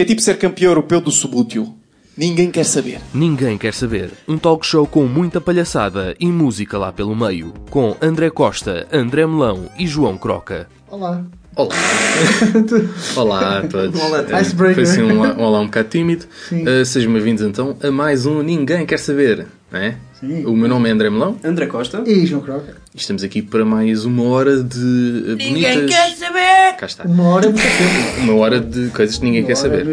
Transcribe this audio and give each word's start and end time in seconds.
Que 0.00 0.04
é 0.04 0.06
tipo 0.06 0.22
ser 0.22 0.38
campeão 0.38 0.70
europeu 0.70 0.98
do 0.98 1.10
subútil. 1.10 1.74
Ninguém 2.16 2.50
quer 2.50 2.64
saber. 2.64 3.02
Ninguém 3.12 3.58
quer 3.58 3.74
saber. 3.74 4.08
Um 4.26 4.38
talk 4.38 4.66
show 4.66 4.86
com 4.86 5.04
muita 5.04 5.42
palhaçada 5.42 6.16
e 6.18 6.24
música 6.26 6.78
lá 6.78 6.90
pelo 6.90 7.14
meio. 7.14 7.52
Com 7.68 7.94
André 8.00 8.30
Costa, 8.30 8.86
André 8.90 9.26
Melão 9.26 9.68
e 9.78 9.86
João 9.86 10.16
Croca. 10.16 10.66
Olá. 10.90 11.22
Olá. 11.54 11.74
olá 13.14 13.58
a 13.58 13.66
todos. 13.68 14.00
Olá 14.00 14.24
a 14.32 14.38
eh, 14.38 14.40
Icebreaker. 14.40 14.74
Foi 14.74 14.82
assim 14.84 15.02
um, 15.02 15.20
um 15.22 15.38
olá 15.42 15.60
um 15.60 15.66
bocado 15.66 15.90
tímido. 15.90 16.24
Uh, 16.50 16.82
sejam 16.82 17.12
bem-vindos 17.12 17.42
então 17.44 17.76
a 17.82 17.90
mais 17.90 18.24
um 18.24 18.42
Ninguém 18.42 18.86
Quer 18.86 18.98
Saber. 18.98 19.48
É? 19.70 19.96
O 20.46 20.56
meu 20.56 20.66
nome 20.70 20.88
é 20.88 20.92
André 20.92 21.10
Melão. 21.10 21.36
André 21.44 21.66
Costa. 21.66 22.02
E 22.06 22.24
João 22.24 22.40
Croca. 22.40 22.79
Estamos 22.92 23.22
aqui 23.22 23.40
para 23.40 23.64
mais 23.64 24.04
uma 24.04 24.24
hora 24.24 24.60
de 24.64 24.74
eh, 24.74 25.34
ninguém 25.36 25.48
bonitas. 25.52 25.76
Ninguém 25.76 25.86
quer 25.86 26.10
saber! 26.16 26.76
Cá 26.76 26.86
está. 26.86 27.04
Uma 27.04 27.22
hora 27.28 27.52
de 27.52 27.60
é 27.60 28.18
Uma 28.20 28.34
hora 28.34 28.60
de 28.60 28.88
coisas 28.88 29.16
que 29.16 29.24
ninguém 29.24 29.42
uma 29.42 29.46
quer 29.46 29.54
saber. 29.54 29.86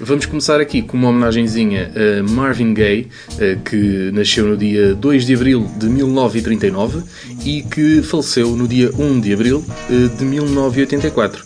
Vamos 0.00 0.24
começar 0.24 0.58
aqui 0.58 0.80
com 0.80 0.96
uma 0.96 1.08
homenagenzinha 1.10 1.92
a 1.94 2.22
Marvin 2.30 2.72
Gaye, 2.72 3.08
eh, 3.38 3.58
que 3.62 4.10
nasceu 4.12 4.46
no 4.46 4.56
dia 4.56 4.94
2 4.94 5.26
de 5.26 5.34
abril 5.34 5.70
de 5.76 5.86
1939 5.90 7.02
e 7.44 7.62
que 7.62 8.00
faleceu 8.02 8.56
no 8.56 8.66
dia 8.66 8.90
1 8.98 9.20
de 9.20 9.34
abril 9.34 9.62
eh, 9.90 10.16
de 10.16 10.24
1984. 10.24 11.44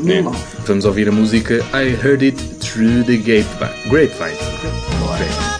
Né? 0.00 0.22
Vamos 0.66 0.84
ouvir 0.84 1.08
a 1.08 1.12
música 1.12 1.64
I 1.72 1.96
Heard 2.04 2.22
It 2.24 2.36
Through 2.60 3.04
the 3.04 3.16
Grapevine. 3.16 3.88
Grapevine. 3.88 5.59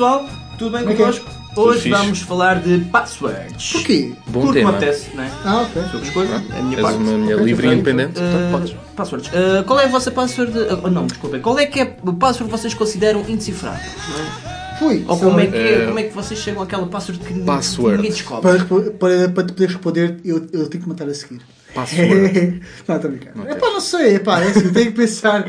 pessoal? 0.00 0.26
Tudo 0.58 0.70
bem 0.78 0.82
okay. 0.88 1.04
É 1.04 1.08
é? 1.10 1.40
Hoje 1.60 1.80
fixe. 1.82 1.90
vamos 1.90 2.20
falar 2.20 2.60
de 2.60 2.78
passwords. 2.90 3.72
Porquê? 3.72 4.12
Bom 4.28 4.40
Porque 4.42 4.60
tema. 4.60 4.72
me 4.72 4.78
não 5.14 5.22
é? 5.22 5.30
Ah, 5.44 5.60
ok. 5.62 5.82
Sou 5.90 6.00
escolha, 6.00 6.28
ah, 6.50 6.54
é 6.54 6.58
a 6.58 6.62
minha 6.62 6.76
és 6.78 6.82
parte. 6.82 6.96
uma 6.98 7.12
minha 7.18 7.34
okay. 7.34 7.46
livre 7.46 7.66
e 7.66 7.72
independente, 7.74 8.18
uh, 8.20 8.22
eh, 8.22 8.48
podes. 8.52 8.76
Passwords. 8.96 9.28
Uh, 9.30 9.64
qual 9.66 9.78
é 9.80 9.84
a 9.84 9.88
vossa 9.88 10.10
password... 10.10 10.56
Uh, 10.58 10.90
não, 10.90 11.06
desculpem. 11.06 11.40
Qual 11.40 11.58
é 11.58 11.66
que 11.66 11.80
é 11.80 11.96
o 12.04 12.12
password 12.14 12.52
que 12.52 12.58
vocês 12.58 12.72
consideram 12.74 13.20
indecifrável? 13.28 13.90
Fui. 14.78 15.04
Ou 15.08 15.18
como 15.18 15.38
é, 15.40 15.46
que, 15.48 15.56
é, 15.56 15.82
eh, 15.82 15.86
como 15.86 15.98
é 15.98 16.02
que 16.04 16.14
vocês 16.14 16.38
chegam 16.40 16.62
àquela 16.62 16.86
password 16.86 17.22
que 17.24 17.40
password. 17.40 17.96
ninguém 17.98 18.12
descobre? 18.12 18.58
Para, 18.58 18.58
para, 18.92 19.28
para 19.28 19.44
te 19.44 19.52
poderes 19.52 19.74
responder, 19.74 20.20
eu, 20.24 20.36
eu 20.52 20.66
tenho 20.68 20.82
que 20.84 20.88
matar 20.88 21.08
a 21.08 21.12
seguir. 21.14 21.40
Password. 21.74 22.60
não, 22.88 22.96
estou 22.96 23.10
brincando. 23.10 23.48
É 23.48 23.54
pá, 23.56 23.66
não 23.66 23.80
sei, 23.80 24.14
é 24.14 24.18
pá, 24.20 24.40
é 24.40 24.48
assim, 24.48 24.70
tenho 24.72 24.86
que 24.92 24.96
pensar. 24.96 25.48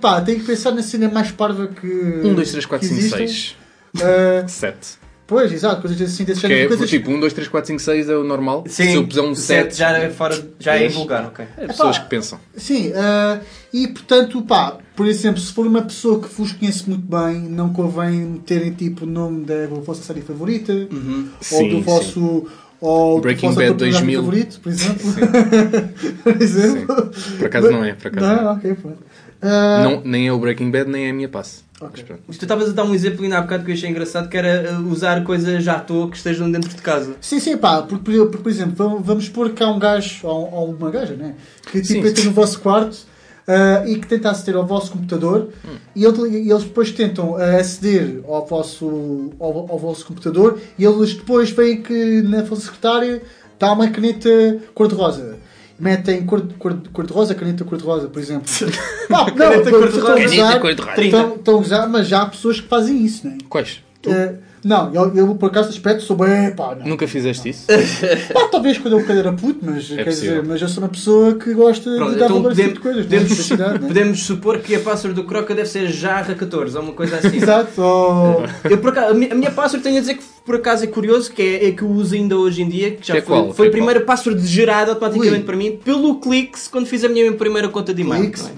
Pá, 0.00 0.20
tenho 0.20 0.40
que 0.40 0.44
pensar 0.46 0.72
na 0.72 0.82
cena 0.82 1.08
mais 1.08 1.30
parva 1.30 1.68
que. 1.68 1.86
1, 1.86 2.34
2, 2.34 2.50
3, 2.50 2.66
4, 2.66 2.88
5, 2.88 3.00
6. 3.16 3.56
Uh, 4.02 4.44
ah, 4.44 4.48
7. 4.48 4.98
Pois, 5.26 5.52
exato, 5.52 5.82
coisas 5.82 6.00
assim 6.00 6.24
desse 6.24 6.40
género. 6.40 6.60
Que 6.60 6.64
é, 6.64 6.68
coisas... 6.68 6.88
Tipo, 6.88 7.10
1, 7.10 7.20
2, 7.20 7.32
3, 7.34 7.48
4, 7.48 7.66
5, 7.68 7.80
6 7.80 8.08
é 8.08 8.16
o 8.16 8.24
normal. 8.24 8.64
Sim, 8.66 8.84
se 8.84 8.94
eu 8.94 9.06
puser 9.06 9.22
um 9.22 9.34
7, 9.34 9.76
já 9.76 9.90
é, 9.98 10.08
fora, 10.08 10.50
já 10.58 10.74
é 10.76 10.88
vulgar, 10.88 11.26
ok. 11.26 11.44
É 11.58 11.66
pessoas 11.66 11.96
Epá, 11.96 12.04
que 12.04 12.10
pensam. 12.10 12.40
Sim, 12.56 12.92
uh, 12.92 13.40
e 13.72 13.88
portanto, 13.88 14.40
pá, 14.42 14.78
por 14.96 15.06
exemplo, 15.06 15.38
se 15.38 15.52
for 15.52 15.66
uma 15.66 15.82
pessoa 15.82 16.18
que 16.22 16.34
vos 16.34 16.52
conhece 16.52 16.88
muito 16.88 17.04
bem, 17.04 17.42
não 17.42 17.70
convém 17.74 18.12
meterem 18.22 18.72
tipo 18.72 19.04
o 19.04 19.08
nome 19.08 19.44
da 19.44 19.66
vossa 19.66 20.02
série 20.02 20.22
favorita 20.22 20.72
uhum. 20.72 21.28
ou 21.38 21.42
sim, 21.58 21.68
do 21.68 21.82
vosso. 21.82 22.44
Sim. 22.46 22.52
Ou 22.80 23.20
Breaking 23.20 23.54
Bad 23.54 23.72
2000 23.74 24.20
favorito, 24.20 24.60
por 24.60 24.68
exemplo. 24.70 25.12
por 26.22 26.40
exemplo. 26.40 27.10
Sim. 27.12 27.36
Por 27.36 27.46
acaso 27.46 27.70
não 27.72 27.84
é, 27.84 27.94
por 27.94 28.06
acaso. 28.06 28.24
Não, 28.26 28.44
não. 28.44 28.50
É. 28.52 28.52
ok, 28.52 28.74
pronto. 28.76 28.98
Uh... 29.42 29.84
Não, 29.84 30.02
nem 30.04 30.26
é 30.26 30.32
o 30.32 30.38
Breaking 30.38 30.70
Bad, 30.70 30.90
nem 30.90 31.06
é 31.06 31.10
a 31.10 31.14
minha 31.14 31.28
passe. 31.28 31.66
Okay. 31.80 32.04
tu 32.04 32.32
estavas 32.32 32.70
a 32.70 32.72
dar 32.72 32.82
um 32.82 32.92
exemplo 32.92 33.22
ainda 33.22 33.38
há 33.38 33.40
bocado 33.40 33.64
que 33.64 33.70
eu 33.70 33.74
achei 33.76 33.88
engraçado, 33.88 34.28
que 34.28 34.36
era 34.36 34.74
ah, 34.74 34.80
usar 34.80 35.22
coisas 35.22 35.62
já 35.62 35.74
à 35.74 35.78
toa 35.80 36.10
que 36.10 36.16
estejam 36.16 36.50
dentro 36.50 36.68
de 36.70 36.82
casa. 36.82 37.14
Sim, 37.20 37.38
sim, 37.38 37.56
pá, 37.56 37.82
porque, 37.82 38.04
porque 38.24 38.38
por 38.42 38.48
exemplo, 38.48 38.74
vamos, 38.74 39.04
vamos 39.06 39.28
pôr 39.28 39.50
que 39.50 39.62
há 39.62 39.68
um 39.70 39.78
gajo, 39.78 40.26
ou, 40.26 40.52
ou 40.52 40.70
uma 40.74 40.90
gaja, 40.90 41.14
né? 41.14 41.36
Que 41.70 41.80
tipo 41.80 42.04
entra 42.04 42.24
no 42.24 42.32
vosso 42.32 42.58
quarto 42.58 42.94
uh, 42.94 43.86
e 43.86 43.94
que 44.00 44.08
tenta 44.08 44.28
aceder 44.28 44.56
ao 44.56 44.66
vosso 44.66 44.90
computador 44.90 45.50
hum. 45.64 45.76
e, 45.94 46.04
ele, 46.04 46.28
e, 46.36 46.50
eles 46.50 46.64
depois 46.64 46.90
tentam 46.90 47.36
aceder 47.36 48.24
ao 48.26 48.44
vosso, 48.44 49.32
ao, 49.38 49.70
ao 49.70 49.78
vosso 49.78 50.04
computador 50.04 50.58
e 50.76 50.84
eles 50.84 51.14
depois 51.14 51.50
veem 51.52 51.80
que 51.80 52.22
na 52.22 52.42
vossa 52.42 52.62
secretária 52.62 53.22
está 53.54 53.72
uma 53.72 53.88
caneta 53.88 54.58
cor-de-rosa 54.74 55.37
metem 55.78 56.26
cor-de-rosa, 56.26 57.34
caneta 57.34 57.64
cor-de-rosa, 57.64 58.08
por 58.08 58.20
exemplo. 58.20 58.48
Pá, 59.08 59.26
não, 59.26 59.34
caneta 59.34 59.70
cor-de-rosa. 59.70 61.34
Estão 61.36 61.54
a 61.54 61.58
usar, 61.58 61.86
mas 61.88 62.08
já 62.08 62.22
há 62.22 62.26
pessoas 62.26 62.60
que 62.60 62.68
fazem 62.68 63.04
isso, 63.04 63.26
não 63.26 63.34
é? 63.34 63.38
Quais? 63.48 63.82
Uh, 64.06 64.38
não, 64.64 64.92
eu, 64.94 65.14
eu, 65.14 65.34
por 65.34 65.46
acaso 65.46 65.68
aspecto 65.68 66.02
sou 66.02 66.16
bem 66.16 66.52
pá. 66.54 66.74
Não, 66.76 66.86
Nunca 66.86 67.06
fizeste 67.06 67.44
não. 67.44 67.50
isso? 67.50 68.30
Pá, 68.32 68.48
talvez 68.50 68.78
quando 68.78 68.94
eu 68.94 69.00
bocado 69.00 69.18
era 69.18 69.32
puto, 69.32 69.58
mas, 69.64 69.84
é 69.90 69.96
quer 69.96 70.04
possível. 70.04 70.34
dizer, 70.40 70.46
mas 70.48 70.62
eu 70.62 70.68
sou 70.68 70.82
uma 70.82 70.88
pessoa 70.88 71.34
que 71.34 71.52
gosta 71.52 71.90
Pronto, 71.96 72.12
de 72.12 72.16
dar 72.18 72.24
então 72.26 72.36
valor 72.42 72.54
de 72.54 72.74
coisas. 72.80 73.00
É? 73.04 73.08
Podemos, 73.08 73.50
né? 73.50 73.78
podemos 73.86 74.22
supor 74.22 74.58
que 74.60 74.74
a 74.74 74.80
pássaro 74.80 75.12
do 75.14 75.24
Croca 75.24 75.54
deve 75.54 75.68
ser 75.68 75.88
Jarra 75.88 76.34
14 76.34 76.76
ou 76.76 76.82
uma 76.84 76.92
coisa 76.92 77.16
assim. 77.18 77.36
Exato. 77.36 77.80
Ou... 77.82 78.44
Eu, 78.70 78.78
por 78.78 78.90
acaso, 78.90 79.10
a 79.10 79.14
minha, 79.14 79.34
minha 79.34 79.50
pássaro 79.50 79.82
tenho 79.82 79.96
a 79.98 80.00
dizer 80.00 80.14
que 80.14 80.22
por 80.48 80.54
acaso 80.56 80.82
é 80.82 80.86
curioso, 80.86 81.30
que 81.30 81.42
é, 81.42 81.66
é 81.68 81.72
que 81.72 81.82
eu 81.82 81.90
uso 81.90 82.14
ainda 82.14 82.34
hoje 82.34 82.62
em 82.62 82.68
dia, 82.70 82.92
que 82.92 83.06
já 83.06 83.12
que 83.12 83.18
é 83.18 83.22
foi, 83.22 83.36
é 83.36 83.40
qual, 83.42 83.52
foi 83.52 83.68
que 83.70 83.78
é 83.78 84.00
password 84.00 84.40
gerada 84.46 84.92
automaticamente 84.92 85.40
Ui. 85.40 85.42
para 85.42 85.54
mim, 85.54 85.72
pelo 85.84 86.14
Clix, 86.20 86.68
quando 86.68 86.86
fiz 86.86 87.04
a 87.04 87.08
minha 87.10 87.30
primeira 87.34 87.68
conta 87.68 87.92
de 87.92 88.00
e-mail. 88.00 88.22
Clix, 88.32 88.50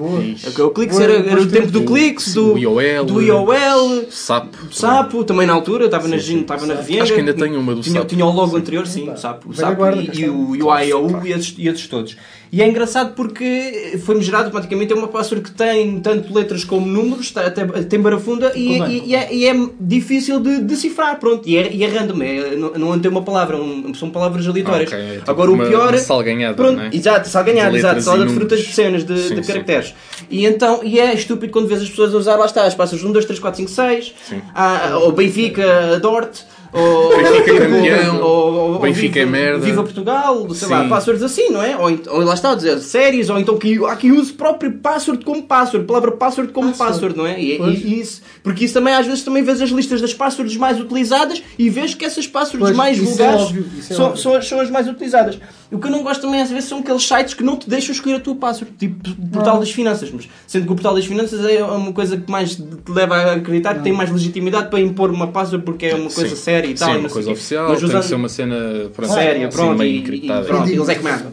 é? 0.59 0.63
O 0.63 0.71
Clix 0.71 1.01
era, 1.01 1.15
era, 1.15 1.41
o 1.43 1.47
tempo 1.49 1.73
do 1.73 1.83
Clix, 1.83 2.33
do, 2.33 2.53
do 2.53 3.21
IOL, 3.21 4.05
do 4.07 4.13
Sapo. 4.13 4.57
Sapo, 4.71 5.25
também, 5.25 5.49
na 5.49 5.53
altura, 5.53 5.87
estava 5.87 6.07
na, 6.07 6.15
na 6.17 6.75
Viena. 6.81 7.03
Acho 7.03 7.13
que 7.13 7.19
ainda 7.19 7.35
tenho 7.35 7.59
uma 7.59 7.75
do 7.75 7.83
Sapo. 7.83 8.07
Tinha 8.07 8.25
o 8.25 8.31
logo 8.33 8.53
sim. 8.53 8.57
anterior, 8.59 8.87
sim, 8.87 9.09
o 9.11 9.17
Sapo, 9.17 9.53
sapo 9.53 9.83
e, 9.99 10.21
e, 10.21 10.31
o, 10.31 10.55
IOU 10.55 11.11
e 11.27 11.33
e 11.65 11.69
esses 11.69 11.89
todos. 11.89 12.17
E 12.53 12.63
é 12.63 12.69
engraçado 12.69 13.15
porque 13.15 14.01
foi-me 14.05 14.21
gerado 14.23 14.45
automaticamente. 14.47 14.93
É 14.93 14.97
uma 14.97 15.09
password 15.09 15.45
que 15.49 15.57
tem 15.57 16.01
tanto 16.01 16.35
letras 16.37 16.65
como 16.65 16.85
números, 16.85 17.31
tá, 17.31 17.47
até, 17.47 17.65
tem 17.65 18.01
barafunda 18.01 18.53
e, 18.57 18.77
e, 18.79 18.99
e, 19.11 19.15
é, 19.15 19.35
e, 19.35 19.47
é, 19.47 19.55
difícil 19.81 20.41
de 20.41 20.59
decifrar. 20.61 21.19
Pronto, 21.21 21.49
e 21.49 21.57
é, 21.57 21.73
e 21.73 21.85
é 21.85 21.89
random, 21.89 22.23
é, 22.23 22.57
não, 22.57 22.73
não 22.73 22.95
é 22.95 22.99
tem 22.99 23.11
uma 23.11 23.23
palavra, 23.23 23.57
um, 23.57 23.95
são 23.95 24.11
palavras 24.11 24.49
aleatórias. 24.49 24.93
Ah, 24.93 24.97
okay. 24.97 25.11
É 25.11 25.17
tipo 25.21 25.31
Agora 25.31 25.51
uma, 25.53 25.65
o 25.65 25.69
pior. 25.69 25.89
Uma 25.91 25.99
salganhada, 25.99 26.55
pronto, 26.55 26.77
não 26.77 26.83
é? 26.85 26.91
Exato, 26.93 27.29
salganhada, 27.29 27.77
exato, 27.77 28.03
só 28.03 28.17
de 28.17 28.33
frutas 28.33 28.59
de 28.61 28.73
cenas, 28.73 29.05
de, 29.05 29.17
sim, 29.17 29.35
de 29.37 29.43
caracteres. 29.47 29.95
E 30.29 30.45
então, 30.45 30.81
e 30.83 30.99
é 30.99 31.15
estúpido 31.15 31.53
quando 31.53 31.69
vês 31.69 31.81
as 31.83 31.89
pessoas 31.89 32.15
a 32.15 32.19
usar, 32.19 32.37
lá 32.37 32.47
está, 32.47 32.65
as 32.65 32.75
passas 32.75 33.03
1, 33.03 33.13
2, 33.13 33.25
3, 33.27 33.39
4, 33.41 33.57
5, 33.59 33.71
6, 33.71 34.15
sim. 34.29 34.43
a, 34.55 34.97
ah, 34.97 35.11
Benfica, 35.13 36.01
Dort 36.01 36.51
ou 36.73 37.11
Benfica 37.23 37.59
campeão, 37.69 38.23
ou, 38.23 38.31
ou, 38.53 38.73
ou 38.75 38.79
Benfica 38.79 39.25
viva, 39.25 39.37
é 39.37 39.41
merda. 39.41 39.59
Viva 39.65 39.83
Portugal, 39.83 40.43
sei 40.51 40.69
Sim. 40.69 40.75
lá, 40.75 40.85
passwords 40.89 41.23
assim, 41.23 41.51
não 41.51 41.63
é? 41.63 41.77
Ou, 41.77 41.99
ou 42.09 42.21
lá 42.25 42.35
está 42.35 42.53
a 42.53 42.55
dizer 42.55 42.79
séries, 42.81 43.29
ou 43.29 43.39
então 43.39 43.57
que 43.59 43.85
há 43.85 43.97
quem 43.97 44.13
use 44.13 44.33
próprio 44.33 44.73
password 44.73 45.25
como 45.25 45.43
password, 45.43 45.87
palavra 45.87 46.13
password 46.13 46.53
como 46.53 46.69
password, 46.71 47.15
password 47.15 47.17
não 47.17 47.27
é? 47.27 47.41
E, 47.41 47.61
e, 47.61 48.01
isso, 48.01 48.23
porque 48.43 48.65
isso 48.65 48.75
também 48.75 48.95
às 48.95 49.07
vezes 49.07 49.25
também 49.25 49.43
vês 49.43 49.61
as 49.61 49.71
listas 49.71 50.01
das 50.01 50.15
passwords 50.15 50.57
mais 50.57 50.81
utilizadas 50.81 51.43
e 51.59 51.69
vês 51.69 51.95
que 51.95 52.05
essas 52.05 52.27
passwords 52.27 52.61
pois, 52.69 52.77
mais 52.77 52.99
é 52.99 53.03
vulgares 53.03 53.41
é 53.41 53.45
óbvio, 53.45 53.67
é 53.79 53.83
são, 53.93 54.17
são, 54.17 54.41
são 54.43 54.61
as 54.61 54.71
mais 54.71 54.89
utilizadas. 54.89 55.39
E 55.71 55.75
o 55.75 55.79
que 55.79 55.87
eu 55.87 55.91
não 55.91 56.03
gosto 56.03 56.23
também 56.23 56.41
às 56.43 56.51
vezes 56.51 56.69
são 56.69 56.81
aqueles 56.81 57.07
sites 57.07 57.33
que 57.33 57.45
não 57.45 57.57
te 57.57 57.71
deixam 57.71 57.93
escolher 57.95 58.17
a 58.17 58.21
tua 58.21 58.35
password, 58.35 58.77
tipo 58.77 59.15
portal 59.33 59.55
não. 59.55 59.61
das 59.61 59.71
finanças, 59.71 60.11
mas 60.11 60.29
sendo 60.47 60.67
que 60.67 60.73
o 60.73 60.75
portal 60.75 60.95
das 60.97 61.07
finanças 61.07 61.45
é 61.45 61.63
uma 61.63 61.93
coisa 61.93 62.17
que 62.17 62.29
mais 62.29 62.57
te 62.57 62.63
leva 62.89 63.15
a 63.15 63.33
acreditar 63.35 63.77
que 63.77 63.83
tem 63.85 63.93
mais 63.93 64.11
legitimidade 64.11 64.69
para 64.69 64.81
impor 64.81 65.11
uma 65.13 65.29
password 65.29 65.65
porque 65.65 65.87
é 65.87 65.95
uma 65.95 66.11
coisa 66.11 66.35
Sim. 66.35 66.43
séria 66.43 66.67
e 66.67 66.75
tal. 66.75 66.93
Sim, 66.93 66.99
uma 66.99 67.09
coisa 67.09 67.31
oficial, 67.31 67.69
mas 67.69 67.79
usando... 67.83 67.91
tem 67.93 68.01
que 68.01 68.07
ser 68.09 68.15
uma 68.17 68.29
cena 68.29 68.57
pronto, 68.97 69.15
séria, 69.15 69.47
assim, 69.47 69.57
pronto, 69.57 69.85
e, 69.85 69.97
e, 69.97 70.29
pronto, 70.45 70.69
eles 70.69 70.89
é 70.89 70.95
que 70.95 71.01
Claro. 71.01 71.27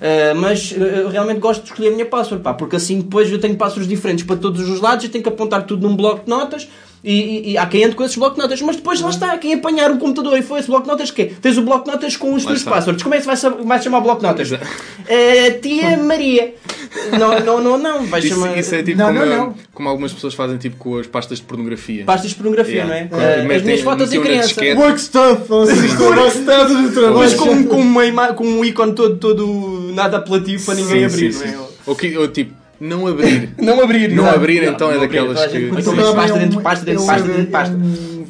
Uh, 0.00 0.36
mas 0.40 0.72
eh, 0.72 1.00
eu 1.02 1.08
realmente 1.08 1.38
gosto 1.40 1.62
de 1.64 1.70
escolher 1.70 1.88
a 1.88 1.92
minha 1.92 2.06
password, 2.06 2.42
pá, 2.44 2.54
porque 2.54 2.76
assim 2.76 2.98
depois 3.00 3.30
eu 3.30 3.38
tenho 3.40 3.56
passwords 3.56 3.88
diferentes 3.88 4.24
para 4.24 4.36
todos 4.36 4.68
os 4.68 4.80
lados, 4.80 5.04
eu 5.04 5.10
tenho 5.10 5.22
que 5.22 5.28
apontar 5.28 5.64
tudo 5.64 5.86
num 5.88 5.96
bloco 5.96 6.22
de 6.24 6.30
notas 6.30 6.68
e, 7.02 7.12
e, 7.12 7.52
e 7.52 7.58
há 7.58 7.64
quem 7.66 7.84
ande 7.84 7.96
com 7.96 8.04
esses 8.04 8.16
bloco 8.16 8.34
de 8.36 8.42
notas, 8.42 8.60
mas 8.60 8.76
depois 8.76 9.00
lá 9.00 9.08
está, 9.08 9.36
quem 9.38 9.54
apanhar 9.54 9.90
o 9.90 9.96
computador 9.98 10.36
e 10.36 10.42
foi 10.42 10.58
esse 10.60 10.68
bloco 10.68 10.82
de 10.82 10.88
notas, 10.88 11.10
quê? 11.10 11.32
Tens 11.40 11.56
o 11.56 11.62
bloco 11.62 11.86
de 11.86 11.90
notas 11.92 12.14
com 12.16 12.34
os 12.34 12.44
teus 12.44 12.62
passwords. 12.62 13.02
Como 13.02 13.14
é 13.14 13.20
que 13.20 13.26
vai, 13.26 13.36
vai 13.64 13.80
chamar 13.82 14.00
bloco 14.00 14.20
de 14.20 14.26
notas? 14.26 14.50
Uh, 14.52 14.58
tia 15.62 15.96
Maria. 15.96 16.52
Não, 17.18 17.40
não, 17.40 17.60
não, 17.62 17.78
não. 17.78 18.04
Vai 18.06 18.20
isso, 18.20 18.30
chamar... 18.34 18.58
isso 18.58 18.74
é 18.74 18.82
tipo 18.82 18.98
não, 18.98 19.06
como, 19.06 19.18
não, 19.20 19.26
não. 19.28 19.54
como 19.72 19.88
algumas 19.88 20.12
pessoas 20.12 20.34
fazem 20.34 20.58
tipo 20.58 20.76
com 20.76 20.98
as 20.98 21.06
pastas 21.06 21.38
de 21.38 21.44
pornografia. 21.44 22.04
Pastas 22.04 22.30
de 22.32 22.36
pornografia, 22.36 22.84
yeah. 22.84 23.08
não 23.10 23.18
é? 23.20 23.46
uh, 23.46 23.52
as 23.56 23.62
minhas 23.62 23.80
fotos 23.80 24.12
em 24.12 24.20
criança. 24.20 24.60
Work 24.76 25.00
stuff, 25.00 25.42
Mas 27.18 27.34
com, 27.34 27.64
com, 27.64 27.76
uma, 27.80 28.26
com 28.34 28.44
um 28.46 28.62
ícone 28.64 28.92
todo, 28.94 29.16
todo 29.16 29.90
nada 29.94 30.18
apelativo 30.18 30.66
para 30.66 30.74
ninguém 30.74 31.08
sim, 31.08 31.14
abrir, 31.16 31.32
sim, 31.32 31.46
sim. 31.48 31.54
não 31.56 31.64
é? 31.64 31.70
Ou, 31.86 31.96
que, 31.96 32.16
ou 32.18 32.28
tipo 32.28 32.59
Não 32.80 33.04
abrir. 33.06 33.52
não 33.58 33.78
abrir, 33.82 34.08
Não 34.08 34.14
então, 34.14 34.26
é 34.26 34.34
abrir, 34.34 34.62
então 34.64 34.88
não 34.88 34.96
é 34.96 35.00
daquelas 35.00 35.38
daqueles 35.38 35.84
que... 35.84 35.90
Então 35.92 36.14
pasta 36.14 36.34
dentro 36.38 36.56
de 36.56 36.62
pasta, 36.62 36.84
dentro 36.86 37.00
de 37.02 37.06
pasta, 37.06 37.26
dentro 37.28 37.44
de 37.44 37.50
pasta 37.50 37.76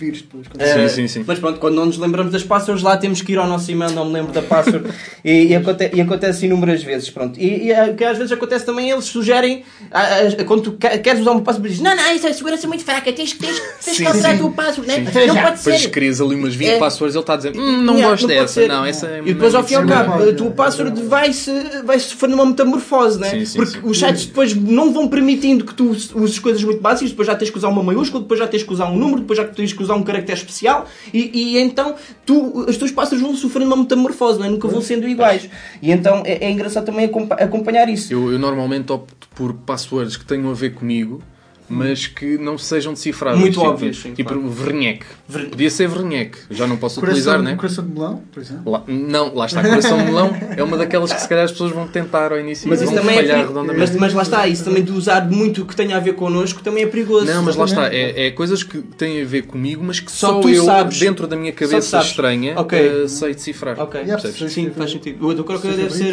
vírus 0.00 0.22
depois. 0.22 0.46
É, 0.58 0.88
sim, 0.88 1.02
sim, 1.02 1.08
sim. 1.08 1.24
Mas 1.26 1.38
pronto, 1.38 1.60
quando 1.60 1.74
não 1.74 1.86
nos 1.86 1.98
lembramos 1.98 2.32
das 2.32 2.42
passwords, 2.42 2.82
lá 2.82 2.96
temos 2.96 3.20
que 3.20 3.32
ir 3.32 3.38
ao 3.38 3.46
nosso 3.46 3.70
e-mail, 3.70 3.90
não 3.92 4.06
me 4.06 4.12
lembro 4.14 4.32
da 4.32 4.40
password. 4.40 4.88
e, 5.24 5.30
e, 5.30 5.48
e, 5.96 6.00
acontece 6.00 6.46
inúmeras 6.46 6.82
vezes. 6.82 7.10
Pronto. 7.10 7.38
E, 7.38 7.64
e 7.66 7.70
eh, 7.72 7.92
que 7.92 8.02
às 8.04 8.16
vezes 8.16 8.32
acontece 8.32 8.64
também, 8.64 8.90
eles 8.90 9.04
sugerem, 9.04 9.62
a, 9.90 10.00
a, 10.00 10.20
a, 10.22 10.44
quando 10.44 10.62
tu 10.62 10.72
queres 10.72 11.20
usar 11.20 11.32
uma 11.32 11.42
password, 11.42 11.68
dizes: 11.68 11.82
Não, 11.84 11.94
não, 11.94 12.14
isso 12.14 12.26
é 12.26 12.32
segurança 12.32 12.66
muito 12.66 12.84
fraca, 12.84 13.12
tens, 13.12 13.32
tens, 13.32 13.62
tens 13.84 13.96
que 13.98 14.06
alterar 14.06 14.34
a 14.34 14.38
tua 14.38 14.50
password, 14.50 14.88
né? 14.88 14.98
não 15.26 15.36
pode 15.42 15.58
ser. 15.60 15.70
Depois 15.70 15.80
escreves 15.82 16.20
ali 16.20 16.34
umas 16.34 16.54
20 16.54 16.68
é. 16.68 16.78
passwords, 16.78 17.14
ele 17.14 17.22
está 17.22 17.34
a 17.34 17.36
dizer: 17.36 17.52
hum, 17.56 17.82
Não 17.82 17.94
yeah, 17.94 18.10
gosto 18.10 18.26
não 18.28 18.34
dessa, 18.34 18.66
não, 18.66 18.84
essa 18.84 19.06
é 19.06 19.20
E 19.24 19.34
depois, 19.34 19.54
ao 19.54 19.62
fim 19.64 19.74
e 19.74 19.76
ao 19.76 19.86
cabo, 19.86 20.28
a 20.28 20.32
tua 20.34 20.50
password 20.50 21.00
vai-se 21.02 21.50
vai 21.84 21.98
sofrer 21.98 22.30
numa 22.30 22.46
metamorfose, 22.46 23.20
né? 23.20 23.30
Sim, 23.30 23.44
sim, 23.44 23.58
Porque 23.58 23.80
os 23.82 23.98
sites 23.98 24.26
depois 24.26 24.54
não 24.54 24.92
vão 24.92 25.08
permitindo 25.08 25.64
que 25.64 25.74
tu 25.74 25.90
uses 26.14 26.38
coisas 26.38 26.62
muito 26.64 26.80
básicas, 26.80 27.10
depois 27.10 27.26
já 27.26 27.34
tens 27.34 27.50
que 27.50 27.58
usar 27.58 27.68
uma 27.68 27.82
maiúscula, 27.82 28.22
depois 28.22 28.40
já 28.40 28.46
tens 28.46 28.62
que 28.62 28.72
usar 28.72 28.86
um 28.86 28.96
número, 28.96 29.20
depois 29.20 29.36
já 29.38 29.44
tens 29.44 29.72
que 29.72 29.82
usar 29.82 29.89
usar 29.90 29.94
um 29.94 30.02
caractere 30.02 30.38
especial 30.38 30.86
e, 31.12 31.30
e 31.34 31.58
então 31.58 31.94
tu, 32.24 32.64
as 32.68 32.76
tuas 32.76 32.90
passas 32.92 33.20
vão 33.20 33.34
sofrendo 33.34 33.66
uma 33.66 33.76
metamorfose, 33.78 34.38
não 34.38 34.46
é? 34.46 34.50
nunca 34.50 34.68
vão 34.68 34.80
sendo 34.80 35.06
iguais. 35.08 35.50
E 35.82 35.90
então 35.90 36.22
é, 36.24 36.46
é 36.46 36.50
engraçado 36.50 36.86
também 36.86 37.04
acompanhar 37.38 37.88
isso. 37.88 38.12
Eu, 38.12 38.32
eu 38.32 38.38
normalmente 38.38 38.92
opto 38.92 39.28
por 39.34 39.52
passwords 39.54 40.16
que 40.16 40.24
tenham 40.24 40.50
a 40.50 40.54
ver 40.54 40.74
comigo 40.74 41.22
mas 41.70 42.06
que 42.08 42.36
não 42.36 42.58
sejam 42.58 42.92
decifradas. 42.92 43.38
Muito 43.38 43.54
tipo, 43.54 43.64
óbvias. 43.70 43.96
Sim, 43.98 44.12
tipo 44.12 44.30
claro. 44.34 44.48
Ver... 44.50 45.48
Podia 45.50 45.70
ser 45.70 45.88
Vernec 45.88 46.36
já 46.50 46.66
não 46.66 46.76
posso 46.76 46.96
coração, 46.98 47.18
utilizar, 47.18 47.40
né? 47.42 47.54
Coração 47.56 47.86
de 47.86 47.92
melão, 47.92 48.22
por 48.32 48.42
exemplo? 48.42 48.72
Lá, 48.72 48.82
não, 48.88 49.32
lá 49.34 49.46
está. 49.46 49.62
Coração 49.62 49.98
de 49.98 50.04
melão 50.04 50.32
é 50.56 50.62
uma 50.64 50.76
daquelas 50.76 51.12
que 51.12 51.20
se 51.20 51.28
calhar 51.28 51.44
as 51.44 51.52
pessoas 51.52 51.70
vão 51.70 51.86
tentar 51.86 52.32
ao 52.32 52.40
início 52.40 52.68
mas 52.68 52.82
e 52.82 52.84
vão 52.86 53.08
é 53.08 53.20
redondamente. 53.36 53.78
Mas, 53.78 53.94
mas, 53.96 54.14
lá 54.14 54.22
está, 54.22 54.48
isso 54.48 54.64
também 54.64 54.82
de 54.82 54.90
usar 54.90 55.30
muito 55.30 55.62
o 55.62 55.66
que 55.66 55.76
tenha 55.76 55.96
a 55.96 56.00
ver 56.00 56.14
connosco 56.14 56.60
também 56.62 56.82
é 56.82 56.86
perigoso. 56.88 57.26
Não, 57.26 57.42
mas 57.44 57.54
lá 57.54 57.64
está, 57.64 57.86
é, 57.92 58.26
é 58.26 58.30
coisas 58.32 58.64
que 58.64 58.78
têm 58.78 59.22
a 59.22 59.24
ver 59.24 59.42
comigo, 59.46 59.84
mas 59.84 60.00
que 60.00 60.10
só, 60.10 60.42
só 60.42 60.48
eu, 60.48 60.64
sabes. 60.64 60.98
dentro 60.98 61.28
da 61.28 61.36
minha 61.36 61.52
cabeça 61.52 61.98
estranha, 62.00 62.58
okay. 62.58 63.04
uh, 63.04 63.08
sei 63.08 63.32
decifrar. 63.34 63.78
Ok, 63.80 64.00
yeah, 64.00 64.20
percebes? 64.20 64.52
Sim, 64.52 64.70
faz 64.76 64.90
sentido. 64.90 65.24
O 65.26 65.32
do 65.34 65.44
Crocker 65.44 65.70
deve 65.72 65.90
ser. 65.92 66.10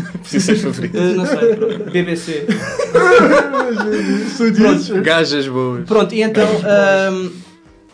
Preciso 0.20 0.46
ser 0.46 0.52
eh, 0.52 0.56
favorito. 0.58 0.96
Eh, 0.96 1.12
não 1.14 1.26
sei, 1.26 1.84
BBC. 1.90 2.46
pronto. 4.56 4.73
gajas 5.02 5.46
boas. 5.48 5.84
Pronto, 5.84 6.14
e 6.14 6.22
então. 6.22 6.44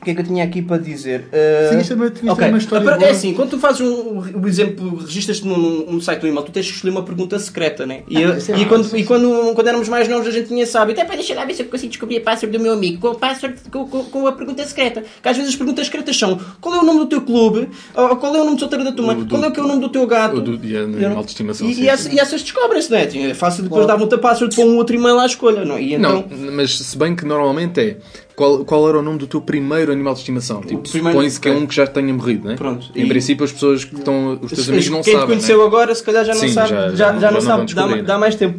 O 0.00 0.04
que 0.04 0.12
é 0.12 0.14
que 0.14 0.20
eu 0.22 0.24
tinha 0.24 0.42
aqui 0.44 0.62
para 0.62 0.78
dizer? 0.78 1.28
Uh... 1.28 1.68
Sim, 1.68 1.76
eh, 1.76 1.80
isto 1.82 1.94
também 1.94 2.08
tinha 2.10 2.32
okay. 2.32 2.48
uma 2.48 2.56
história. 2.56 2.82
Para, 2.86 3.04
é 3.04 3.10
assim, 3.10 3.34
quando 3.34 3.50
tu 3.50 3.58
fazes 3.58 3.82
o, 3.82 4.24
exemplo, 4.48 4.96
registas-te 4.96 5.46
num, 5.46 5.84
num, 5.92 6.00
site 6.00 6.20
do 6.22 6.26
e-mail, 6.26 6.42
tu 6.42 6.50
tens 6.50 6.66
que 6.66 6.72
escolher 6.76 6.90
uma 6.92 7.02
pergunta 7.02 7.38
secreta, 7.38 7.84
né? 7.84 8.02
E, 8.08 8.16
ah, 8.16 8.20
eu, 8.22 8.32
é 8.32 8.38
e, 8.56 8.62
é 8.62 8.64
quando, 8.64 8.96
e 8.96 9.04
quando, 9.04 9.54
quando 9.54 9.68
éramos 9.68 9.90
mais 9.90 10.08
novos 10.08 10.26
a 10.26 10.30
gente 10.30 10.48
tinha 10.48 10.66
sábio. 10.66 10.94
Até 10.94 11.04
para 11.04 11.16
deixar 11.16 11.34
lá 11.34 11.44
ver 11.44 11.52
se 11.52 11.62
eu 11.62 11.66
consigo 11.66 11.90
descobrir 11.90 12.16
a 12.16 12.20
password 12.22 12.56
do 12.56 12.62
meu 12.64 12.72
amigo 12.72 12.98
com 12.98 13.08
a, 13.08 13.14
password, 13.14 13.58
com, 13.70 13.86
com, 13.88 14.04
com, 14.04 14.26
a 14.26 14.32
pergunta 14.32 14.64
secreta. 14.64 15.02
Porque 15.02 15.28
às 15.28 15.36
vezes 15.36 15.50
as 15.52 15.56
perguntas 15.56 15.84
secretas 15.84 16.16
são 16.16 16.40
qual 16.62 16.76
é 16.76 16.78
o 16.78 16.82
nome 16.82 17.00
do 17.00 17.06
teu 17.06 17.20
clube, 17.20 17.68
ou, 17.94 18.16
qual 18.16 18.34
é 18.36 18.40
o 18.40 18.44
nome 18.44 18.56
do 18.56 18.60
solteiro 18.60 18.84
da 18.84 18.92
tua 18.92 19.04
mãe, 19.06 19.28
qual 19.28 19.44
é, 19.44 19.50
que 19.50 19.60
é 19.60 19.62
o 19.62 19.66
nome 19.68 19.82
do 19.82 19.90
teu 19.90 20.06
gato. 20.06 20.40
Do, 20.40 20.66
e, 20.66 20.74
a, 20.74 20.80
e, 21.20 21.54
sim, 21.54 21.68
e, 21.72 21.82
e 22.14 22.18
essas 22.18 22.40
descobrem-se, 22.42 22.90
não 22.90 22.96
é? 22.96 23.02
é 23.02 23.34
fácil 23.34 23.64
depois 23.64 23.84
claro. 23.84 23.98
dar 23.98 24.02
outra 24.02 24.16
password 24.16 24.54
para 24.56 24.64
um 24.64 24.76
outro 24.78 24.96
e-mail 24.96 25.18
à 25.18 25.26
escolha, 25.26 25.62
não? 25.66 25.76
É? 25.76 25.82
E 25.82 25.94
então... 25.94 26.24
Não, 26.30 26.52
mas 26.52 26.78
se 26.78 26.96
bem 26.96 27.14
que 27.14 27.26
normalmente 27.26 27.78
é 27.80 27.96
qual, 28.40 28.64
qual 28.64 28.88
era 28.88 28.98
o 28.98 29.02
nome 29.02 29.18
do 29.18 29.26
teu 29.26 29.38
primeiro 29.42 29.92
animal 29.92 30.14
de 30.14 30.20
estimação? 30.20 30.62
Tipo, 30.62 30.88
supõe-se 30.88 31.38
que 31.38 31.46
é 31.46 31.52
um 31.52 31.66
que 31.66 31.74
já 31.74 31.86
tenha 31.86 32.10
morrido, 32.14 32.46
não 32.46 32.52
é? 32.54 32.56
Pronto. 32.56 32.86
Em 32.96 33.04
e... 33.04 33.06
princípio, 33.06 33.44
as 33.44 33.52
pessoas 33.52 33.84
que 33.84 33.94
estão. 33.96 34.38
Os 34.40 34.50
teus 34.52 34.66
amigos 34.66 34.88
não 34.88 35.02
quem 35.02 35.12
sabem. 35.12 35.26
Quem 35.26 35.36
te 35.36 35.40
conheceu 35.40 35.58
né? 35.58 35.64
agora, 35.66 35.94
se 35.94 36.02
calhar 36.02 36.24
já 36.24 36.32
não 36.32 36.40
Sim, 36.40 36.48
sabe. 36.48 36.68
Já, 36.70 36.88
já, 36.88 36.88
já, 37.12 37.18
já 37.18 37.26
não, 37.26 37.32
não 37.34 37.40
sabe. 37.42 37.74
Dá, 37.74 37.86
né? 37.86 38.02
dá 38.02 38.16
mais 38.16 38.34
tempo. 38.36 38.58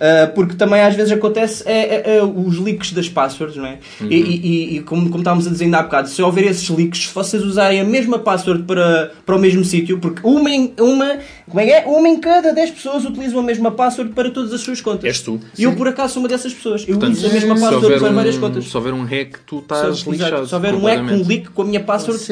Ah, 0.00 0.30
porque 0.34 0.54
também 0.54 0.80
às 0.80 0.94
vezes 0.94 1.10
acontece 1.12 1.64
é, 1.66 2.12
é, 2.14 2.18
é, 2.18 2.22
os 2.22 2.56
leaks 2.58 2.92
das 2.92 3.08
passwords, 3.08 3.56
não 3.56 3.66
é? 3.66 3.78
Uhum. 4.00 4.06
E, 4.12 4.14
e, 4.14 4.76
e, 4.76 4.80
como, 4.82 5.08
como 5.08 5.18
estávamos 5.18 5.46
a 5.46 5.50
dizer 5.50 5.64
ainda 5.64 5.78
há 5.78 5.82
bocado, 5.82 6.08
se 6.08 6.22
houver 6.22 6.44
esses 6.44 6.68
leaks, 6.68 7.04
se 7.08 7.14
vocês 7.14 7.42
usarem 7.42 7.80
a 7.80 7.84
mesma 7.84 8.18
password 8.18 8.62
para, 8.62 9.12
para 9.26 9.34
o 9.36 9.38
mesmo 9.38 9.64
sítio, 9.64 9.98
porque 9.98 10.20
uma 10.24 10.48
em, 10.50 10.72
uma, 10.78 11.18
como 11.48 11.60
é 11.60 11.64
que 11.66 11.72
é? 11.72 11.84
Uma 11.86 12.08
em 12.08 12.20
cada 12.20 12.52
10 12.52 12.70
pessoas 12.70 13.04
utilizam 13.04 13.40
a 13.40 13.42
mesma 13.42 13.70
password 13.72 14.12
para 14.12 14.30
todas 14.30 14.52
as 14.52 14.60
suas 14.60 14.80
contas. 14.80 15.04
És 15.04 15.20
tu. 15.20 15.40
E 15.58 15.64
eu, 15.64 15.74
por 15.74 15.88
acaso, 15.88 16.14
sou 16.14 16.22
uma 16.22 16.28
dessas 16.28 16.52
pessoas. 16.54 16.84
Eu 16.86 16.96
uso 16.98 17.26
a 17.26 17.30
mesma 17.30 17.54
password 17.58 17.98
para 17.98 18.10
um, 18.10 18.14
várias 18.14 18.38
contas. 18.38 18.64
Se 18.66 18.76
houver 18.76 18.92
um 18.92 19.04
hack, 19.04 19.36
tu 19.46 19.58
estás 19.58 19.98
Só, 19.98 20.10
lixado. 20.10 20.46
Se 20.46 20.54
houver 20.54 20.74
um 20.74 20.84
hack, 20.84 21.02
um 21.12 21.26
leak 21.28 21.50
com 21.50 21.62
a 21.62 21.64
minha 21.64 21.80
password, 21.80 22.22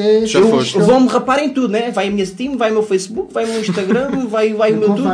Vão 0.87 1.01
me 1.01 1.07
rapar 1.09 1.39
em 1.43 1.49
tudo, 1.49 1.67
né? 1.69 1.91
Vai 1.91 2.07
a 2.07 2.11
minha 2.11 2.25
Steam, 2.25 2.55
vai 2.57 2.69
o 2.71 2.73
meu 2.75 2.83
Facebook, 2.83 3.33
vai 3.33 3.43
o 3.45 3.49
meu 3.49 3.59
Instagram, 3.59 4.27
vai, 4.29 4.53
vai 4.53 4.71
o 4.71 4.77
meu 4.77 4.89
tudo. 4.93 5.07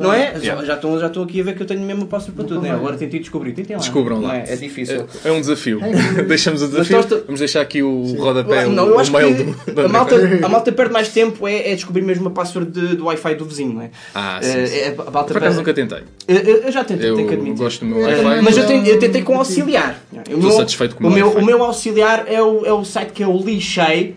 Não, 0.00 0.12
é? 0.12 0.34
Yeah. 0.40 0.64
Já, 0.64 0.74
estou 0.74 0.98
já 0.98 1.06
aqui 1.06 1.40
a 1.40 1.44
ver 1.44 1.54
que 1.56 1.62
eu 1.62 1.66
tenho 1.66 1.80
mesmo 1.82 1.99
não 2.00 2.06
passo 2.06 2.32
para 2.32 2.44
tudo, 2.44 2.60
né? 2.62 2.70
Agora 2.70 2.96
tentei 2.96 3.20
descobrir. 3.20 3.52
Tentem 3.52 3.76
lá. 3.76 3.80
Descubram 3.80 4.20
lá. 4.20 4.38
É, 4.38 4.54
é 4.54 4.56
difícil. 4.56 5.06
É, 5.24 5.28
é, 5.28 5.32
um 5.32 5.40
desafio. 5.40 5.78
Deixamos 6.26 6.62
o 6.62 6.66
desafio. 6.68 6.98
Vamos 7.26 7.38
deixar 7.38 7.60
aqui 7.60 7.82
o 7.82 8.04
Sim. 8.06 8.16
rodapé, 8.16 8.66
não, 8.66 8.90
o, 8.96 9.00
o 9.02 9.10
mail 9.10 9.54
do, 9.72 9.80
a, 9.82 9.88
malta, 9.88 10.16
a 10.44 10.48
malta 10.48 10.72
perde 10.72 10.92
mais 10.92 11.08
tempo 11.10 11.46
é, 11.46 11.70
é 11.70 11.74
descobrir 11.74 12.02
mesmo 12.02 12.26
a 12.28 12.30
password 12.30 12.70
de, 12.70 12.96
do 12.96 13.04
Wi-Fi 13.04 13.34
do 13.34 13.44
vizinho, 13.44 13.74
não 13.74 13.82
é? 13.82 13.90
Ah, 14.14 14.38
eh, 14.42 14.44
sim. 14.44 14.58
Uh, 14.76 14.82
é, 14.88 14.90
Por 14.92 15.36
acaso 15.36 15.58
nunca 15.58 15.74
tentei. 15.74 15.98
Eu, 16.26 16.36
eu, 16.36 16.72
já 16.72 16.82
tentei, 16.84 17.08
eu 17.10 17.14
tenho 17.16 17.28
que 17.28 17.34
admitir. 17.34 17.58
gosto 17.58 17.84
do 17.84 17.86
meu 17.94 18.08
eh, 18.08 18.16
Wi-Fi. 18.20 18.42
mas 18.42 18.56
eu, 18.56 18.66
tentei, 18.66 18.92
eu 18.94 18.98
tentei 18.98 19.22
com 19.22 19.36
auxiliar. 19.38 20.02
Estou 20.16 20.38
meu, 20.38 20.50
satisfeito 20.52 20.96
com 20.96 21.06
o 21.06 21.10
meu 21.10 21.30
O 21.30 21.44
meu 21.44 21.62
auxiliar 21.62 22.24
é 22.26 22.40
o, 22.42 22.64
é 22.64 22.72
o 22.72 22.84
site 22.84 23.12
que 23.12 23.24
o 23.24 23.36
lixei.me 23.38 24.14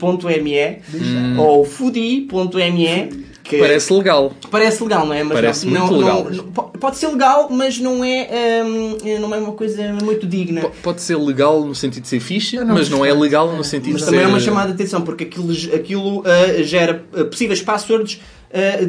hum. 0.93 1.39
ou 1.39 1.65
fudi.me 1.65 3.23
que 3.43 3.57
parece 3.59 3.91
legal. 3.91 4.31
Parece 4.49 4.81
legal, 4.83 5.05
não 5.05 5.13
é? 5.13 5.21
Mas 5.21 5.33
parece 5.33 5.67
não, 5.67 5.81
muito 5.87 5.93
não, 5.93 5.99
legal. 6.23 6.27
Não, 6.31 6.43
pode 6.53 6.97
ser 6.97 7.07
legal, 7.07 7.47
mas 7.51 7.77
não 7.77 8.03
é, 8.03 8.63
hum, 8.65 8.97
eh, 9.05 9.19
não 9.19 9.35
é 9.35 9.37
uma 9.37 9.51
coisa 9.51 9.91
muito 10.01 10.25
digna. 10.25 10.61
P 10.61 10.69
pode 10.81 11.01
ser 11.01 11.17
legal 11.17 11.61
no 11.63 11.75
sentido 11.75 12.03
de 12.03 12.07
ser 12.07 12.21
ficha, 12.21 12.63
mas, 12.63 12.73
mas 12.73 12.89
não 12.89 13.03
é 13.03 13.11
legal 13.13 13.53
no 13.53 13.63
sentido 13.63 13.93
mas 13.93 14.01
de 14.01 14.05
ser... 14.05 14.11
Mas 14.11 14.19
também 14.21 14.21
é 14.23 14.27
uma 14.27 14.39
chamada 14.39 14.67
de 14.67 14.73
atenção, 14.75 15.01
porque 15.01 15.25
aquilo, 15.25 15.51
aquilo 15.75 16.19
uh, 16.21 16.63
gera 16.63 17.03
eh, 17.13 17.25
possíveis 17.25 17.61
passwords 17.61 18.21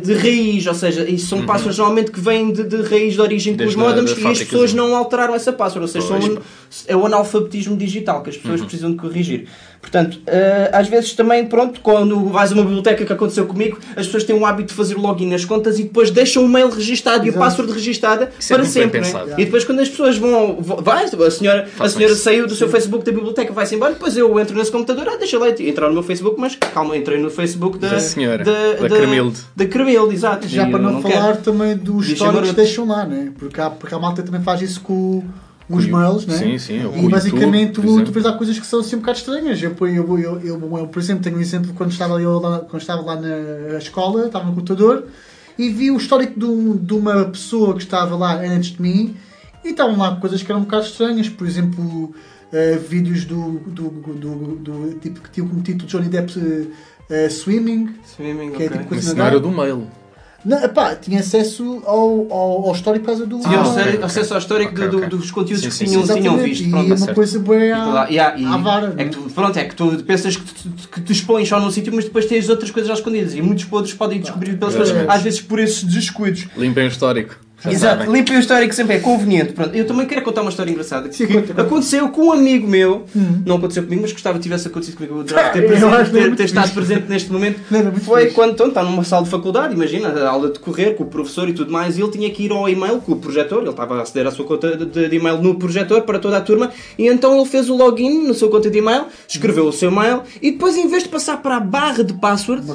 de 0.02 0.12
raiz, 0.16 0.66
ou 0.66 0.75
seja, 0.75 1.08
isso 1.08 1.26
são 1.28 1.38
uhum. 1.38 1.46
passwords 1.46 1.78
normalmente 1.78 2.11
que 2.12 2.20
vêm 2.20 2.52
de, 2.52 2.64
de 2.64 2.82
raiz 2.82 3.14
de 3.14 3.20
origem 3.23 3.56
com 3.56 3.64
os 3.64 3.75
modems 3.75 4.11
e 4.11 4.26
as 4.26 4.38
pessoas 4.42 4.75
não 4.75 4.94
alteraram 4.94 5.34
essa 5.34 5.54
password, 5.54 5.88
ou 5.88 5.88
seja, 6.02 6.06
são, 6.20 6.38
é 6.87 6.94
o 6.94 7.06
analfabetismo 7.06 7.75
digital 7.75 8.23
que 8.23 8.28
as 8.28 8.37
pessoas 8.37 8.61
uhum. 8.61 8.66
precisam 8.66 8.90
de 8.90 8.99
corrigir. 8.99 9.46
Portanto, 9.85 10.19
eh, 10.26 10.71
às 10.73 10.88
vezes 10.88 11.12
também, 11.12 11.47
pronto, 11.47 11.79
quando 11.83 12.19
vais 12.29 12.50
a 12.50 12.55
uma 12.55 12.64
biblioteca 12.64 13.05
que 13.05 13.12
aconteceu 13.12 13.47
comigo, 13.47 13.79
as 13.95 14.07
pessoas 14.07 14.25
têm 14.25 14.35
o 14.35 14.45
hábito 14.47 14.69
de 14.71 14.75
fazer 14.75 14.95
login 14.97 15.29
nas 15.31 15.45
contas 15.45 15.79
e 15.79 15.83
depois 15.85 16.11
deixam 16.11 16.43
o 16.43 16.49
mail 16.49 16.71
registado 16.71 17.19
Exato. 17.23 17.26
e 17.26 17.31
o 17.31 17.35
password 17.35 17.71
registada 17.73 18.25
é 18.25 18.29
para 18.55 18.64
sempre. 18.64 19.00
Né? 19.03 19.09
E 19.37 19.45
depois 19.45 19.62
quando 19.62 19.81
as 19.81 19.88
pessoas 19.91 20.17
vão, 20.17 20.59
vai, 20.61 21.05
a 21.05 21.31
senhora, 21.31 21.69
a 21.79 21.88
senhora 21.88 22.14
saiu 22.14 22.47
do 22.47 22.55
seu 22.55 22.69
Facebook 22.69 23.05
da 23.05 23.12
biblioteca, 23.12 23.53
vai-se 23.53 23.75
embora, 23.76 23.93
depois 23.93 24.17
eu 24.17 24.41
entro 24.41 24.57
nesse 24.57 24.73
computador, 24.73 25.07
ah, 25.07 25.17
deixa 25.19 25.38
lá 25.38 25.49
entrar 25.50 25.88
no 25.88 25.95
meu 25.95 26.03
Facebook, 26.03 26.37
mas 26.41 26.55
calma, 26.57 26.97
entrei 26.97 27.21
no 27.21 27.29
Facebook 27.31 27.79
da, 27.79 27.91
da 27.91 28.00
senhora, 28.00 28.43
da, 28.43 28.88
da, 28.88 28.97
Cremilde. 28.97 29.38
Da 29.55 29.67
Cremilde, 29.67 30.14
exato. 30.14 30.49
Já 30.49 30.67
e 30.67 30.71
para 30.71 30.81
não, 30.81 30.93
não 30.95 31.03
falar 31.03 31.33
quero. 31.35 31.37
também 31.45 31.76
dos 31.76 32.09
históricos 32.09 32.50
que 32.50 32.57
deixam 32.57 32.87
lá, 32.88 33.05
né? 33.05 33.31
Porque, 33.38 33.61
porque 33.79 33.95
a 33.95 33.99
malta 33.99 34.23
também 34.23 34.41
faz 34.41 34.62
isso 34.62 34.81
com 34.81 35.23
os 35.68 35.87
mails, 35.87 36.26
né? 36.26 36.37
Sim, 36.37 36.59
sim. 36.59 37.04
E 37.04 37.09
basicamente 37.09 37.80
depois 37.80 38.04
tu, 38.04 38.12
tu 38.12 38.37
coisas 38.37 38.59
que 38.59 38.66
são 38.66 38.80
assim 38.80 38.97
um 38.97 38.99
bocado 39.00 39.18
estranhas. 39.18 39.62
Eu, 39.62 39.75
eu, 39.80 39.88
eu, 39.88 40.40
eu, 40.44 40.61
eu 40.78 40.87
por 40.88 41.00
exemplo, 41.00 41.23
tenho 41.23 41.37
um 41.37 41.40
exemplo 41.40 41.73
quando 41.75 41.90
estava, 41.92 42.14
ali, 42.14 42.25
quando 42.25 42.80
estava 42.80 43.02
lá 43.02 43.16
na 43.16 43.78
escola, 43.78 44.26
estava 44.26 44.44
no 44.44 44.52
computador 44.52 45.04
e 45.59 45.68
vi 45.71 45.90
o 45.90 45.97
histórico 45.97 46.38
de, 46.38 46.78
de 46.78 46.94
uma 46.94 47.25
pessoa 47.26 47.75
que 47.75 47.80
estava 47.83 48.16
lá 48.16 48.40
antes 48.40 48.73
de 48.73 48.83
mim 48.83 49.16
e 49.64 49.68
estavam 49.71 49.97
lá 49.97 50.16
coisas 50.16 50.42
que 50.42 50.50
eram 50.52 50.61
um 50.61 50.64
bocado 50.64 50.85
estranhas. 50.85 51.28
Por 51.28 51.47
exemplo, 51.47 51.83
uh, 51.85 52.14
vídeos 52.87 53.25
do, 53.25 53.52
do, 53.66 53.83
do, 53.88 54.35
do, 54.56 54.99
tipo 55.00 55.21
que 55.21 55.30
tinha 55.30 55.47
como 55.49 55.62
título 55.62 55.88
Johnny 55.88 56.09
Depp 56.09 56.38
uh, 56.38 57.30
Swimming. 57.30 57.94
Swimming, 58.04 58.50
que 58.50 58.54
okay. 58.56 58.66
é 58.66 58.71
tipo 58.71 58.85
coisa. 58.87 59.06
Isso 59.14 59.40
do 59.40 59.50
mail. 59.50 59.87
Não, 60.44 60.58
tinha 61.00 61.20
acesso 61.20 61.82
ao, 61.86 62.26
ao, 62.30 62.66
ao 62.66 62.72
histórico 62.74 63.06
por 63.06 63.12
causa 63.12 63.26
do. 63.26 63.40
Tinha 63.40 63.58
ah, 63.58 63.62
acesso, 63.62 63.88
okay, 63.88 64.02
acesso 64.02 64.34
ao 64.34 64.38
histórico 64.38 64.72
okay, 64.72 64.88
do, 64.88 65.06
dos 65.16 65.30
conteúdos 65.30 65.72
sim, 65.74 65.84
que 65.86 65.90
tinham, 65.90 66.06
sim, 66.06 66.20
tinham 66.20 66.36
visto. 66.36 66.68
Pronto, 66.68 66.86
e 66.86 66.86
é 66.86 66.88
tá 66.88 66.94
uma 66.94 66.96
certo. 66.98 67.14
coisa 67.14 67.38
boa 67.38 67.58
à, 67.62 68.08
yeah, 68.08 68.38
e 68.38 68.44
à 68.44 68.56
vara. 68.58 68.94
É, 68.98 69.02
é 69.02 69.04
que 69.06 69.10
tu, 69.12 69.20
pronto, 69.34 69.58
é 69.58 69.64
que 69.64 69.74
tu 69.74 70.04
pensas 70.06 70.36
que, 70.36 70.44
tu, 70.44 70.88
que 70.88 71.00
te 71.00 71.12
expões 71.12 71.48
só 71.48 71.58
num 71.58 71.70
sítio, 71.70 71.94
mas 71.94 72.04
depois 72.04 72.26
tens 72.26 72.46
outras 72.50 72.70
coisas 72.70 72.90
às 72.90 72.98
escondidas. 72.98 73.34
E 73.34 73.40
muitos 73.40 73.64
podres 73.64 73.94
podem 73.94 74.20
descobrir 74.20 74.50
é. 74.50 74.54
pelas 74.56 74.74
é. 74.74 75.06
às 75.08 75.22
vezes 75.22 75.40
por 75.40 75.58
esses 75.58 75.82
descuidos. 75.82 76.46
Limpem 76.58 76.84
o 76.84 76.88
histórico. 76.88 77.38
Exato, 77.71 78.11
limpem 78.11 78.37
o 78.37 78.38
histórico 78.40 78.75
sempre 78.75 78.97
é 78.97 79.00
conveniente. 79.00 79.52
Pronto, 79.52 79.75
eu 79.75 79.87
também 79.87 80.06
quero 80.06 80.23
contar 80.23 80.42
uma 80.42 80.50
história 80.50 80.71
engraçada. 80.71 81.11
Sim, 81.11 81.25
aconteceu 81.56 82.09
com 82.11 82.26
um 82.26 82.33
amigo 82.33 82.68
meu, 82.68 83.04
hum. 83.16 83.42
não 83.47 83.56
aconteceu 83.56 83.83
comigo, 83.85 84.02
mas 84.02 84.12
gostava 84.12 84.37
que 84.38 84.42
tivesse 84.42 84.68
acontecido 84.68 84.97
comigo. 84.97 85.25
Eu 85.26 85.38
ah, 85.38 85.49
ter, 85.49 85.66
presente, 85.66 86.11
ter, 86.11 86.37
ter 86.37 86.44
estado 86.44 86.73
presente 86.73 87.09
neste 87.09 87.33
momento. 87.33 87.59
Foi 88.04 88.30
quando 88.30 88.52
então, 88.52 88.68
está 88.68 88.83
numa 88.83 89.02
sala 89.04 89.25
de 89.25 89.30
faculdade, 89.30 89.75
imagina, 89.75 90.09
a 90.09 90.28
aula 90.30 90.50
de 90.50 90.59
correr 90.59 90.94
com 90.94 91.04
o 91.04 91.06
professor 91.06 91.49
e 91.49 91.52
tudo 91.52 91.73
mais, 91.73 91.97
e 91.99 92.02
ele 92.02 92.11
tinha 92.11 92.30
que 92.30 92.42
ir 92.44 92.52
ao 92.52 92.68
e-mail 92.68 92.99
com 93.00 93.12
o 93.12 93.16
projetor, 93.16 93.61
ele 93.62 93.71
estava 93.71 93.99
a 93.99 94.02
aceder 94.02 94.26
à 94.26 94.30
sua 94.30 94.44
conta 94.44 94.76
de, 94.76 95.09
de 95.09 95.16
e-mail 95.16 95.38
no 95.42 95.54
projetor 95.54 96.02
para 96.02 96.18
toda 96.18 96.37
a 96.38 96.40
turma, 96.40 96.71
e 96.99 97.06
então 97.09 97.35
ele 97.35 97.47
fez 97.49 97.68
o 97.71 97.76
login 97.76 98.26
na 98.28 98.35
sua 98.35 98.50
conta 98.50 98.71
de 98.71 98.78
e-mail, 98.78 99.06
escreveu 99.26 99.66
o 99.66 99.73
seu 99.73 99.90
e-mail, 99.90 100.23
e 100.40 100.50
depois 100.52 100.76
em 100.76 100.88
vez 100.88 101.02
de 101.04 101.09
passar 101.09 101.38
para 101.40 101.56
a 101.56 101.61
barra 101.61 102.04
de 102.04 102.12
password, 102.14 102.66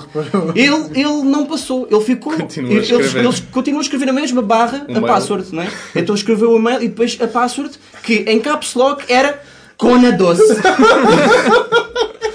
ele, 0.55 0.75
ele 0.99 1.21
não 1.23 1.45
passou, 1.45 1.87
ele 1.89 2.01
ficou. 2.03 2.33
Continua 2.33 2.73
ele, 2.73 2.85
ele, 2.93 3.17
ele 3.19 3.33
continua 3.51 3.79
a 3.81 3.83
escrever 3.83 4.09
a 4.09 4.13
mesma 4.13 4.41
barra 4.41 4.78
um 4.87 4.97
a 4.99 5.01
password, 5.01 5.47
não 5.53 5.63
é? 5.63 5.69
Então 5.95 6.13
escreveu 6.13 6.51
o 6.51 6.57
e-mail 6.57 6.81
e 6.83 6.87
depois 6.87 7.17
a 7.21 7.27
password 7.27 7.73
que 8.03 8.19
em 8.27 8.39
caps 8.39 8.73
lock 8.75 9.05
era 9.11 9.41
Cona 9.77 10.11
Doce. 10.11 10.41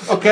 ok? 0.09 0.27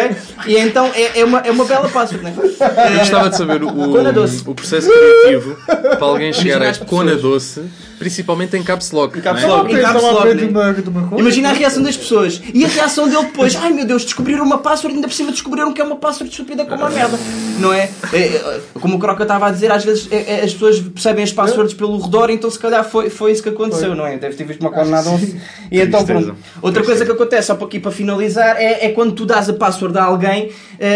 E 0.47 0.57
então 0.61 0.91
é, 0.95 1.21
é, 1.21 1.25
uma, 1.25 1.41
é 1.41 1.51
uma 1.51 1.65
bela 1.65 1.89
password, 1.89 2.23
não 2.23 2.31
é? 2.45 2.95
Eu 2.95 2.99
gostava 2.99 3.31
de 3.31 3.37
saber 3.37 3.63
o, 3.63 3.69
o 3.69 4.55
processo 4.55 4.91
criativo 4.91 5.57
para 5.67 6.05
alguém 6.05 6.33
chegar 6.33 6.63
a 6.63 6.75
Cona 6.85 7.17
Doce, 7.17 7.63
principalmente 7.99 8.57
em 8.57 8.63
Caps 8.63 8.91
Lock. 8.91 9.17
Em 9.17 9.21
é? 9.21 9.23
Caps 9.23 9.43
Lock, 9.45 9.73
em 9.73 9.81
caps 9.81 10.03
lock 10.03 10.35
né? 10.35 10.83
Imagina 11.19 11.51
a 11.51 11.53
reação 11.53 11.83
das 11.83 11.97
pessoas 11.97 12.41
e 12.53 12.65
a 12.65 12.69
reação 12.69 13.09
dele 13.09 13.25
depois: 13.27 13.55
ai 13.57 13.73
meu 13.73 13.87
Deus, 13.87 14.05
descobriram 14.05 14.45
uma 14.45 14.59
password, 14.59 14.97
ainda 14.97 15.09
por 15.09 15.15
cima 15.15 15.31
descobriram 15.33 15.73
que 15.73 15.81
é 15.81 15.85
uma 15.85 15.97
password 15.97 16.31
estúpida 16.33 16.65
como 16.65 16.83
uma 16.83 16.91
merda, 16.91 17.19
não 17.59 17.73
é? 17.73 17.91
É, 18.13 18.17
é? 18.19 18.61
Como 18.75 18.97
o 18.97 18.99
Croca 18.99 19.23
estava 19.23 19.47
a 19.49 19.51
dizer, 19.51 19.71
às 19.71 19.85
vezes 19.85 20.09
as 20.45 20.53
pessoas 20.53 20.81
percebem 20.81 21.25
as 21.25 21.33
passwords 21.33 21.75
pelo 21.75 21.99
redor, 22.01 22.31
então 22.31 22.51
se 22.51 22.59
calhar 22.59 22.85
foi, 22.85 23.11
foi 23.11 23.33
isso 23.33 23.43
que 23.43 23.49
aconteceu, 23.49 23.89
foi. 23.89 23.97
não 23.97 24.07
é? 24.07 24.17
Deve 24.17 24.35
ter 24.35 24.45
visto 24.45 24.61
uma 24.61 24.71
condenada. 24.71 25.11
E 25.71 25.81
então, 25.81 26.05
pronto. 26.05 26.37
Outra 26.61 26.83
coisa 26.85 27.05
que 27.05 27.11
acontece, 27.13 27.49
só 27.49 27.55
para 27.55 27.67
aqui 27.67 27.79
para 27.79 27.91
finalizar, 27.91 28.57
é, 28.59 28.87
é 28.87 28.89
quando 28.93 29.13
tu 29.13 29.27
dás 29.27 29.49
a 29.49 29.53
password 29.63 29.97
a 29.97 30.03
alguém 30.05 30.47
uh, 30.47 30.51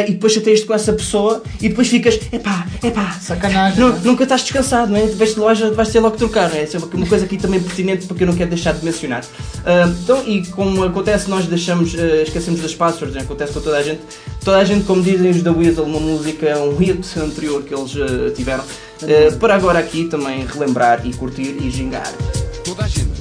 e 0.08 0.10
depois 0.12 0.32
chateias-te 0.32 0.66
com 0.66 0.74
essa 0.74 0.92
pessoa 0.92 1.42
e 1.62 1.68
depois 1.68 1.86
ficas, 1.88 2.18
epá, 2.32 2.66
epá. 2.82 3.12
Sacanagem. 3.20 3.78
Não, 3.78 3.94
é? 3.94 3.98
nunca 4.02 4.24
estás 4.24 4.42
descansado, 4.42 4.90
não 4.92 4.98
é? 4.98 5.06
Vais 5.06 5.34
de 5.34 5.38
loja, 5.40 5.70
vais 5.70 5.88
ter 5.90 6.00
logo 6.00 6.16
trocar, 6.16 6.50
não 6.50 6.56
é? 6.56 6.64
Isso 6.64 6.76
é 6.76 6.80
uma 6.92 7.06
coisa 7.06 7.24
aqui 7.24 7.36
também 7.36 7.60
pertinente 7.62 8.06
porque 8.06 8.24
eu 8.24 8.26
não 8.26 8.34
quero 8.34 8.50
deixar 8.50 8.72
de 8.74 8.84
mencionar. 8.84 9.22
Uh, 9.22 9.94
então, 10.02 10.26
e 10.26 10.44
como 10.48 10.82
acontece, 10.82 11.30
nós 11.30 11.46
deixamos, 11.46 11.94
uh, 11.94 12.06
esquecemos 12.26 12.60
das 12.60 12.74
passwords, 12.74 13.14
né? 13.14 13.22
acontece 13.22 13.52
com 13.52 13.60
toda 13.60 13.78
a 13.78 13.82
gente. 13.82 14.00
Toda 14.44 14.58
a 14.58 14.64
gente, 14.64 14.84
como 14.84 15.02
dizem 15.02 15.30
os 15.30 15.42
da 15.42 15.52
Weasel, 15.52 15.84
uma 15.84 16.00
música, 16.00 16.58
um 16.58 16.76
hit 16.76 17.00
anterior 17.18 17.64
que 17.64 17.74
eles 17.74 17.92
eh, 17.96 18.30
tiveram. 18.30 18.62
para 19.40 19.56
agora 19.56 19.80
aqui 19.80 20.04
também 20.04 20.46
relembrar 20.46 21.04
e 21.04 21.12
curtir 21.12 21.56
e 21.60 21.68
gingar. 21.68 22.12
Toda 22.62 22.84
a 22.84 22.88
gente 22.88 23.15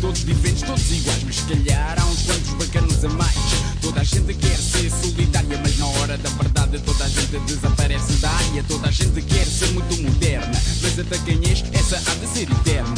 todos 0.00 0.24
diferentes, 0.26 0.62
todos 0.64 0.90
iguais, 0.92 1.22
mas 1.24 1.36
se 1.36 1.42
calhar 1.42 1.96
há 1.98 2.04
uns 2.06 2.22
quantos 2.22 2.50
bacanas 2.54 3.04
a 3.04 3.08
mais. 3.10 3.36
Toda 3.80 4.00
a 4.00 4.04
gente 4.04 4.34
quer 4.34 4.56
ser 4.56 4.90
solidária, 4.90 5.58
mas 5.62 5.78
na 5.78 5.86
hora 5.86 6.18
da 6.18 6.28
verdade 6.30 6.78
toda 6.80 7.04
a 7.04 7.08
gente 7.08 7.38
desaparece 7.46 8.12
da 8.14 8.30
área. 8.30 8.62
Toda 8.68 8.88
a 8.88 8.90
gente 8.90 9.22
quer 9.22 9.44
ser 9.46 9.68
muito 9.72 10.02
moderna, 10.02 10.60
mas 10.82 10.98
até 10.98 11.18
quem 11.18 11.40
és, 11.48 11.64
essa 11.72 11.96
há 11.96 12.14
de 12.14 12.26
ser 12.26 12.50
eterna. 12.50 12.94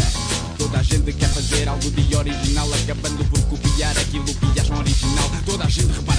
Toda 0.58 0.78
a 0.78 0.82
gente 0.82 1.12
quer 1.12 1.28
fazer 1.28 1.68
algo 1.68 1.90
de 1.90 2.16
original, 2.16 2.68
acabando 2.74 3.24
por 3.26 3.40
copiar 3.42 3.96
aquilo 3.98 4.24
que 4.24 4.60
acham 4.60 4.78
original. 4.78 5.30
Toda 5.46 5.64
a 5.64 5.68
gente 5.68 5.92
repara 5.96 6.17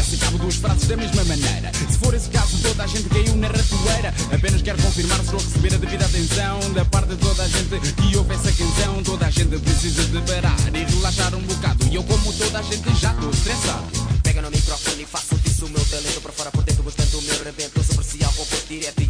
os 0.50 0.56
frases 0.58 0.88
da 0.90 0.98
mesma 0.98 1.24
maneira. 1.26 1.72
Se 1.90 1.98
for 2.00 2.14
esse 2.14 2.30
caso, 2.30 2.58
toda 2.64 2.84
a 2.84 2.88
gente 2.88 3.08
caiu 3.10 3.36
na 3.38 3.48
ratoeira. 3.48 4.14
Apenas 4.34 4.62
quero 4.64 4.82
confirmar 4.82 5.20
se 5.24 5.30
vou 5.32 5.40
receber 5.40 5.74
a 5.76 5.78
devida 5.78 6.06
atenção 6.06 6.60
da 6.74 6.84
parte 6.86 7.10
de 7.10 7.18
toda 7.18 7.44
a 7.44 7.48
gente 7.48 7.80
que 7.94 8.18
ouve 8.18 8.34
essa 8.34 8.52
canção. 8.52 9.04
Toda 9.04 9.28
a 9.28 9.30
gente 9.30 9.58
precisa 9.60 10.04
de 10.06 10.22
parar 10.24 10.56
e 10.74 10.84
relaxar 10.92 11.36
um 11.36 11.42
bocado. 11.42 11.86
E 11.88 11.96
eu, 11.96 12.04
como 12.04 12.34
toda 12.34 12.60
a 12.60 12.64
gente, 12.64 12.90
já 13.00 13.14
estou 13.14 13.30
estressado. 13.30 13.86
Pega 14.24 14.42
no 14.42 14.50
microfone 14.50 15.04
e 15.04 15.06
faço 15.06 15.36
disso 15.38 15.66
o 15.66 15.70
meu 15.70 15.86
talento 15.86 16.20
para 16.22 16.32
fora 16.32 16.52
por 16.52 16.64
dentro, 16.64 16.84
mostrando 16.84 17.20
o 17.20 17.22
meu 17.22 17.44
rebento. 17.44 17.84
Supercial, 17.84 18.32
vou 18.32 18.46
direto 18.68 19.09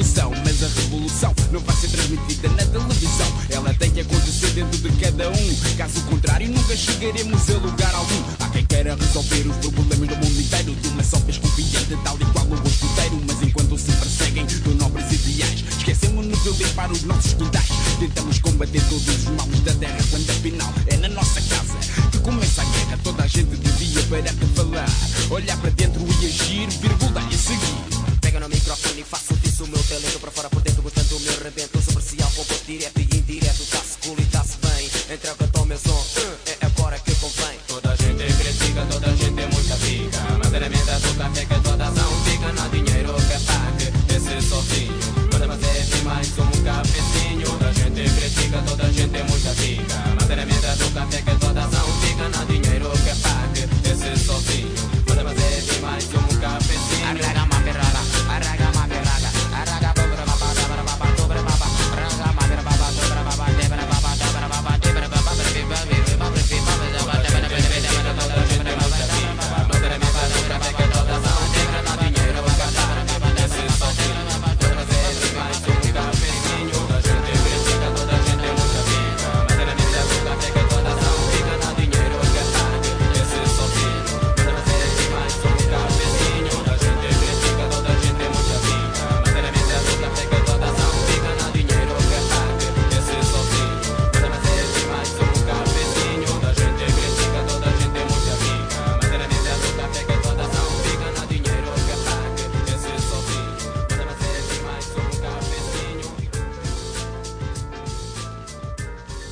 was 0.00 0.14
so 0.14 0.30
mad. 0.30 0.49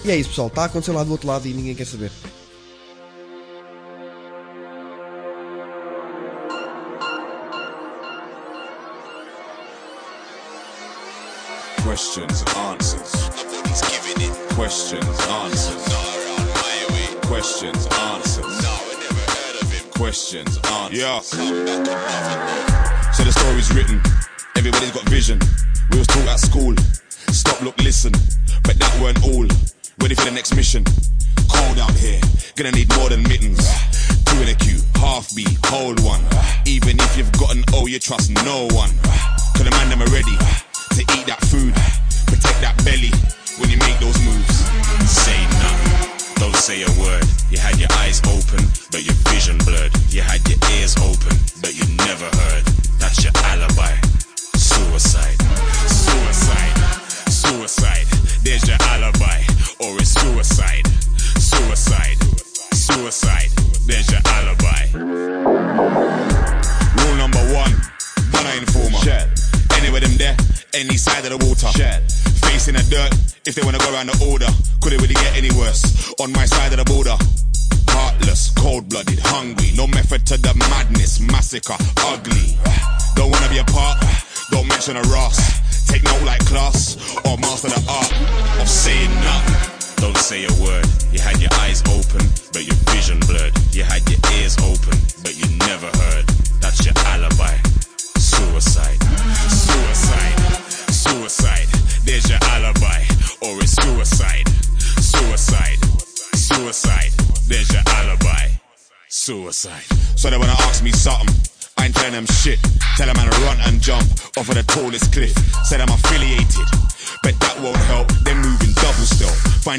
E 0.08 0.10
é 0.10 0.16
isso, 0.16 0.30
pessoal. 0.30 0.46
Está 0.48 0.64
acontecendo 0.64 0.94
lá 0.96 1.04
do 1.04 1.10
outro 1.12 1.28
lado 1.28 1.46
e 1.46 1.52
ninguém 1.52 1.74
quer 1.74 1.86
saber. 1.86 2.10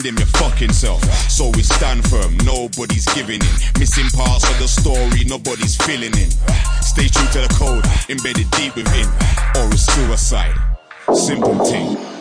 him 0.10 0.18
your 0.18 0.28
fucking 0.28 0.74
self. 0.74 1.02
So 1.30 1.50
we 1.56 1.62
stand 1.64 2.04
firm, 2.10 2.36
nobody's 2.44 3.06
giving 3.14 3.42
in. 3.42 3.54
Missing 3.80 4.10
parts 4.14 4.44
of 4.50 4.58
the 4.60 4.68
story, 4.68 5.24
nobody's 5.26 5.76
filling 5.78 6.16
in. 6.18 6.32
Stay 6.82 7.08
true 7.08 7.30
to 7.38 7.48
the 7.48 7.54
code, 7.58 7.86
embedded 8.10 8.50
deep 8.52 8.76
within, 8.76 9.06
or 9.56 9.72
it's 9.72 9.86
suicide. 9.94 10.56
Simple 11.14 11.56
thing. 11.66 12.19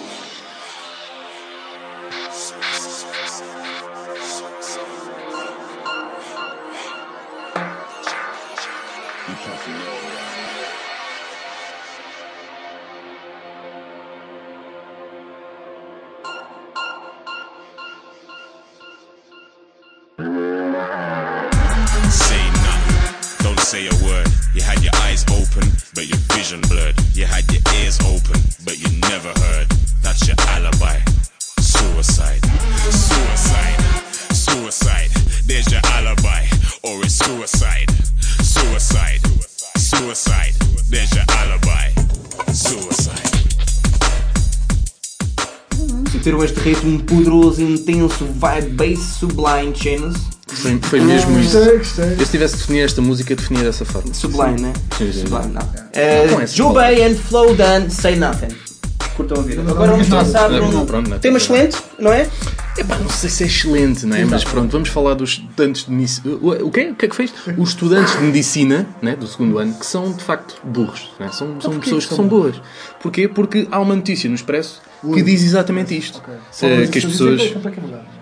a 23.90 24.05
word. 24.05 24.29
You 24.55 24.62
had 24.62 24.81
your 24.83 24.94
eyes 25.07 25.24
open, 25.31 25.66
but 25.94 26.07
your 26.07 26.18
vision 26.37 26.61
blurred. 26.62 26.96
You 27.14 27.24
had 27.27 27.44
your 27.53 27.62
ears 27.81 27.98
open, 28.05 28.38
but 28.64 28.79
you 28.79 28.88
never 29.11 29.33
heard. 29.44 29.68
That's 30.03 30.27
your 30.29 30.37
alibi. 30.55 30.98
Suicide, 31.61 32.42
suicide, 32.90 33.81
suicide. 34.33 35.11
There's 35.48 35.70
your 35.72 35.81
alibi, 35.96 36.44
or 36.83 37.01
it's 37.05 37.14
suicide, 37.14 37.90
suicide, 38.42 39.20
suicide. 39.77 40.53
There's 40.92 41.12
your 41.14 41.24
alibi, 41.40 41.87
suicide. 42.53 43.27
Sentiram 46.12 46.42
este 46.42 46.61
ritmo 46.61 46.96
um 46.96 46.98
poderoso, 47.07 47.62
intenso, 47.62 48.27
vibe 48.40 48.70
bass 48.74 48.98
sublime, 49.20 49.72
Chains? 49.72 50.38
Foi, 50.55 50.79
foi 50.83 51.01
mesmo 51.01 51.39
isso. 51.39 51.57
Gostei, 51.59 51.79
gostei. 51.79 52.13
Eu 52.19 52.25
se 52.25 52.31
tivesse 52.33 52.57
definir 52.57 52.81
esta 52.85 53.03
música, 53.03 53.37
definia 53.37 53.65
dessa 53.65 53.85
forma. 53.85 54.13
Sublime, 54.15 54.61
né? 54.61 54.73
Sim, 54.97 55.13
Sublime, 55.13 55.53
não. 55.53 55.63
Uh, 55.63 55.93
eh, 55.93 57.07
and 57.07 57.15
Flow 57.17 57.55
Done, 57.55 57.91
Say 57.91 58.17
Nothing. 58.17 58.55
Curtam 59.17 59.39
a 59.39 59.43
vida. 59.43 59.61
Agora 59.63 59.93
vamos 59.93 60.07
é 60.07 60.11
passar 60.11 60.49
para 60.49 60.63
um 60.65 61.15
é 61.15 61.19
tema 61.19 61.39
excelente, 61.39 61.77
não 61.99 62.13
é? 62.13 62.29
Epá, 62.79 62.97
não 62.99 63.11
sei 63.11 63.29
se 63.29 63.43
é 63.43 63.47
excelente, 63.49 64.07
não 64.07 64.15
é? 64.17 64.21
Então. 64.21 64.31
Mas 64.31 64.45
pronto, 64.45 64.71
vamos 64.71 64.89
falar 64.89 65.15
dos 65.15 65.31
estudantes 65.31 65.85
de 65.87 65.91
medicina. 65.91 66.37
O 66.41 66.71
quê? 66.71 66.89
O 66.91 66.95
que 66.95 67.05
é 67.05 67.09
que 67.09 67.17
fez? 67.17 67.35
Os 67.57 67.71
estudantes 67.71 68.17
de 68.17 68.23
medicina, 68.23 68.87
né, 69.03 69.17
do 69.17 69.27
segundo 69.27 69.59
ano, 69.59 69.75
que 69.75 69.85
são 69.85 70.13
de 70.13 70.23
facto 70.23 70.57
burros. 70.65 71.11
Né? 71.19 71.29
São, 71.33 71.49
então 71.49 71.73
são 71.73 71.81
pessoas 71.81 72.07
que 72.07 72.15
são 72.15 72.27
boas. 72.29 72.57
Porquê? 73.03 73.27
Porque 73.27 73.67
há 73.73 73.81
uma 73.81 73.97
notícia 73.97 74.29
no 74.29 74.37
Expresso 74.37 74.81
que 75.13 75.21
diz 75.23 75.43
exatamente 75.43 75.97
isto. 75.99 76.19
Okay. 76.19 76.85
Eh, 76.85 76.87
que 76.87 76.99
as 76.99 77.05
pessoas. 77.05 77.41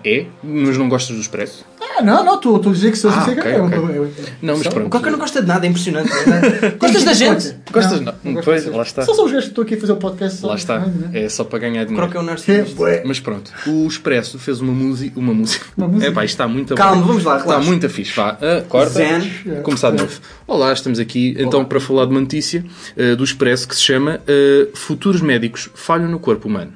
É, 0.03 0.25
mas 0.43 0.77
não 0.77 0.87
gostas 0.89 1.15
do 1.15 1.21
Expresso? 1.21 1.65
Ah, 1.81 2.03
não, 2.03 2.23
não, 2.23 2.35
estou 2.35 2.57
a 2.57 2.59
dizer 2.59 2.91
que 2.91 2.97
sou 2.97 3.09
ah, 3.09 3.21
sincero. 3.25 3.39
Okay, 3.39 3.59
okay. 3.79 4.25
não, 4.41 4.57
mas 4.57 4.67
pronto. 4.67 4.85
O 4.85 4.89
Coca 4.89 5.09
não 5.09 5.17
gosta 5.17 5.41
de 5.41 5.47
nada, 5.47 5.65
é 5.65 5.69
impressionante. 5.69 6.09
Né? 6.27 6.41
Gostas 6.79 7.03
da 7.03 7.13
gente? 7.13 7.55
Gostas 7.71 8.01
não? 8.01 8.13
não. 8.23 8.41
pois, 8.41 8.65
lá 8.67 8.83
está. 8.83 9.01
Só 9.03 9.15
são 9.15 9.25
os 9.25 9.31
gajos 9.31 9.45
que 9.45 9.51
estou 9.51 9.63
aqui 9.63 9.73
a 9.75 9.79
fazer 9.79 9.93
o 9.93 9.97
podcast. 9.97 10.45
Lá 10.45 10.55
está. 10.55 10.85
É, 11.11 11.23
é 11.23 11.29
só 11.29 11.43
para 11.43 11.57
ganhar 11.59 11.85
dinheiro. 11.85 11.95
Croca 11.95 12.19
é 12.19 12.21
um 12.21 12.23
narcisista. 12.25 12.83
É, 12.87 13.03
mas 13.03 13.19
pronto, 13.19 13.51
o 13.65 13.87
Expresso 13.87 14.37
fez 14.37 14.61
uma, 14.61 14.71
música. 14.73 15.19
Uma 15.19 15.33
música. 15.33 15.65
É 16.03 16.11
pá, 16.11 16.23
está 16.23 16.47
muito 16.47 16.75
Calma, 16.75 17.01
vamos 17.03 17.23
lá, 17.23 17.37
relaxa. 17.37 17.55
Está 17.57 17.65
muito 17.71 17.89
fixe. 17.89 18.15
Vá, 18.15 18.33
uh, 18.33 18.63
corta. 18.67 18.93
Zen. 18.93 19.33
Começar 19.63 19.89
de 19.91 19.97
novo. 19.97 20.19
Olá, 20.47 20.71
estamos 20.73 20.99
aqui 20.99 21.33
Olá. 21.39 21.47
então 21.47 21.65
para 21.65 21.79
falar 21.79 22.05
de 22.05 22.11
uma 22.11 22.21
notícia 22.21 22.63
uh, 22.95 23.15
do 23.15 23.23
Expresso 23.23 23.67
que 23.67 23.75
se 23.75 23.81
chama 23.81 24.19
uh, 24.21 24.77
Futuros 24.77 25.21
Médicos 25.21 25.69
Falham 25.73 26.07
no 26.09 26.19
Corpo 26.19 26.47
Humano 26.47 26.73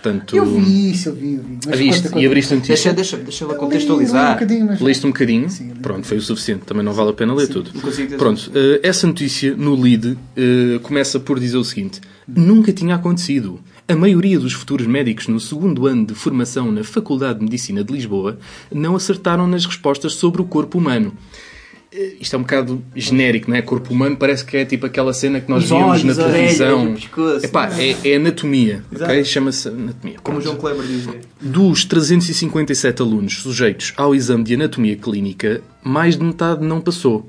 portanto... 0.00 0.34
Eu 0.34 0.46
vi 0.46 0.90
isso, 0.90 1.10
eu 1.10 1.14
vi, 1.14 1.34
eu 1.36 1.42
vi. 1.42 1.58
Mas 1.66 1.78
viste, 1.78 1.96
conta, 2.02 2.08
conta. 2.14 2.22
e 2.22 2.26
abriste 2.26 2.54
um 2.54 2.58
Deixa, 2.60 2.92
deixa, 2.92 3.16
deixa 3.18 3.44
ela 3.44 3.54
contextualizar. 3.54 4.42
Li, 4.44 4.56
um 4.62 4.66
mas... 4.66 4.80
Leste 4.80 5.06
um 5.06 5.10
bocadinho? 5.10 5.48
Sim, 5.50 5.68
Pronto, 5.80 6.06
foi 6.06 6.16
o 6.16 6.20
suficiente. 6.22 6.62
Também 6.64 6.82
não 6.84 6.92
vale 6.92 7.10
a 7.10 7.12
pena 7.12 7.34
ler 7.34 7.46
Sim, 7.46 7.52
tudo. 7.52 7.70
Pronto, 8.16 8.48
uh, 8.50 8.80
essa 8.82 9.06
notícia 9.06 9.54
no 9.56 9.76
lead 9.80 10.08
uh, 10.12 10.80
começa 10.82 11.20
por 11.20 11.38
dizer 11.38 11.58
o 11.58 11.64
seguinte. 11.64 12.00
Nunca 12.26 12.72
tinha 12.72 12.94
acontecido. 12.94 13.60
A 13.86 13.94
maioria 13.94 14.38
dos 14.38 14.52
futuros 14.52 14.86
médicos 14.86 15.26
no 15.28 15.40
segundo 15.40 15.86
ano 15.86 16.06
de 16.06 16.14
formação 16.14 16.70
na 16.70 16.84
Faculdade 16.84 17.38
de 17.40 17.44
Medicina 17.44 17.82
de 17.82 17.92
Lisboa 17.92 18.38
não 18.72 18.94
acertaram 18.96 19.46
nas 19.46 19.64
respostas 19.64 20.14
sobre 20.14 20.40
o 20.40 20.44
corpo 20.44 20.78
humano. 20.78 21.12
Eh, 21.92 22.14
isto 22.20 22.36
é 22.36 22.38
um 22.38 22.42
bocado 22.42 22.82
genérico, 22.94 23.50
não 23.50 23.56
é? 23.56 23.62
Corpo 23.62 23.92
humano 23.92 24.16
parece 24.16 24.44
que 24.44 24.56
é 24.56 24.64
tipo 24.64 24.86
aquela 24.86 25.12
cena 25.12 25.40
que 25.40 25.50
nós 25.50 25.68
vimos 25.68 25.84
víamos 26.02 26.16
na 26.16 26.24
televisão. 26.24 26.94
pescoço, 26.94 27.44
Epá, 27.46 27.68
é? 27.76 27.90
é, 27.90 28.12
é 28.12 28.16
anatomia, 28.16 28.84
Exato. 28.94 29.24
Chama-se 29.24 29.68
anatomia. 29.68 30.16
Como 30.22 30.38
o 30.38 30.40
João 30.40 30.54
Kleber 30.56 30.82
dizia. 30.86 31.20
Dos 31.40 31.84
357 31.84 33.02
alunos 33.02 33.38
sujeitos 33.38 33.92
ao 33.96 34.14
exame 34.14 34.44
de 34.44 34.54
anatomia 34.54 34.96
clínica, 34.96 35.62
mais 35.82 36.16
de 36.16 36.22
metade 36.22 36.64
não 36.64 36.80
passou. 36.80 37.28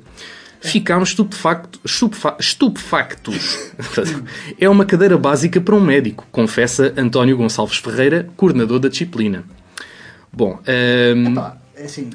Ficámos 0.60 1.16
estupefactos. 2.40 3.58
é 4.60 4.70
uma 4.70 4.86
cadeira 4.86 5.18
básica 5.18 5.60
para 5.60 5.74
um 5.74 5.80
médico, 5.82 6.28
confessa 6.32 6.94
António 6.98 7.36
Gonçalves 7.36 7.78
Ferreira, 7.78 8.30
coordenador 8.38 8.78
da 8.80 8.90
disciplina. 8.90 9.44
Bom, 10.32 10.60
ehm, 10.68 11.32
Epá, 11.32 11.58
é 11.76 11.84
assim, 11.86 12.12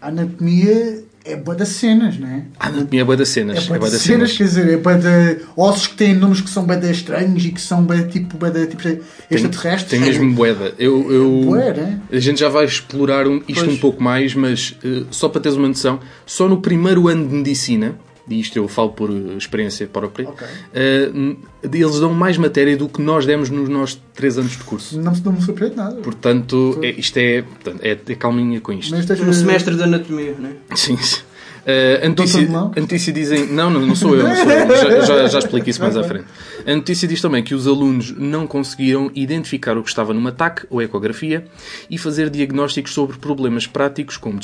a 0.00 0.08
anatomia 0.08 1.04
é 1.24 1.36
boa 1.36 1.56
das 1.56 1.68
cenas, 1.68 2.18
não 2.18 2.28
é? 2.28 2.42
A 2.58 2.68
anatomia 2.68 3.02
é 3.02 3.04
boa 3.04 3.16
das 3.16 3.28
cenas. 3.28 3.58
É 3.58 3.78
boa 3.78 3.78
das, 3.80 3.94
é 3.94 3.98
cenas, 3.98 4.32
cenas, 4.32 4.36
quer 4.36 4.44
dizer, 4.44 4.74
é 4.74 4.76
boa 4.76 4.96
de 4.98 5.40
ossos 5.56 5.86
que 5.86 5.94
têm 5.96 6.14
nomes 6.14 6.40
que 6.40 6.48
são 6.50 6.64
boa 6.64 6.78
estranhos 6.90 7.44
e 7.44 7.50
que 7.50 7.60
são 7.60 7.82
boa 7.84 8.02
tipo, 8.02 8.36
boa 8.38 8.50
tipo 8.66 8.82
extraterrestres. 9.30 9.90
Tem, 9.90 10.00
tem 10.00 10.00
mesmo 10.00 10.32
boeda. 10.34 10.72
Eu, 10.78 11.10
eu, 11.12 11.40
é 11.42 11.44
boa, 11.44 11.62
é? 11.62 11.98
A 12.10 12.18
gente 12.20 12.40
já 12.40 12.48
vai 12.48 12.64
explorar 12.64 13.26
um, 13.26 13.42
isto 13.46 13.64
pois. 13.64 13.76
um 13.76 13.76
pouco 13.78 14.02
mais, 14.02 14.34
mas 14.34 14.76
uh, 14.84 15.06
só 15.10 15.28
para 15.28 15.42
teres 15.42 15.56
uma 15.58 15.68
noção, 15.68 16.00
só 16.24 16.48
no 16.48 16.60
primeiro 16.60 17.08
ano 17.08 17.28
de 17.28 17.34
medicina 17.34 17.96
e 18.30 18.38
isto 18.40 18.56
eu 18.56 18.68
falo 18.68 18.90
por 18.90 19.10
eh, 19.10 19.36
experiência 19.36 19.86
própria, 19.86 20.28
okay. 20.28 20.46
uh, 20.46 21.36
eles 21.64 21.98
dão 21.98 22.14
mais 22.14 22.38
matéria 22.38 22.76
do 22.76 22.88
que 22.88 23.02
nós 23.02 23.26
demos 23.26 23.50
nos 23.50 23.68
nossos 23.68 24.00
3 24.14 24.38
anos 24.38 24.52
de 24.52 24.64
curso. 24.64 24.98
Não, 25.00 25.12
não 25.12 25.32
me 25.32 25.42
surpreende 25.42 25.76
nada. 25.76 25.96
Portanto, 25.96 26.78
é, 26.82 26.90
isto 26.92 27.16
é, 27.18 27.44
é, 27.80 27.98
é 28.06 28.14
calminha 28.14 28.60
com 28.60 28.72
isto. 28.72 28.92
Mas 28.92 29.04
tens... 29.04 29.20
Um 29.20 29.32
semestre 29.32 29.74
de 29.74 29.82
anatomia, 29.82 30.36
não 30.38 30.48
é? 30.50 30.76
Sim, 30.76 30.96
sim. 30.96 31.20
Uh, 31.64 32.06
a, 32.06 32.08
notícia, 32.08 32.40
a 32.74 32.80
notícia 32.80 33.12
dizem. 33.12 33.46
Não, 33.46 33.68
não, 33.70 33.84
não 33.84 33.94
sou 33.94 34.16
eu, 34.16 34.24
não 34.24 34.34
sou 34.34 34.46
eu. 34.50 35.02
Já, 35.06 35.16
já, 35.16 35.26
já, 35.28 35.38
explico 35.40 35.68
isso 35.68 35.80
mais 35.82 35.94
à 35.96 36.02
frente. 36.02 36.24
A 36.66 36.74
notícia 36.74 37.06
diz 37.06 37.20
também 37.20 37.42
que 37.42 37.54
os 37.54 37.66
alunos 37.66 38.12
não 38.16 38.46
conseguiram 38.46 39.10
identificar 39.14 39.76
o 39.76 39.82
que 39.82 39.88
estava 39.90 40.14
num 40.14 40.26
ataque 40.26 40.66
ou 40.70 40.80
ecografia 40.80 41.44
e 41.90 41.98
fazer 41.98 42.30
diagnósticos 42.30 42.92
sobre 42.94 43.18
problemas 43.18 43.66
práticos, 43.66 44.16
como 44.16 44.38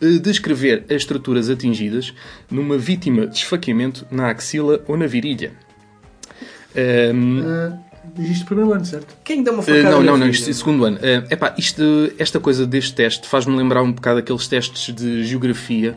eh, 0.00 0.18
descrever 0.22 0.84
as 0.88 0.96
estruturas 0.96 1.50
atingidas 1.50 2.14
numa 2.50 2.78
vítima 2.78 3.26
de 3.26 3.36
esfaqueamento 3.36 4.06
na 4.10 4.30
axila 4.30 4.82
ou 4.88 4.96
na 4.96 5.06
virilha. 5.06 5.52
Um, 6.74 6.78
ehm, 6.78 7.40
uh... 7.40 7.74
Eh, 8.18 8.30
isto 8.30 8.44
primeiro 8.44 8.72
ano, 8.74 8.84
certo? 8.84 9.16
Quem 9.24 9.42
dá 9.42 9.50
uma 9.50 9.62
facada? 9.62 9.88
Uh, 9.88 9.90
não, 9.92 10.02
não, 10.02 10.16
não, 10.18 10.28
isto, 10.28 10.48
é 10.48 10.52
segundo 10.52 10.84
ano. 10.84 10.98
Uh, 10.98 11.26
epá, 11.30 11.54
isto, 11.58 11.82
esta 12.18 12.38
coisa 12.38 12.66
deste 12.66 12.94
teste 12.94 13.26
faz-me 13.26 13.56
lembrar 13.56 13.82
um 13.82 13.90
bocado 13.92 14.18
aqueles 14.18 14.46
testes 14.46 14.94
de 14.94 15.24
geografia 15.24 15.96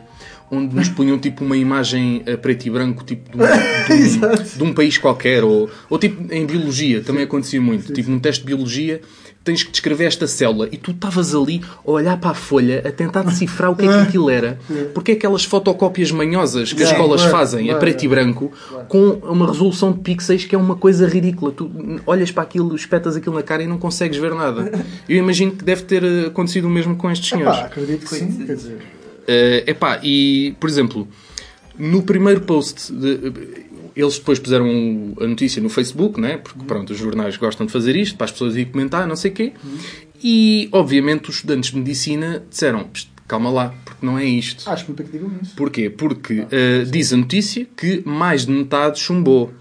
onde 0.50 0.74
nos 0.74 0.88
punham 0.88 1.18
tipo 1.18 1.44
uma 1.44 1.56
imagem 1.56 2.22
a 2.26 2.32
eh, 2.32 2.36
preto 2.36 2.66
e 2.66 2.70
branco 2.70 3.04
tipo 3.04 3.30
de 3.36 3.42
um, 3.42 3.44
de 4.18 4.26
um, 4.54 4.58
de 4.58 4.62
um 4.64 4.72
país 4.74 4.98
qualquer 4.98 5.44
ou, 5.44 5.70
ou 5.88 5.98
tipo 5.98 6.32
em 6.32 6.46
biologia 6.46 7.00
também 7.02 7.24
acontecia 7.24 7.60
muito 7.60 7.92
tipo 7.92 8.10
num 8.10 8.18
teste 8.18 8.40
de 8.40 8.46
biologia 8.46 9.00
tens 9.44 9.62
que 9.62 9.70
descrever 9.70 10.04
esta 10.04 10.26
célula 10.26 10.68
e 10.70 10.76
tu 10.76 10.90
estavas 10.90 11.34
ali 11.34 11.62
a 11.86 11.90
olhar 11.90 12.18
para 12.18 12.30
a 12.30 12.34
folha 12.34 12.82
a 12.86 12.90
tentar 12.92 13.22
decifrar 13.22 13.70
o 13.70 13.76
que 13.76 13.82
é 13.82 13.88
que 13.88 13.94
ah. 13.94 14.02
aquilo 14.02 14.28
era 14.28 14.58
porque 14.92 15.12
é 15.12 15.14
aquelas 15.14 15.44
fotocópias 15.44 16.10
manhosas 16.10 16.72
que 16.72 16.82
as 16.82 16.90
escolas 16.90 17.22
fazem 17.24 17.70
é 17.70 17.72
a 17.72 17.76
preto 17.76 18.02
e 18.04 18.08
branco 18.08 18.52
com 18.88 19.06
uma 19.22 19.46
resolução 19.46 19.92
de 19.92 20.00
pixels 20.00 20.44
que 20.44 20.54
é 20.54 20.58
uma 20.58 20.76
coisa 20.76 21.06
ridícula 21.06 21.52
tu 21.52 21.70
olhas 22.06 22.30
para 22.30 22.42
aquilo 22.42 22.74
espetas 22.74 23.16
aquilo 23.16 23.36
na 23.36 23.42
cara 23.42 23.62
e 23.62 23.66
não 23.66 23.78
consegues 23.78 24.18
ver 24.18 24.34
nada 24.34 24.70
eu 25.08 25.16
imagino 25.16 25.52
que 25.52 25.64
deve 25.64 25.82
ter 25.82 26.02
eh, 26.04 26.26
acontecido 26.26 26.64
o 26.66 26.70
mesmo 26.70 26.96
com 26.96 27.10
estes 27.10 27.28
senhores 27.28 27.58
ah, 27.58 27.64
acredito 27.66 28.02
que 28.06 28.08
sim 28.16 28.30
quer 28.44 28.54
dizer 28.56 28.78
Uh, 29.28 29.60
epá, 29.66 30.00
e, 30.02 30.54
por 30.58 30.70
exemplo, 30.70 31.06
no 31.78 32.02
primeiro 32.02 32.40
post... 32.40 32.92
De, 32.92 33.68
eles 33.96 34.16
depois 34.16 34.38
puseram 34.38 35.12
a 35.20 35.26
notícia 35.26 35.60
no 35.60 35.68
Facebook, 35.68 36.20
né? 36.20 36.36
porque 36.36 36.60
uhum. 36.60 36.66
pronto, 36.66 36.90
os 36.90 36.96
jornais 36.98 37.36
gostam 37.36 37.66
de 37.66 37.72
fazer 37.72 37.96
isto, 37.96 38.16
para 38.16 38.26
as 38.26 38.30
pessoas 38.30 38.54
irem 38.54 38.70
comentar, 38.70 39.08
não 39.08 39.16
sei 39.16 39.32
o 39.32 39.34
quê. 39.34 39.52
Uhum. 39.64 39.76
E, 40.22 40.68
obviamente, 40.70 41.28
os 41.30 41.36
estudantes 41.36 41.72
de 41.72 41.78
medicina 41.78 42.44
disseram, 42.48 42.88
calma 43.26 43.50
lá, 43.50 43.74
porque 43.84 44.06
não 44.06 44.16
é 44.16 44.24
isto. 44.24 44.70
Acho 44.70 44.86
muito 44.86 45.02
que 45.02 45.10
digam 45.10 45.32
isso. 45.42 45.52
Porquê? 45.56 45.90
Porque 45.90 46.42
ah, 46.44 46.46
uh, 46.46 46.86
diz 46.88 47.12
a 47.12 47.16
notícia 47.16 47.66
que 47.76 48.00
mais 48.06 48.46
de 48.46 48.52
metade 48.52 49.00
chumbou. 49.00 49.52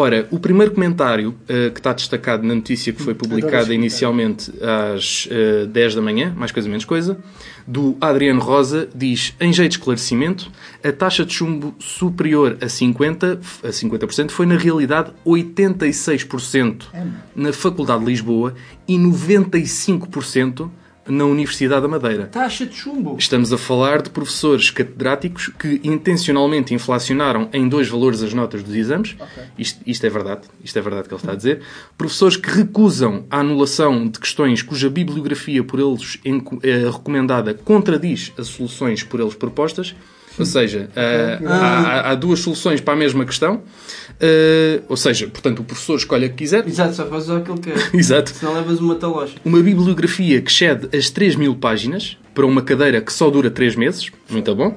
Ora, 0.00 0.28
o 0.30 0.38
primeiro 0.38 0.70
comentário 0.70 1.30
uh, 1.30 1.72
que 1.74 1.80
está 1.80 1.92
destacado 1.92 2.44
na 2.46 2.54
notícia 2.54 2.92
que 2.92 3.02
foi 3.02 3.14
publicada 3.14 3.74
inicialmente 3.74 4.48
às 4.62 5.26
uh, 5.26 5.64
eh, 5.64 5.66
10 5.66 5.96
da 5.96 6.00
manhã, 6.00 6.32
mais 6.36 6.52
coisa 6.52 6.68
menos 6.68 6.84
coisa, 6.84 7.18
do 7.66 7.96
Adriano 8.00 8.38
Rosa, 8.38 8.88
diz: 8.94 9.34
em 9.40 9.52
jeito 9.52 9.72
de 9.72 9.78
esclarecimento, 9.78 10.52
a 10.84 10.92
taxa 10.92 11.24
de 11.26 11.34
chumbo 11.34 11.74
superior 11.80 12.56
a 12.60 12.66
50%, 12.66 13.40
a 13.64 13.72
50 13.72 14.28
foi 14.28 14.46
na 14.46 14.56
realidade 14.56 15.10
86% 15.26 16.82
é. 16.94 17.04
na 17.34 17.52
Faculdade 17.52 17.98
de 17.98 18.06
Lisboa 18.06 18.54
e 18.86 18.94
95% 18.96 20.70
na 21.08 21.24
Universidade 21.24 21.82
da 21.82 21.88
Madeira. 21.88 22.26
Taxa 22.30 22.66
de 22.66 22.74
chumbo. 22.76 23.16
Estamos 23.18 23.52
a 23.52 23.58
falar 23.58 24.02
de 24.02 24.10
professores 24.10 24.70
catedráticos 24.70 25.48
que 25.58 25.80
intencionalmente 25.82 26.74
inflacionaram 26.74 27.48
em 27.52 27.68
dois 27.68 27.88
valores 27.88 28.22
as 28.22 28.34
notas 28.34 28.62
dos 28.62 28.74
exames. 28.74 29.16
Okay. 29.18 29.44
Isto, 29.58 29.80
isto, 29.86 30.06
é 30.06 30.10
verdade. 30.10 30.42
Isto 30.62 30.78
é 30.78 30.82
verdade 30.82 31.08
que 31.08 31.14
ele 31.14 31.20
está 31.20 31.32
a 31.32 31.36
dizer. 31.36 31.62
professores 31.96 32.36
que 32.36 32.50
recusam 32.50 33.24
a 33.30 33.40
anulação 33.40 34.06
de 34.08 34.18
questões 34.18 34.62
cuja 34.62 34.90
bibliografia 34.90 35.64
por 35.64 35.80
eles 35.80 36.18
eh, 36.62 36.90
recomendada 36.90 37.54
contradiz 37.54 38.32
as 38.38 38.48
soluções 38.48 39.02
por 39.02 39.18
eles 39.20 39.34
propostas. 39.34 39.94
Ou 40.38 40.46
seja, 40.46 40.88
uh, 40.94 41.48
há, 41.48 42.10
há, 42.10 42.14
duas 42.14 42.38
soluções 42.40 42.80
para 42.80 42.94
a 42.94 42.96
mesma 42.96 43.24
questão. 43.26 43.56
Uh, 43.56 44.84
ou 44.88 44.96
seja, 44.96 45.26
portanto, 45.28 45.60
o 45.60 45.64
professor 45.64 45.96
escolhe 45.96 46.26
o 46.26 46.30
que 46.30 46.36
quiser. 46.36 46.66
Exato, 46.66 46.94
só 46.94 47.06
fazes 47.06 47.30
aquilo 47.30 47.58
que 47.60 47.72
quer. 47.72 47.90
É. 47.92 47.96
Exato. 47.98 48.30
Senão 48.30 48.54
levas 48.54 48.78
uma 48.78 48.94
talocha. 48.94 49.34
Uma 49.44 49.60
bibliografia 49.60 50.40
que 50.40 50.50
excede 50.50 50.96
as 50.96 51.10
3 51.10 51.34
mil 51.36 51.56
páginas 51.56 52.16
para 52.34 52.46
uma 52.46 52.62
cadeira 52.62 53.00
que 53.00 53.12
só 53.12 53.30
dura 53.30 53.50
3 53.50 53.74
meses. 53.74 54.10
Muito 54.30 54.54
bom. 54.54 54.76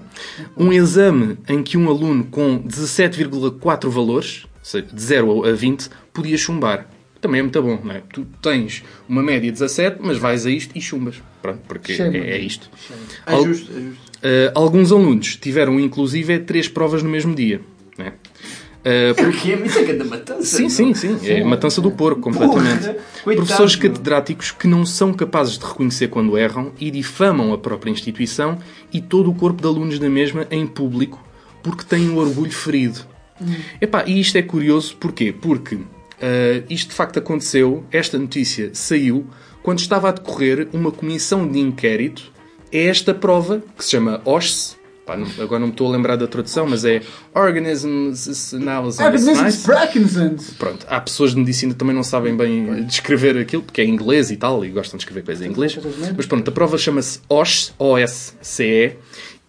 Um 0.58 0.74
exame 0.74 1.38
em 1.47 1.62
que 1.62 1.78
um 1.78 1.88
aluno 1.89 2.24
com 2.24 2.60
17,4 2.63 3.88
valores, 3.89 4.45
de 4.91 5.02
0 5.02 5.45
a 5.45 5.52
20, 5.52 5.89
podia 6.12 6.38
chumbar 6.38 6.88
também 7.19 7.38
é 7.38 7.43
muito 7.43 7.62
bom, 7.62 7.80
não 7.84 7.91
é? 7.93 8.02
Tu 8.12 8.26
tens 8.41 8.84
uma 9.08 9.21
média 9.21 9.45
de 9.52 9.52
17, 9.52 9.97
mas 10.02 10.17
vais 10.17 10.43
a 10.43 10.50
isto 10.50 10.76
e 10.76 10.82
chumbas. 10.82 11.21
Pronto, 11.39 11.60
porque 11.67 11.93
é, 11.93 12.08
é, 12.17 12.39
isto. 12.39 12.67
É 13.28 13.36
justo, 13.43 13.71
é 13.78 13.80
justo. 13.80 14.11
Uh, 14.21 14.53
alguns 14.53 14.91
alunos 14.91 15.36
tiveram, 15.36 15.79
inclusive, 15.79 16.39
três 16.39 16.67
provas 16.67 17.01
no 17.01 17.10
mesmo 17.10 17.34
dia. 17.34 17.60
Né? 17.97 18.13
Uh, 18.77 19.15
porque... 19.15 19.51
é 19.51 19.53
é 19.53 19.84
grande 19.86 20.03
matança. 20.10 20.57
Sim, 20.57 20.65
é? 20.65 20.69
sim, 20.69 20.93
sim. 20.93 21.17
É 21.27 21.43
matança 21.43 21.81
do 21.81 21.89
porco, 21.89 22.21
completamente. 22.21 22.84
Porra, 22.86 23.36
Professores 23.36 23.75
catedráticos 23.75 24.51
que 24.51 24.67
não 24.67 24.86
são 24.86 25.12
capazes 25.12 25.57
de 25.57 25.65
reconhecer 25.65 26.07
quando 26.10 26.38
erram 26.38 26.71
e 26.79 26.91
difamam 26.91 27.51
a 27.51 27.57
própria 27.57 27.89
instituição 27.89 28.60
e 28.93 29.01
todo 29.01 29.29
o 29.31 29.34
corpo 29.34 29.60
de 29.60 29.67
alunos 29.67 29.97
da 29.97 30.10
mesma 30.10 30.45
em 30.51 30.67
público 30.67 31.19
porque 31.63 31.84
têm 31.84 32.10
o 32.10 32.17
orgulho 32.17 32.51
ferido. 32.51 32.99
Hum. 33.41 33.53
Epá, 33.79 34.03
e 34.05 34.19
isto 34.19 34.36
é 34.38 34.41
curioso 34.43 34.95
porquê? 34.97 35.34
Porque 35.34 35.75
uh, 35.75 35.81
isto 36.69 36.89
de 36.89 36.95
facto 36.95 37.17
aconteceu, 37.17 37.84
esta 37.91 38.19
notícia 38.19 38.69
saiu 38.73 39.25
quando 39.63 39.79
estava 39.79 40.10
a 40.10 40.12
decorrer 40.12 40.67
uma 40.73 40.91
comissão 40.91 41.47
de 41.47 41.60
inquérito 41.60 42.31
é 42.71 42.86
esta 42.86 43.13
prova, 43.13 43.62
que 43.77 43.84
se 43.84 43.91
chama 43.91 44.21
OSCE, 44.25 44.79
Pá, 45.05 45.15
agora 45.41 45.60
não 45.60 45.67
me 45.67 45.73
estou 45.73 45.88
a 45.88 45.91
lembrar 45.97 46.15
da 46.15 46.27
tradução, 46.27 46.67
mas 46.67 46.86
é 46.86 47.01
Organisms 47.34 48.53
Analysis. 48.53 48.99
Organisms 49.67 50.53
Pronto, 50.60 50.86
há 50.88 51.01
pessoas 51.01 51.31
de 51.31 51.38
medicina 51.38 51.73
que 51.73 51.79
também 51.79 51.93
não 51.95 52.03
sabem 52.03 52.38
bem 52.38 52.84
descrever 52.86 53.36
aquilo, 53.36 53.63
porque 53.63 53.81
é 53.81 53.86
inglês 53.86 54.29
e 54.29 54.38
tal, 54.38 54.63
e 54.63 54.69
gostam 54.69 54.97
de 54.99 55.03
escrever 55.03 55.23
coisas 55.25 55.45
em 55.45 55.49
inglês. 55.49 55.77
Mas 56.15 56.27
pronto, 56.27 56.47
a 56.47 56.51
prova 56.51 56.77
chama-se 56.77 57.19
OSCE, 57.27 57.73
O-S-C-E, 57.79 58.91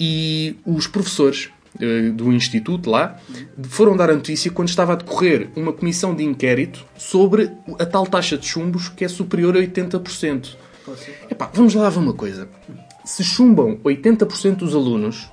e 0.00 0.56
os 0.66 0.86
professores 0.86 1.50
eh, 1.78 2.08
do 2.10 2.32
instituto 2.32 2.90
lá 2.90 3.18
foram 3.64 3.94
dar 3.94 4.08
a 4.08 4.14
notícia 4.14 4.50
quando 4.50 4.68
estava 4.68 4.94
a 4.94 4.96
decorrer 4.96 5.50
uma 5.54 5.72
comissão 5.72 6.14
de 6.14 6.24
inquérito 6.24 6.82
sobre 6.96 7.50
a 7.78 7.84
tal 7.84 8.06
taxa 8.06 8.38
de 8.38 8.46
chumbos 8.46 8.88
que 8.88 9.04
é 9.04 9.08
superior 9.08 9.54
a 9.56 9.60
80%. 9.60 10.56
Epá, 11.30 11.48
vamos 11.52 11.74
lá 11.74 11.88
ver 11.90 11.98
uma 11.98 12.14
coisa 12.14 12.48
se 13.04 13.22
chumbam 13.24 13.76
80% 13.84 14.56
dos 14.56 14.74
alunos, 14.74 15.30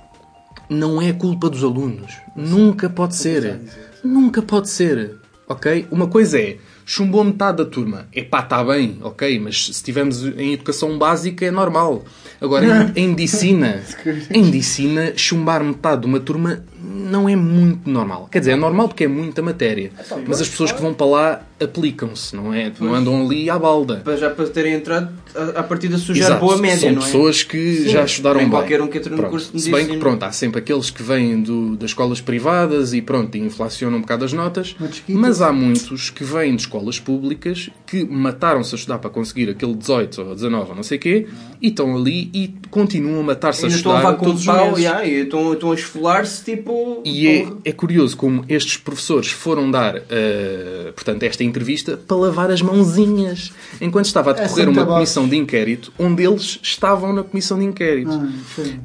não 0.68 1.00
é 1.00 1.12
culpa 1.12 1.48
dos 1.48 1.62
alunos. 1.62 2.14
Nunca 2.34 2.88
pode 2.88 3.16
ser. 3.16 3.60
Nunca 4.04 4.42
pode 4.42 4.68
ser. 4.68 5.16
Ok? 5.48 5.86
Uma 5.90 6.06
coisa 6.06 6.38
é, 6.38 6.58
chumbou 6.86 7.24
metade 7.24 7.58
da 7.58 7.64
turma. 7.68 8.06
Epá, 8.12 8.40
está 8.40 8.62
bem, 8.62 8.98
ok, 9.02 9.38
mas 9.40 9.64
se 9.64 9.72
estivermos 9.72 10.22
em 10.24 10.52
educação 10.52 10.96
básica 10.96 11.44
é 11.44 11.50
normal. 11.50 12.04
Agora, 12.40 12.92
em, 12.94 13.04
em 13.04 13.08
medicina, 13.08 13.82
em 14.30 14.44
medicina, 14.44 15.12
chumbar 15.16 15.62
metade 15.64 16.02
de 16.02 16.06
uma 16.06 16.20
turma 16.20 16.64
não 16.82 17.28
é 17.28 17.36
muito 17.36 17.88
normal. 17.88 18.28
Quer 18.30 18.38
dizer, 18.40 18.52
é 18.52 18.56
normal 18.56 18.88
porque 18.88 19.04
é 19.04 19.08
muita 19.08 19.42
matéria. 19.42 19.90
É 19.98 20.02
Sim, 20.02 20.24
mas 20.26 20.40
as 20.40 20.48
pessoas 20.48 20.72
que 20.72 20.80
vão 20.80 20.94
para 20.94 21.06
lá 21.06 21.42
aplicam-se, 21.62 22.34
não 22.34 22.54
é? 22.54 22.72
Não 22.80 22.94
andam 22.94 23.22
ali 23.22 23.50
à 23.50 23.58
balda. 23.58 23.96
Para 23.96 24.16
já 24.16 24.30
para 24.30 24.46
terem 24.48 24.74
entrado 24.74 25.10
a, 25.54 25.62
partir 25.62 25.88
da 25.88 25.98
sujar 25.98 26.40
boa 26.40 26.56
média, 26.56 26.78
São 26.88 26.92
não 26.92 27.02
é? 27.02 27.04
pessoas 27.04 27.42
que 27.42 27.76
Sim. 27.82 27.88
já 27.90 28.04
estudaram 28.04 28.40
bem. 28.40 28.48
qualquer 28.48 28.80
um 28.80 28.88
que 28.88 28.96
entra 28.96 29.10
no 29.10 29.16
pronto. 29.18 29.30
curso 29.30 29.48
de 29.48 29.52
medicina. 29.54 29.76
Se 29.76 29.84
bem 29.84 29.92
que, 29.94 30.00
pronto, 30.00 30.22
há 30.22 30.32
sempre 30.32 30.58
aqueles 30.60 30.88
que 30.90 31.02
vêm 31.02 31.42
do, 31.42 31.76
das 31.76 31.90
escolas 31.90 32.20
privadas 32.20 32.94
e 32.94 33.02
pronto, 33.02 33.36
inflacionam 33.36 33.98
um 33.98 34.00
bocado 34.00 34.24
as 34.24 34.32
notas. 34.32 34.74
Mas 35.06 35.42
há 35.42 35.52
muitos 35.52 36.08
que 36.08 36.24
vêm 36.24 36.56
de 36.56 36.62
escolas 36.62 36.98
públicas 36.98 37.68
que 37.86 38.04
mataram-se 38.06 38.74
a 38.74 38.78
estudar 38.78 38.98
para 38.98 39.10
conseguir 39.10 39.50
aquele 39.50 39.74
18 39.74 40.22
ou 40.22 40.34
19 40.34 40.70
ou 40.70 40.76
não 40.76 40.82
sei 40.82 40.96
o 40.96 41.00
quê 41.00 41.26
e 41.60 41.68
estão 41.68 41.94
ali 41.94 42.30
e 42.32 42.54
continuam 42.70 43.20
a 43.20 43.24
matar-se 43.24 43.66
a 43.66 43.68
estudar. 43.68 44.14
todos 44.14 44.46
os 44.46 44.46
meses. 44.46 44.90
e 45.04 45.10
estão 45.22 45.72
a 45.72 45.74
esfolar-se 45.74 46.42
tipo 46.44 46.69
bom. 46.70 47.02
E 47.04 47.42
bom. 47.42 47.58
É, 47.64 47.70
é, 47.70 47.72
curioso 47.72 48.16
como 48.16 48.44
estes 48.48 48.76
professores 48.76 49.30
foram 49.30 49.70
dar, 49.70 49.96
uh, 49.96 50.92
portanto, 50.94 51.22
esta 51.24 51.42
entrevista 51.42 51.96
para 51.96 52.16
lavar 52.16 52.50
as 52.50 52.62
mãozinhas 52.62 53.52
enquanto 53.80 54.04
estava 54.06 54.32
a 54.32 54.38
é 54.38 54.42
decorrer 54.42 54.68
uma 54.68 54.86
comissão 54.86 55.28
de 55.28 55.36
inquérito 55.36 55.92
onde 55.98 56.22
eles 56.22 56.58
estavam 56.62 57.12
na 57.12 57.22
comissão 57.22 57.58
de 57.58 57.64
inquérito. 57.64 58.10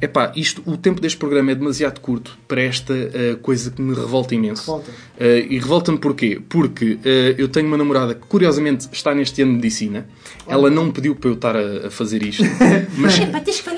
É 0.00 0.06
ah, 0.06 0.08
pá, 0.08 0.32
isto, 0.34 0.62
o 0.66 0.76
tempo 0.76 1.00
deste 1.00 1.18
programa 1.18 1.52
é 1.52 1.54
demasiado 1.54 2.00
curto 2.00 2.36
para 2.48 2.60
esta 2.62 2.92
uh, 2.92 3.36
coisa 3.38 3.70
que 3.70 3.80
me 3.80 3.94
revolta 3.94 4.34
imenso. 4.34 4.62
Revolta. 4.62 4.90
Uh, 4.90 5.52
e 5.52 5.58
revolta-me 5.58 5.98
porquê? 5.98 6.40
Porque 6.48 6.98
eu 7.38 7.48
tenho 7.48 7.66
uma 7.68 7.76
namorada 7.76 8.14
que, 8.14 8.26
curiosamente, 8.26 8.88
está 8.92 9.14
neste 9.14 9.42
ano 9.42 9.52
de 9.52 9.56
medicina. 9.56 10.08
Ela 10.46 10.68
não 10.70 10.86
me 10.86 10.92
pediu 10.92 11.14
para 11.14 11.30
eu 11.30 11.34
estar 11.34 11.56
a, 11.56 11.86
a 11.86 11.90
fazer 11.90 12.22
isto. 12.22 12.42
mas, 12.96 13.14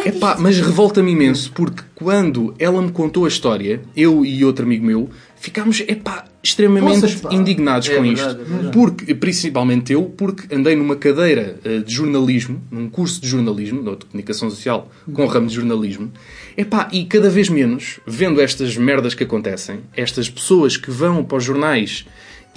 Epá, 0.04 0.36
mas 0.38 0.56
revolta-me 0.58 1.12
imenso 1.12 1.52
porque 1.52 1.82
quando 1.94 2.54
ela 2.58 2.80
me 2.80 2.90
contou 2.90 3.24
a 3.24 3.28
história 3.28 3.80
eu 3.98 4.24
e 4.24 4.44
outro 4.44 4.64
amigo 4.64 4.86
meu, 4.86 5.10
ficámos 5.34 5.80
epá, 5.80 6.24
extremamente 6.40 7.00
Poças, 7.00 7.22
indignados 7.32 7.88
é 7.88 7.96
com 7.96 8.04
isto. 8.04 8.28
É 8.66 8.70
porque, 8.70 9.12
principalmente 9.12 9.92
eu, 9.92 10.04
porque 10.04 10.54
andei 10.54 10.76
numa 10.76 10.94
cadeira 10.94 11.56
eh, 11.64 11.78
de 11.80 11.92
jornalismo, 11.92 12.62
num 12.70 12.88
curso 12.88 13.20
de 13.20 13.26
jornalismo, 13.26 13.82
de 13.82 14.06
comunicação 14.06 14.48
social, 14.50 14.88
com 15.12 15.24
o 15.24 15.26
ramo 15.26 15.48
de 15.48 15.54
jornalismo, 15.56 16.12
epá, 16.56 16.88
e 16.92 17.06
cada 17.06 17.28
vez 17.28 17.48
menos, 17.48 17.98
vendo 18.06 18.40
estas 18.40 18.76
merdas 18.76 19.14
que 19.14 19.24
acontecem, 19.24 19.80
estas 19.96 20.30
pessoas 20.30 20.76
que 20.76 20.92
vão 20.92 21.24
para 21.24 21.38
os 21.38 21.42
jornais 21.44 22.04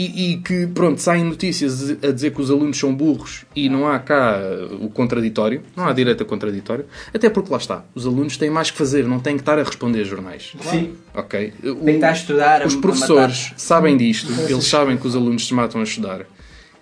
e, 0.03 0.31
e, 0.33 0.37
que, 0.37 0.67
pronto, 0.73 0.99
saem 0.99 1.23
notícias 1.23 1.91
a 2.03 2.11
dizer 2.11 2.31
que 2.33 2.41
os 2.41 2.49
alunos 2.49 2.75
são 2.77 2.93
burros 2.93 3.45
e 3.55 3.69
não 3.69 3.87
há 3.87 3.99
cá 3.99 4.39
uh, 4.39 4.85
o 4.85 4.89
contraditório, 4.89 5.61
não 5.75 5.85
há 5.85 5.93
direito 5.93 6.23
a 6.23 6.25
contraditório, 6.25 6.85
até 7.13 7.29
porque 7.29 7.51
lá 7.51 7.57
está, 7.57 7.83
os 7.93 8.07
alunos 8.07 8.35
têm 8.35 8.49
mais 8.49 8.71
que 8.71 8.77
fazer, 8.77 9.05
não 9.05 9.19
têm 9.19 9.35
que 9.35 9.43
estar 9.43 9.59
a 9.59 9.63
responder 9.63 10.01
a 10.01 10.03
jornais. 10.03 10.53
Sim. 10.61 10.93
Ok? 11.13 11.53
O, 11.63 11.75
Tem 11.75 11.83
que 11.85 11.91
estar 11.91 12.09
a 12.09 12.13
estudar. 12.13 12.65
Os 12.65 12.73
a, 12.75 12.81
professores 12.81 13.53
sabem 13.57 13.95
disto, 13.95 14.31
eles 14.49 14.65
sabem 14.65 14.97
que 14.97 15.05
os 15.05 15.15
alunos 15.15 15.45
se 15.45 15.53
matam 15.53 15.79
a 15.81 15.83
estudar 15.83 16.21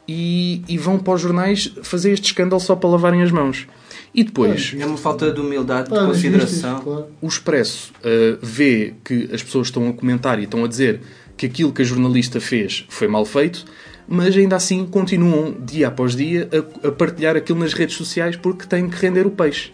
e, 0.08 0.62
e 0.69 0.77
vão 0.77 0.97
para 0.97 1.13
os 1.15 1.21
jornais 1.21 1.73
fazer 1.84 2.12
este 2.13 2.25
escândalo 2.27 2.62
só 2.62 2.73
para 2.75 2.89
lavarem 2.89 3.21
as 3.21 3.32
mãos. 3.32 3.67
E 4.15 4.23
depois. 4.23 4.73
É 4.79 4.86
uma 4.86 4.97
falta 4.97 5.32
de 5.32 5.39
humildade, 5.41 5.89
de 5.89 5.95
é 5.97 5.99
consideração. 5.99 7.08
O 7.21 7.27
Expresso 7.27 7.91
uh, 7.99 8.39
vê 8.41 8.93
que 9.03 9.29
as 9.34 9.43
pessoas 9.43 9.67
estão 9.67 9.88
a 9.89 9.93
comentar 9.93 10.39
e 10.39 10.43
estão 10.45 10.63
a 10.63 10.67
dizer 10.67 10.99
que 11.39 11.45
aquilo 11.45 11.71
que 11.71 11.82
a 11.82 11.86
jornalista 11.86 12.41
fez 12.41 12.86
foi 12.89 13.08
mal 13.08 13.23
feito, 13.25 13.65
mas 14.06 14.36
ainda 14.36 14.58
assim 14.58 14.86
continuam 14.86 15.56
dia 15.58 15.88
após 15.88 16.13
dia 16.13 16.49
a, 16.84 16.88
a 16.88 16.91
partilhar 16.91 17.38
aquilo 17.38 17.60
nas 17.60 17.71
redes 17.71 17.95
sociais 17.95 18.36
porque 18.36 18.65
têm 18.65 18.89
que 18.89 18.97
render 18.97 19.25
o 19.25 19.32
peixe. 19.32 19.71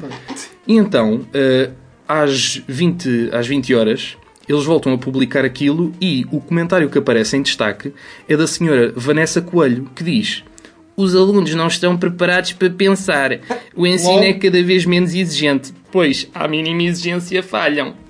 E 0.68 0.78
então, 0.78 1.16
uh, 1.16 1.74
às, 2.08 2.62
20, 2.68 3.30
às 3.34 3.48
20 3.48 3.74
horas, 3.74 4.16
eles 4.48 4.64
voltam 4.64 4.94
a 4.94 4.98
publicar 5.00 5.44
aquilo 5.44 5.92
e 6.00 6.24
o 6.32 6.40
comentário 6.40 6.88
que 6.88 7.00
aparece 7.00 7.36
em 7.36 7.42
destaque 7.42 7.92
é 8.30 8.38
da 8.38 8.46
senhora 8.46 8.94
Vanessa 8.96 9.42
Coelho, 9.42 9.90
que 9.96 10.04
diz: 10.04 10.44
Os 10.96 11.16
alunos 11.16 11.56
não 11.56 11.66
estão 11.68 11.98
preparados 11.98 12.54
para 12.54 12.70
pensar. 12.70 13.40
O 13.76 13.88
ensino 13.88 14.24
é 14.24 14.34
cada 14.34 14.62
vez 14.62 14.86
menos 14.86 15.16
exigente, 15.16 15.74
pois, 15.92 16.30
à 16.36 16.48
mínima 16.48 16.84
exigência, 16.84 17.42
falham. 17.42 18.05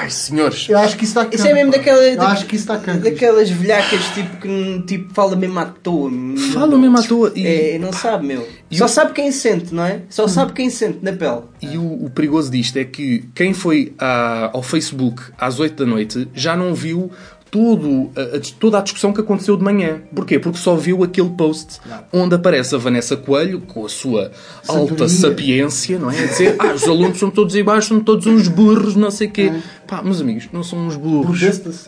Ai, 0.00 0.10
senhores. 0.10 0.66
Eu 0.68 0.78
acho 0.78 0.96
que 0.96 1.04
isso 1.04 1.10
está 1.12 1.22
cano, 1.24 1.34
Isso 1.34 1.46
é 1.46 1.54
mesmo 1.54 1.72
daquela. 1.72 2.00
Eu 2.02 2.16
da, 2.16 2.28
acho 2.28 2.46
que 2.46 2.56
isso 2.56 2.64
está 2.70 2.78
cano, 2.78 3.00
Daquelas 3.00 3.50
velhacas 3.50 4.04
tipo 4.14 4.36
que 4.38 4.82
tipo, 4.86 5.12
fala 5.14 5.36
mesmo 5.36 5.58
à 5.58 5.66
toa. 5.66 6.10
Fala 6.52 6.78
mesmo 6.78 6.98
à 6.98 7.02
toa. 7.02 7.32
E... 7.34 7.46
É, 7.46 7.78
não 7.78 7.92
sabe, 7.92 8.26
meu. 8.26 8.46
E 8.70 8.76
Só 8.78 8.84
o... 8.86 8.88
sabe 8.88 9.12
quem 9.12 9.30
sente, 9.32 9.74
não 9.74 9.84
é? 9.84 10.02
Só 10.08 10.24
hum. 10.24 10.28
sabe 10.28 10.52
quem 10.52 10.70
sente 10.70 10.98
na 11.02 11.12
pele. 11.12 11.42
E 11.60 11.76
o, 11.76 12.04
o 12.04 12.10
perigoso 12.10 12.50
disto 12.50 12.76
é 12.76 12.84
que 12.84 13.24
quem 13.34 13.52
foi 13.52 13.92
à, 13.98 14.46
ah, 14.46 14.50
ao 14.54 14.62
Facebook 14.62 15.22
às 15.38 15.58
8 15.58 15.84
da 15.84 15.90
noite 15.90 16.28
já 16.34 16.56
não 16.56 16.74
viu 16.74 17.10
tudo 17.50 18.10
a, 18.16 18.38
toda 18.58 18.78
a 18.78 18.80
discussão 18.80 19.12
que 19.12 19.20
aconteceu 19.20 19.56
de 19.56 19.62
manhã. 19.64 20.00
Porquê? 20.14 20.38
Porque 20.38 20.58
só 20.58 20.76
viu 20.76 21.02
aquele 21.02 21.30
post 21.30 21.80
onde 22.12 22.34
aparece 22.34 22.74
a 22.74 22.78
Vanessa 22.78 23.16
Coelho 23.16 23.60
com 23.60 23.84
a 23.84 23.88
sua 23.88 24.30
alta 24.68 25.08
sapiência, 25.08 25.98
não 25.98 26.10
é? 26.10 26.18
A 26.22 26.26
dizer, 26.26 26.56
ah, 26.58 26.72
os 26.72 26.84
alunos 26.84 27.18
são 27.18 27.30
todos 27.30 27.54
iguais, 27.56 27.84
são 27.86 28.00
todos 28.00 28.26
uns 28.26 28.46
burros, 28.48 28.94
não 28.94 29.10
sei 29.10 29.26
o 29.26 29.30
quê. 29.30 29.52
É. 29.52 29.62
Pá, 29.86 30.02
meus 30.02 30.20
amigos, 30.20 30.48
não 30.52 30.62
são 30.62 30.78
uns 30.86 30.96
burros. 30.96 31.40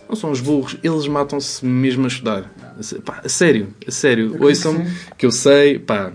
Não 0.09 0.17
são 0.17 0.31
uns 0.33 0.41
burros, 0.41 0.77
eles 0.83 1.07
matam-se 1.07 1.65
mesmo 1.65 2.05
a 2.05 2.09
estudar. 2.09 2.53
Pá, 3.05 3.21
a 3.25 3.29
sério, 3.29 3.69
a 3.87 3.91
sério. 3.91 4.37
Eu 4.41 4.47
Ouçam, 4.49 4.85
que 5.17 5.25
eu 5.25 5.31
sei, 5.31 5.79
pá, 5.79 6.11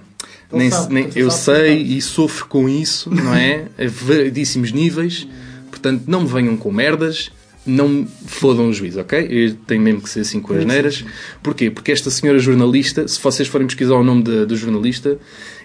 então 0.48 0.60
nem, 0.60 0.70
sabe, 0.70 0.94
nem 0.94 1.06
então 1.06 1.22
eu 1.22 1.32
sei 1.32 1.78
e 1.82 2.02
sofro 2.02 2.48
com 2.48 2.68
isso, 2.68 3.10
não 3.10 3.34
é? 3.34 3.66
a 3.78 3.84
variedíssimos 3.88 4.72
níveis. 4.74 5.26
Portanto, 5.70 6.04
não 6.08 6.22
me 6.22 6.28
venham 6.28 6.58
com 6.58 6.72
merdas 6.72 7.32
não 7.68 8.08
fodam 8.26 8.70
o 8.70 8.74
juiz, 8.74 8.96
ok? 8.96 9.28
Eu 9.30 9.54
tenho 9.68 9.82
mesmo 9.82 10.02
que 10.02 10.10
ser 10.10 10.22
assim 10.22 10.40
com 10.40 10.54
as 10.54 10.66
neiras. 10.66 11.04
Porquê? 11.44 11.70
Porque 11.70 11.92
esta 11.92 12.10
senhora 12.10 12.40
jornalista, 12.40 13.06
se 13.08 13.20
vocês 13.22 13.48
forem 13.50 13.68
pesquisar 13.68 13.96
o 13.96 14.04
nome 14.04 14.24
da, 14.24 14.46
do 14.46 14.56
jornalista, 14.56 15.20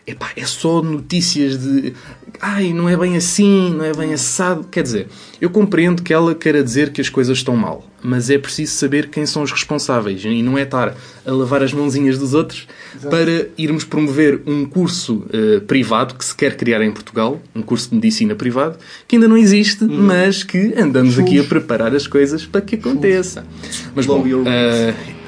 epá, 0.06 0.30
é 0.36 0.44
só 0.44 0.82
notícias 0.82 1.56
de 1.58 1.92
ai, 2.40 2.72
não 2.72 2.88
é 2.88 2.96
bem 2.96 3.16
assim, 3.16 3.70
não 3.72 3.84
é 3.84 3.92
bem 3.94 4.12
assado. 4.12 4.64
Quer 4.64 4.82
dizer, 4.82 5.06
eu 5.40 5.48
compreendo 5.48 6.02
que 6.02 6.12
ela 6.12 6.34
queira 6.34 6.62
dizer 6.64 6.90
que 6.90 7.00
as 7.00 7.08
coisas 7.08 7.38
estão 7.38 7.56
mal 7.56 7.86
mas 8.02 8.28
é 8.28 8.36
preciso 8.38 8.72
saber 8.74 9.08
quem 9.08 9.24
são 9.24 9.42
os 9.42 9.50
responsáveis 9.52 10.24
e 10.24 10.42
não 10.42 10.58
é 10.58 10.62
estar 10.62 10.94
a 11.24 11.30
lavar 11.30 11.62
as 11.62 11.72
mãozinhas 11.72 12.18
dos 12.18 12.34
outros 12.34 12.66
Exato. 12.96 13.08
para 13.14 13.48
irmos 13.56 13.84
promover 13.84 14.42
um 14.46 14.64
curso 14.64 15.24
uh, 15.28 15.60
privado 15.62 16.14
que 16.14 16.24
se 16.24 16.34
quer 16.34 16.56
criar 16.56 16.82
em 16.82 16.90
Portugal, 16.90 17.40
um 17.54 17.62
curso 17.62 17.90
de 17.90 17.94
medicina 17.94 18.34
privado, 18.34 18.78
que 19.06 19.16
ainda 19.16 19.28
não 19.28 19.36
existe, 19.36 19.84
hum. 19.84 19.88
mas 19.88 20.42
que 20.42 20.74
andamos 20.76 21.18
aqui 21.18 21.38
a 21.38 21.44
preparar 21.44 21.94
as 21.94 22.06
coisas 22.06 22.44
para 22.44 22.60
que 22.60 22.74
aconteça. 22.74 23.46
Mas 23.94 24.04
bom, 24.04 24.20
bom 24.20 24.40
uh, 24.40 24.44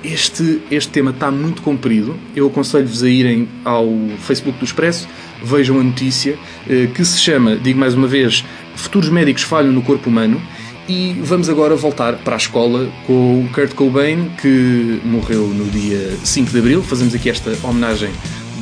este, 0.02 0.60
este 0.70 0.90
tema 0.90 1.12
está 1.12 1.30
muito 1.30 1.62
comprido. 1.62 2.18
Eu 2.34 2.48
aconselho-vos 2.48 3.02
a 3.04 3.08
irem 3.08 3.48
ao 3.64 3.86
Facebook 4.20 4.58
do 4.58 4.64
Expresso, 4.64 5.08
vejam 5.42 5.78
a 5.78 5.82
notícia 5.84 6.32
uh, 6.34 6.92
que 6.92 7.04
se 7.04 7.20
chama, 7.20 7.56
digo 7.56 7.78
mais 7.78 7.94
uma 7.94 8.08
vez, 8.08 8.44
Futuros 8.74 9.08
Médicos 9.08 9.44
Falham 9.44 9.72
no 9.72 9.82
Corpo 9.82 10.10
Humano 10.10 10.42
e 10.88 11.18
vamos 11.22 11.48
agora 11.48 11.74
voltar 11.76 12.14
para 12.18 12.36
a 12.36 12.36
escola 12.36 12.86
com 13.06 13.40
o 13.44 13.48
Kurt 13.54 13.72
Cobain, 13.74 14.30
que 14.40 15.00
morreu 15.04 15.46
no 15.48 15.64
dia 15.70 16.14
5 16.22 16.50
de 16.50 16.58
abril. 16.58 16.82
Fazemos 16.82 17.14
aqui 17.14 17.30
esta 17.30 17.56
homenagem 17.66 18.10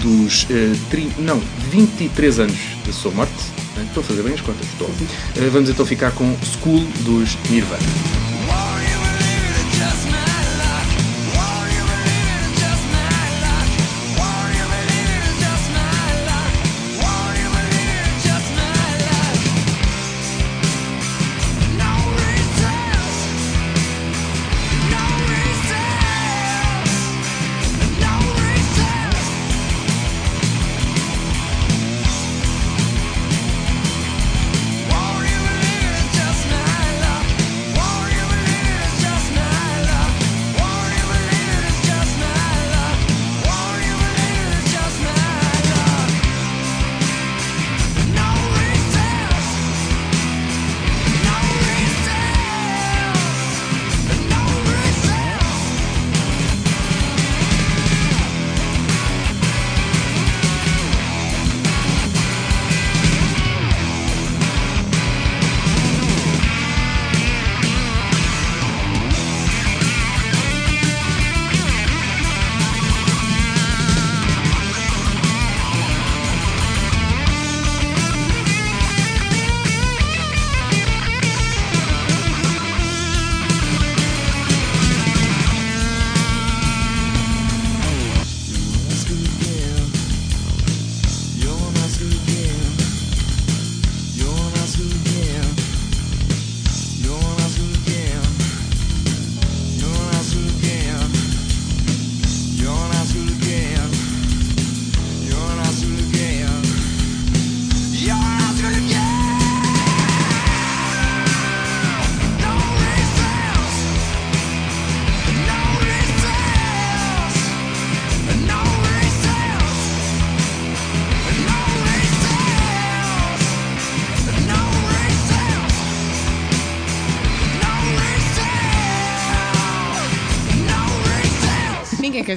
dos 0.01 0.45
uh, 0.45 0.47
eh, 0.51 0.73
tri... 0.91 1.11
não, 1.19 1.41
23 1.71 2.39
anos 2.41 2.59
da 2.87 2.93
sua 2.93 3.11
morte. 3.13 3.33
Estou 3.87 4.03
a 4.03 4.07
fazer 4.07 4.23
bem 4.23 4.35
as 4.35 4.41
contas, 4.41 4.65
estou. 4.73 4.87
Uh, 4.87 5.51
vamos 5.51 5.69
então 5.69 5.85
ficar 5.85 6.13
com 6.13 6.33
School 6.59 6.81
dos 7.05 7.37
Nirvana. 7.51 8.32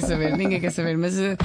saber, 0.08 0.36
ninguém 0.36 0.60
quer 0.60 0.70
saber. 0.70 0.96
Mas, 0.96 1.18
eh, 1.18 1.36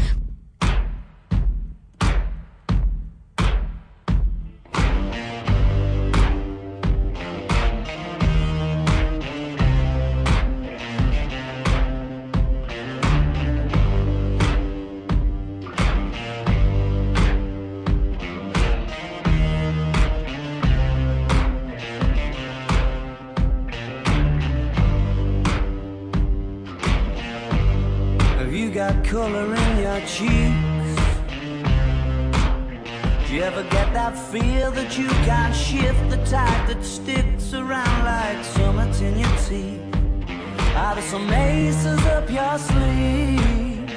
Are 40.84 40.96
there 40.96 41.04
some 41.04 41.32
aces 41.32 42.04
up 42.08 42.28
your 42.28 42.58
sleeve 42.58 43.88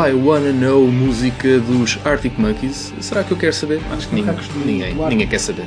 I 0.00 0.12
Wanna 0.12 0.52
Know 0.52 0.86
música 0.88 1.58
dos 1.58 1.98
Arctic 2.04 2.34
Monkeys, 2.38 2.92
será 3.00 3.24
que 3.24 3.32
eu 3.32 3.36
quero 3.36 3.52
saber? 3.54 3.80
Acho 3.92 4.08
que 4.08 4.14
ninguém, 4.14 4.34
ninguém, 4.64 4.94
ninguém 5.08 5.26
quer 5.26 5.40
saber. 5.40 5.64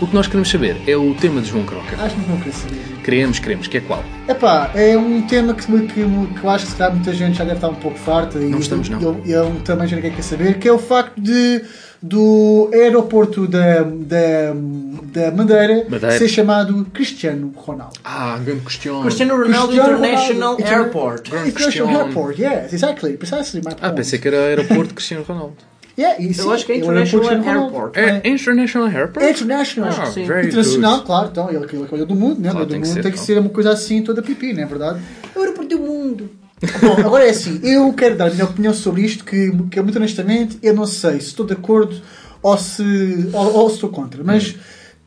O 0.00 0.06
que 0.06 0.14
nós 0.14 0.26
queremos 0.28 0.48
saber 0.50 0.76
é 0.86 0.96
o 0.96 1.12
tema 1.14 1.40
de 1.40 1.48
João 1.48 1.64
Croca. 1.64 1.96
Acho 1.98 2.14
que 2.16 2.28
não 2.30 2.36
queria 2.38 2.52
saber. 2.52 2.80
Queremos, 3.02 3.38
queremos, 3.40 3.66
que 3.66 3.78
é 3.78 3.80
qual? 3.80 4.04
É 4.28 4.32
pá, 4.34 4.70
é 4.76 4.96
um 4.96 5.22
tema 5.22 5.54
que, 5.54 5.64
que, 5.66 5.86
que 5.88 6.00
eu 6.44 6.50
acho 6.50 6.66
que 6.66 6.70
se 6.72 6.76
calhar 6.76 6.94
muita 6.94 7.12
gente 7.12 7.36
já 7.38 7.42
deve 7.44 7.56
estar 7.56 7.68
um 7.68 7.74
pouco 7.74 7.98
farta. 7.98 8.38
Não 8.38 8.58
e, 8.58 8.60
estamos, 8.60 8.88
não. 8.88 9.00
Eu, 9.00 9.20
eu 9.26 9.60
também 9.64 9.86
já 9.88 9.96
ninguém 9.96 10.12
quer 10.12 10.22
saber, 10.22 10.58
que 10.58 10.68
é 10.68 10.72
o 10.72 10.78
facto 10.78 11.20
de 11.20 11.64
do 12.02 12.70
aeroporto 12.72 13.46
da, 13.46 13.82
da, 13.82 14.54
da 15.02 15.30
Madeira, 15.32 15.84
Madeira, 15.86 16.16
ser 16.16 16.28
chamado 16.28 16.86
Cristiano 16.94 17.52
Ronaldo. 17.54 17.92
Ah, 18.04 18.38
grande 18.42 18.60
Cristiano. 18.62 19.02
Cristiano 19.02 19.32
Ronaldo 19.36 19.68
Cristiano 19.74 19.94
International 19.98 20.52
Ronaldo. 20.56 20.64
Airport. 20.64 21.28
International 21.44 22.04
Airport, 22.06 22.38
yes, 22.38 22.72
exactly, 22.72 23.18
precisely 23.18 23.60
my 23.60 23.72
ah, 23.72 23.74
point. 23.74 23.80
Ah, 23.82 23.90
pensei 23.90 24.18
que 24.18 24.28
era 24.28 24.38
aeroporto 24.38 24.94
Cristiano 24.94 25.24
Ronaldo. 25.28 25.58
É, 25.98 26.22
isso, 26.22 26.42
eu 26.42 26.52
acho 26.52 26.64
que 26.64 26.72
é 26.72 26.76
International 26.76 27.32
Airport. 27.32 27.96
É, 27.96 28.28
International 28.28 28.88
Airport? 28.88 29.24
International. 29.30 29.90
Ah, 29.92 30.06
sim. 30.06 30.22
Internacional, 30.22 30.42
então, 30.60 30.60
assim, 30.60 31.06
claro. 31.06 31.28
Então, 31.30 31.48
ele, 31.50 31.58
é 31.58 31.60
ele, 31.76 31.86
ele 31.92 32.04
do 32.04 32.14
mundo, 32.14 32.40
né? 32.40 32.50
Claro, 32.50 32.66
do 32.66 32.70
tem 32.70 32.80
mundo 32.80 32.88
que 32.96 33.02
tem 33.02 33.12
que 33.12 33.16
então. 33.16 33.24
ser 33.26 33.38
uma 33.38 33.48
coisa 33.50 33.72
assim, 33.72 34.02
toda 34.02 34.22
pipi, 34.22 34.48
não 34.48 34.54
né? 34.54 34.62
é 34.62 34.66
verdade? 34.66 34.98
O 35.34 35.40
aeroporto 35.40 35.68
do 35.76 35.82
mundo. 35.82 36.30
Bom, 36.80 36.94
agora 37.06 37.26
é 37.26 37.30
assim. 37.30 37.60
Eu 37.62 37.92
quero 37.92 38.16
dar 38.16 38.26
a 38.28 38.30
minha 38.30 38.44
opinião 38.44 38.72
sobre 38.74 39.02
isto, 39.02 39.24
que, 39.24 39.50
que 39.70 39.78
é 39.78 39.82
muito 39.82 39.96
honestamente 39.96 40.58
eu 40.62 40.74
não 40.74 40.86
sei 40.86 41.12
se 41.18 41.28
estou 41.28 41.46
de 41.46 41.54
acordo 41.54 41.96
ou 42.42 42.56
se, 42.58 43.30
ou, 43.32 43.54
ou 43.56 43.68
se 43.68 43.76
estou 43.76 43.90
contra. 43.90 44.22
Mas 44.22 44.54
hum. 44.54 44.58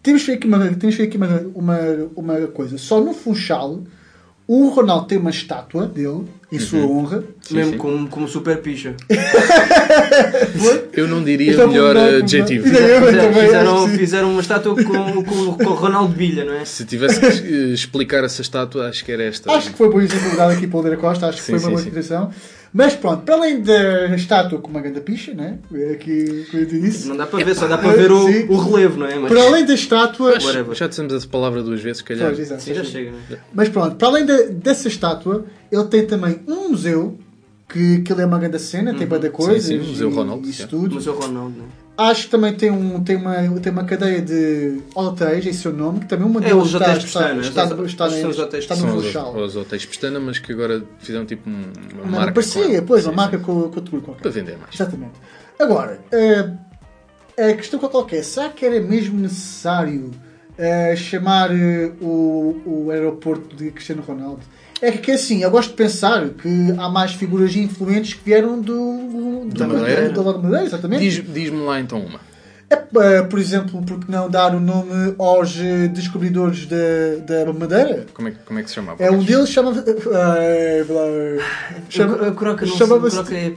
temos 0.02 0.22
que 0.22 0.32
ver 0.32 0.38
aqui, 0.38 0.48
uma, 0.48 0.68
temos 0.74 1.00
aqui 1.00 1.16
uma, 1.18 1.42
uma, 1.54 1.80
uma 2.16 2.48
coisa. 2.48 2.78
Só 2.78 3.00
no 3.00 3.14
Funchal, 3.14 3.84
o 4.48 4.68
Ronaldo 4.70 5.08
tem 5.08 5.18
uma 5.18 5.30
estátua 5.30 5.86
dele 5.86 6.26
em 6.56 6.60
sua 6.60 6.80
uhum. 6.82 7.00
honra. 7.00 7.24
Sim, 7.42 7.56
Mesmo 7.56 7.72
sim. 7.74 7.78
Como, 7.78 8.08
como 8.08 8.28
super 8.28 8.58
picha. 8.62 8.96
Eu 10.94 11.08
não 11.08 11.24
diria 11.24 11.54
então, 11.54 11.68
melhor 11.68 11.96
eh, 11.96 12.18
adjetivo. 12.18 12.64
Fizeram, 12.66 13.34
fizeram, 13.36 13.88
fizeram, 13.90 14.32
uma 14.32 14.42
estátua 14.42 14.76
com, 14.84 15.24
com, 15.24 15.64
Ronaldo 15.72 16.14
Bilha, 16.16 16.46
não 16.46 16.54
é? 16.54 16.66
Se 16.66 16.86
tivesse 16.86 17.20
que 17.20 17.28
eh, 17.28 17.74
explicar 17.74 18.24
essa 18.24 18.42
estátua, 18.42 18.88
acho 18.90 19.04
que 19.04 19.12
era 19.12 19.24
esta. 19.24 19.52
Acho 19.52 19.72
que 19.72 19.78
foi 19.78 19.90
por 19.90 20.04
isso 20.04 20.16
que 20.18 20.40
aqui 20.40 20.70
o 20.72 20.82
Dera 20.84 20.98
Costa, 20.98 21.28
acho 21.28 21.38
que 21.40 21.44
sim, 21.44 21.54
foi 21.54 21.60
uma 21.62 21.70
boa 21.70 21.82
inspiração. 21.82 22.32
Mas 22.74 22.96
pronto, 22.96 23.22
para 23.22 23.36
além 23.36 23.62
da 23.62 24.16
estátua 24.16 24.58
com 24.60 24.68
uma 24.68 24.82
grande 24.82 25.00
picha, 25.02 25.32
né? 25.32 25.60
É 25.72 25.92
aqui, 25.94 26.44
como 26.50 26.66
disse. 26.66 27.08
Não 27.08 27.16
dá 27.16 27.28
para 27.28 27.46
ver, 27.46 27.56
só 27.56 27.68
dá 27.68 27.78
para 27.78 27.92
ver 27.96 28.12
o, 28.12 28.26
o 28.52 28.58
relevo, 28.58 28.98
não 28.98 29.06
é? 29.06 29.16
Mas... 29.20 29.32
Para 29.32 29.44
além 29.44 29.64
da 29.64 29.76
estátua. 29.76 30.40
já 30.40 30.88
dissemos 30.88 31.14
essa 31.14 31.28
palavra 31.28 31.62
duas 31.62 31.80
vezes, 31.82 32.00
se 32.00 32.04
calhar. 32.04 32.26
Pois, 32.26 32.40
exato, 32.40 32.64
Sim, 32.64 32.74
já 32.74 32.84
chega, 32.84 33.12
né? 33.30 33.38
Mas 33.54 33.70
pronto, 33.70 33.96
para 33.96 34.08
além 34.08 34.26
de, 34.26 34.46
dessa 34.54 34.88
estátua, 34.88 35.46
ele 35.72 35.84
tem 35.84 36.08
também 36.08 36.40
um 36.48 36.70
museu 36.70 37.16
que 37.70 37.98
aquilo 37.98 38.22
é 38.22 38.26
uma 38.26 38.40
grande 38.40 38.58
cena, 38.60 38.92
uhum. 38.92 38.98
tem 38.98 39.06
banda 39.06 39.30
coisa. 39.30 39.68
Sim, 39.68 39.78
sim, 39.78 39.86
o 39.86 39.90
Museu 39.90 40.10
Ronaldo. 40.10 40.50
Isso 40.50 40.68
tudo. 40.68 40.96
Museu 40.96 41.14
Ronaldo, 41.14 41.56
né? 41.60 41.66
Acho 41.96 42.24
que 42.26 42.32
também 42.32 42.54
tem, 42.54 42.72
um, 42.72 43.04
tem, 43.04 43.16
uma, 43.18 43.36
tem 43.60 43.72
uma 43.72 43.84
cadeia 43.84 44.20
de 44.20 44.82
hotéis, 44.96 45.46
esse 45.46 45.68
é 45.68 45.70
o 45.70 45.74
nome, 45.74 46.00
que 46.00 46.06
também 46.08 46.26
uma 46.26 46.42
delas 46.42 46.56
é, 46.56 46.62
os 46.70 46.74
hotéis 46.76 47.04
está, 47.04 47.04
pestana, 47.20 47.42
está, 47.42 47.64
está, 47.64 47.84
está, 47.84 48.08
está, 48.08 48.28
os 48.28 48.40
hotéis 48.40 48.64
está 48.64 48.76
no 48.76 48.88
Funchal. 49.02 49.36
Os, 49.36 49.42
os 49.44 49.56
hotéis 49.62 49.86
Pestana, 49.86 50.20
mas 50.20 50.40
que 50.40 50.52
agora 50.52 50.84
fizeram 50.98 51.24
tipo 51.26 51.48
uma, 51.48 51.68
uma 52.04 52.18
marca. 52.18 52.32
Parecia, 52.34 52.82
com, 52.82 52.88
pois, 52.88 53.06
uma 53.06 53.14
marca 53.14 53.38
com, 53.38 53.70
com 53.70 53.80
o 53.80 53.82
Tuguro 53.82 54.02
qualquer. 54.02 54.22
Para 54.24 54.32
vender 54.32 54.58
mais. 54.58 54.74
Exatamente. 54.74 55.12
Agora, 55.60 56.00
uh, 56.12 56.52
a 57.40 57.54
questão 57.54 57.80
qual 57.80 58.08
é? 58.12 58.22
Será 58.24 58.50
que 58.50 58.66
era 58.66 58.82
mesmo 58.82 59.20
necessário 59.20 60.10
uh, 60.58 60.98
chamar 60.98 61.52
uh, 61.52 61.94
o, 62.02 62.86
o 62.86 62.90
aeroporto 62.92 63.56
de 63.56 63.70
Cristiano 63.70 64.02
Ronaldo? 64.02 64.42
É 64.84 64.92
que, 64.92 64.98
que 64.98 65.12
assim, 65.12 65.42
eu 65.44 65.50
gosto 65.50 65.70
de 65.70 65.76
pensar 65.78 66.28
que 66.32 66.50
há 66.78 66.90
mais 66.90 67.14
figuras 67.14 67.56
influentes 67.56 68.16
que 68.16 68.20
vieram 68.26 68.60
do, 68.60 69.46
do 69.46 69.58
da, 69.58 69.66
Madeira. 69.66 70.10
Da, 70.10 70.22
da 70.22 70.38
Madeira, 70.38 70.64
exatamente. 70.66 71.02
Diz-me 71.04 71.32
diz 71.34 71.52
lá 71.54 71.80
então 71.80 72.02
uma. 72.06 72.20
É, 72.70 72.76
eh, 72.76 73.22
por 73.24 73.40
exemplo, 73.40 73.82
porque 73.86 74.12
não 74.12 74.30
dar 74.30 74.54
o 74.56 74.60
nome 74.60 75.16
aos 75.20 75.56
eh, 75.60 75.88
descobridores 75.94 76.66
da, 76.66 77.44
da 77.44 77.54
madeira? 77.54 78.06
Como 78.14 78.28
é, 78.30 78.34
como 78.46 78.60
é 78.60 78.64
que 78.64 78.70
se 78.70 78.76
chamava? 78.76 79.04
É, 79.04 79.12
um 79.12 79.20
deles 79.24 79.50
eh, 79.56 79.84
ah, 80.14 81.84
chama... 81.90 82.14
Uh, 82.14 82.18
chama 82.18 82.32
croca 82.36 82.66
não 82.66 82.76
chama 82.76 83.10
se 83.10 83.16
croca 83.16 83.36
é, 83.38 83.54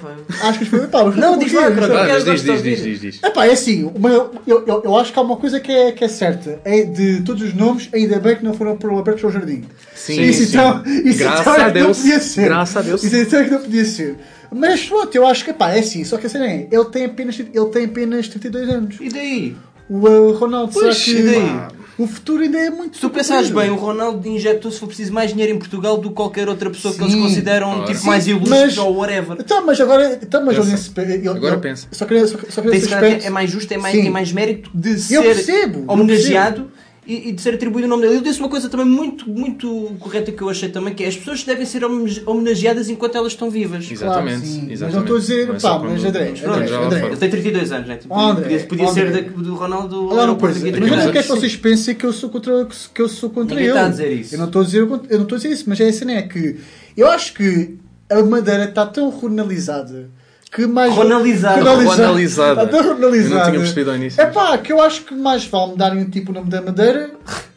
Acho 0.48 0.59
que 0.59 0.64
foi... 0.64 0.80
Pá, 0.86 1.04
não, 1.04 1.38
diz 1.38 1.52
lá, 1.52 1.70
croca. 1.70 1.94
É 1.94 2.18
diz, 2.20 2.42
diz, 2.42 2.62
diz, 2.62 2.82
diz, 2.82 3.00
diz. 3.00 3.20
É 3.22 3.30
pá, 3.30 3.46
é 3.46 3.52
assim, 3.52 3.84
uma, 3.94 4.11
eu, 4.11 4.34
eu, 4.66 4.82
eu 4.84 4.96
acho 4.98 5.12
que 5.12 5.18
há 5.18 5.22
uma 5.22 5.36
coisa 5.36 5.61
que 5.61 5.70
é, 5.72 5.92
que 5.92 6.04
é 6.04 6.09
certa. 6.09 6.59
É 6.64 6.82
de 6.82 7.22
todos 7.22 7.42
os 7.42 7.54
nomes, 7.54 7.88
ainda 7.94 8.18
bem 8.18 8.36
que 8.36 8.44
não 8.44 8.54
foram 8.54 8.76
abertos 8.98 9.24
ao 9.24 9.30
jardim. 9.30 9.64
Sim, 9.94 10.20
isso 10.22 10.44
sim. 10.44 10.59
Então, 10.59 10.82
isso 10.86 11.18
Graças 11.18 11.40
então 11.40 11.54
é 11.54 11.61
a 11.62 11.68
Deus. 11.68 12.02
Graças 12.36 12.76
a 12.76 12.82
Deus. 12.82 13.02
Isso 13.02 13.16
então 13.16 13.40
é 13.40 13.44
que 13.44 13.50
não 13.50 13.61
podia 13.61 13.84
ser. 13.84 14.16
Mas 14.51 14.84
pronto, 14.84 15.14
eu 15.14 15.26
acho 15.26 15.44
que 15.44 15.51
é 15.51 15.55
isso. 15.55 15.86
Assim, 15.88 16.05
só 16.05 16.16
que 16.18 16.26
assim, 16.26 16.38
ele 16.38 16.84
tem 16.90 17.05
apenas, 17.05 17.38
ele 17.38 17.66
tem 17.66 17.84
apenas 17.84 18.28
32 18.28 18.68
anos. 18.68 18.97
E 19.01 19.09
daí? 19.09 19.57
O 19.88 19.99
uh, 20.07 20.32
Ronaldo, 20.32 20.72
pois, 20.72 20.97
será 20.99 21.18
que... 21.18 21.20
E 21.22 21.32
daí? 21.34 21.76
O 21.99 22.07
futuro 22.07 22.42
ainda 22.42 22.59
é 22.59 22.68
muito. 22.68 22.99
tu 22.99 23.09
pensas 23.09 23.49
bem, 23.51 23.70
o 23.70 23.74
Ronaldo 23.74 24.28
injetou, 24.28 24.70
se 24.70 24.78
for 24.78 24.86
preciso, 24.86 25.14
mais 25.14 25.30
dinheiro 25.32 25.55
em 25.55 25.59
Portugal 25.59 25.97
do 25.97 26.11
que 26.11 26.14
qualquer 26.14 26.47
outra 26.47 26.68
pessoa 26.68 26.92
Sim, 26.92 26.99
que 26.99 27.05
eles 27.07 27.14
consideram 27.14 27.68
tipo, 27.70 27.76
claro. 27.78 27.86
tipo, 27.92 28.01
Sim, 28.03 28.07
mais 28.09 28.26
ilustre 28.26 28.80
ou 28.80 28.97
whatever. 28.99 29.36
tá 29.42 29.61
mas 29.62 29.80
agora. 29.80 30.18
Então, 30.22 30.44
mas 30.44 30.57
pensa. 30.59 31.03
Nesse, 31.07 31.24
eu, 31.26 31.32
agora 31.32 31.55
eu, 31.55 31.61
pensa. 31.61 31.88
Só 31.90 32.05
queria, 32.05 32.26
só, 32.26 32.36
só 32.51 32.61
queria 32.61 32.76
é 33.24 33.30
mais 33.30 33.51
justo, 33.51 33.72
é 33.72 33.78
mais, 33.78 33.94
tem 33.97 34.09
é 34.09 34.11
mais 34.11 34.30
mérito 34.30 34.70
de 34.74 34.90
eu 34.90 34.97
ser 35.22 35.22
percebo, 35.22 35.84
homenageado 35.90 36.70
e, 37.07 37.28
e, 37.28 37.32
de 37.32 37.40
ser 37.40 37.54
atribuído 37.54 37.86
o 37.86 37.90
nome 37.90 38.02
dele. 38.02 38.16
Ele 38.16 38.24
disse 38.24 38.40
uma 38.40 38.48
coisa 38.48 38.68
também 38.68 38.86
muito, 38.86 39.30
muito 39.30 39.96
correta 40.00 40.32
que 40.32 40.42
eu 40.42 40.48
achei 40.48 40.68
também, 40.68 40.92
que 40.92 41.04
é 41.04 41.07
as 41.07 41.16
pessoas 41.16 41.44
devem 41.44 41.64
ser 41.64 41.82
homenageadas 42.26 42.88
enquanto 42.90 43.14
elas 43.16 43.32
estão 43.32 43.48
vivas. 43.48 43.88
Exatamente. 43.88 44.40
Claro, 44.40 44.70
exatamente. 44.72 44.82
Mas 44.82 44.94
não 44.94 45.00
estou 45.02 45.16
a 45.16 45.20
dizer, 45.20 45.46
não 45.46 45.54
é 45.54 45.61
pá, 45.61 45.78
mas 45.78 46.04
André, 46.04 46.32
André, 46.84 47.07
Ele 47.07 47.16
tem 47.16 47.30
32 47.30 47.72
anos, 47.72 47.88
né? 47.88 47.96
Tipo, 47.96 48.14
André, 48.18 48.42
podia, 48.59 48.66
podia 48.66 48.88
André. 48.90 49.04
ser 49.12 49.22
da, 49.30 49.42
do 49.42 49.54
Ronaldo. 49.54 50.09
Olha 50.09 50.32
uma 50.32 50.38
mas 50.40 50.62
eu 50.64 50.80
não 50.80 50.98
é 51.00 51.12
que 51.12 51.22
vocês 51.22 51.57
pensem 51.57 51.94
que 51.94 52.04
eu 52.04 52.12
sou 52.12 52.28
contra, 52.28 52.66
que 52.92 53.00
eu 53.00 53.09
sou 53.09 53.30
contra 53.30 53.54
tá 53.54 53.61
ele. 53.61 53.70
Está 53.70 53.86
a 53.86 53.88
dizer 53.88 54.12
isso. 54.12 54.34
Eu 54.34 54.38
não 54.40 54.46
estou 54.46 54.62
a 54.62 54.64
dizer, 54.64 54.80
eu 54.80 54.88
não 54.88 55.22
estou 55.22 55.36
a 55.36 55.38
dizer 55.38 55.50
isso, 55.52 55.64
mas 55.68 55.78
é 55.80 55.88
assim, 55.88 56.11
é 56.11 56.22
que 56.22 56.57
eu 56.96 57.07
acho 57.09 57.34
que 57.34 57.78
a 58.11 58.22
Madeira 58.22 58.64
está 58.64 58.84
tão 58.84 59.11
regionalizada 59.11 60.11
que 60.53 60.66
mais. 60.66 60.92
Ronalizada. 60.94 61.62
Ronalizada. 61.70 62.62
Adoro 62.62 62.88
Ronalizada. 62.94 63.30
Eu 63.30 63.36
não 63.36 63.44
tinha 63.51 63.59
percebido 63.61 63.90
ao 63.90 63.97
início. 63.97 64.20
É 64.20 64.26
pá, 64.26 64.57
que 64.59 64.72
eu 64.72 64.80
acho 64.80 65.03
que 65.03 65.14
mais 65.14 65.44
vale 65.44 65.72
me 65.72 65.76
darem 65.76 66.05
tipo 66.05 66.30
o 66.30 66.34
nome 66.34 66.49
da 66.49 66.62
Madeira 66.62 67.11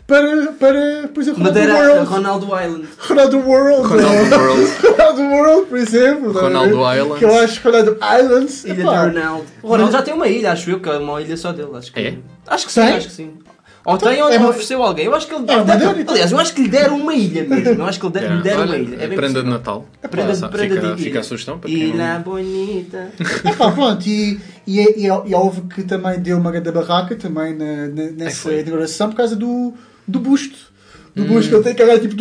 para, 0.07 0.51
para 0.53 1.09
por 1.13 1.21
exemplo, 1.21 1.43
Madeira, 1.43 1.75
World. 1.75 2.05
Ronaldo 2.05 2.45
Island. 2.47 2.87
Ronaldo 2.97 3.37
World. 3.39 3.87
Ronaldo 3.87 4.37
World. 4.37 4.73
Ronaldo 4.89 5.21
World, 5.21 5.65
por 5.67 5.77
exemplo. 5.77 6.31
Ronaldo 6.33 6.75
Island. 6.93 7.19
Que 7.19 7.25
eu 7.25 7.37
acho 7.39 7.61
Ronaldo 7.63 7.97
Islands. 8.01 8.63
Ilha 8.65 8.75
de 8.75 8.81
Ronaldo. 8.81 9.45
Ronaldo 9.63 9.91
já 9.91 10.01
tem 10.01 10.13
uma 10.13 10.27
ilha, 10.27 10.51
acho 10.51 10.69
eu, 10.69 10.79
que 10.79 10.89
é 10.89 10.97
uma 10.97 11.21
ilha 11.21 11.37
só 11.37 11.51
dele. 11.51 11.69
Acho 11.75 11.93
que 11.93 11.99
é. 11.99 12.17
Acho 12.47 12.65
que 12.65 12.71
sim, 12.71 12.81
acho 12.81 13.07
que 13.07 13.13
sim. 13.13 13.33
Ou 13.86 13.95
então, 13.95 14.11
tem 14.11 14.21
onde 14.21 14.36
é 14.36 14.41
ofereceu 14.45 14.84
alguém. 14.84 15.05
Eu 15.05 15.15
acho 15.15 15.27
que 15.27 15.34
ele 15.34 15.45
é 15.49 15.63
deve... 15.63 16.05
Aliás, 16.09 16.32
eu 16.32 16.39
acho 16.39 16.53
que 16.53 16.61
lhe 16.63 16.67
deram 16.69 16.99
uma 16.99 17.13
ilha 17.13 17.43
mesmo. 17.45 17.82
Eu 17.82 17.86
acho 17.86 17.99
que 17.99 18.05
ele 18.05 18.15
yeah. 18.17 18.36
lhe 18.36 18.41
é, 18.41 18.51
deram 18.51 18.61
Olha, 18.61 18.71
uma 18.71 18.77
ilha. 18.77 18.95
É 18.95 19.07
bem 19.07 19.15
prenda 19.15 19.21
possível. 19.21 19.43
de 19.43 19.49
Natal. 19.49 19.88
prenda, 20.11 20.27
Passa, 20.27 20.47
prenda 20.49 20.75
fica, 20.75 20.82
de 20.82 20.88
ilha. 20.88 20.97
Fica 21.03 21.19
a 21.19 21.23
sugestão 21.23 21.59
para 21.59 21.69
quem... 21.69 21.80
Ilha 21.82 22.21
bonita. 22.25 23.09
Epá, 23.45 23.71
pronto. 23.71 24.05
E, 24.07 24.39
e, 24.67 24.77
e, 24.80 25.05
e 25.05 25.34
houve 25.36 25.61
que 25.73 25.84
também 25.84 26.19
deu 26.19 26.38
uma 26.38 26.51
grande 26.51 26.71
barraca 26.71 27.15
também 27.15 27.55
na, 27.55 27.88
na, 27.88 28.03
é 28.03 28.11
nessa 28.11 28.51
é 28.51 28.59
inauguração 28.59 29.09
por 29.09 29.15
causa 29.15 29.36
do, 29.36 29.73
do 30.07 30.19
busto 30.19 30.67
do 31.15 31.25
busto 31.25 31.49
que 31.49 31.55
ele 31.55 31.63
tem 31.63 31.73
que 31.75 31.82
agora 31.82 31.99
tipo 31.99 32.15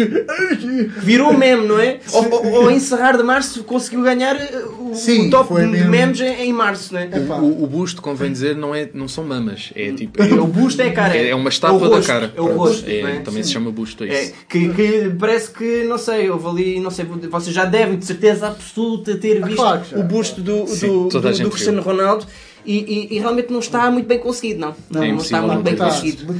virou 1.02 1.32
meme, 1.34 1.68
não 1.68 1.78
é? 1.78 2.00
ou 2.11 2.34
ao, 2.34 2.56
ao 2.64 2.70
encerrar 2.70 3.16
de 3.18 3.22
março 3.22 3.62
conseguiu 3.62 4.00
ganhar 4.02 4.34
eh, 4.34 4.62
o, 4.91 4.95
Sim, 4.95 5.26
o 5.26 5.30
top 5.30 5.49
foi 5.49 5.62
de 5.70 5.84
memes 5.84 6.20
é 6.20 6.45
em 6.45 6.53
março, 6.53 6.95
né? 6.95 7.09
O, 7.14 7.45
o, 7.45 7.64
o, 7.64 7.66
busto, 7.66 8.01
convém 8.01 8.32
dizer, 8.32 8.57
não, 8.57 8.74
é, 8.74 8.89
não 8.93 9.09
são 9.09 9.24
mamas. 9.24 9.72
É 9.74 9.91
hum. 9.91 9.97
tipo. 9.97 10.22
É, 10.22 10.32
o 10.34 10.47
busto 10.47 10.82
é 10.82 10.89
a 10.89 10.93
cara. 10.93 11.16
É, 11.16 11.28
é 11.30 11.34
uma 11.34 11.49
estátua 11.49 11.78
rosto, 11.78 12.01
da 12.01 12.07
cara. 12.07 12.32
É 12.36 12.41
o 12.41 12.57
rosto. 12.57 12.89
É, 12.89 13.03
né? 13.03 13.20
Também 13.24 13.43
Sim. 13.43 13.47
se 13.49 13.53
chama 13.55 13.70
busto, 13.70 14.05
é, 14.05 14.09
é 14.09 14.22
isso. 14.24 14.34
Que, 14.49 14.68
que, 14.72 15.12
parece 15.18 15.51
que, 15.51 15.84
não 15.84 15.99
sei, 15.99 16.30
houve 16.30 16.47
ali, 16.47 16.80
não 16.80 16.91
sei, 16.91 17.05
vocês 17.05 17.55
já 17.55 17.64
devem 17.64 17.99
de 17.99 18.05
certeza 18.05 18.49
absoluta 18.49 19.16
ter 19.16 19.39
é 19.39 19.47
visto 19.47 19.51
ah, 19.61 19.64
claro 19.64 19.82
já, 19.91 19.99
o 19.99 20.03
busto 20.03 20.41
do, 20.41 20.64
do, 20.64 20.68
Sim, 20.68 21.09
do, 21.09 21.20
do 21.20 21.51
Cristiano 21.51 21.82
Ronaldo 21.82 22.26
e, 22.68 23.08
e, 23.10 23.16
e, 23.16 23.18
realmente 23.18 23.50
não 23.50 23.60
está 23.60 23.90
muito 23.90 24.04
bem 24.06 24.18
conseguido, 24.18 24.60
não. 24.60 24.74
Não, 24.90 25.02
é 25.02 25.08
não 25.10 25.16
está 25.22 25.40
muito 25.40 25.62
bem 25.62 25.74
conseguido. 25.74 26.34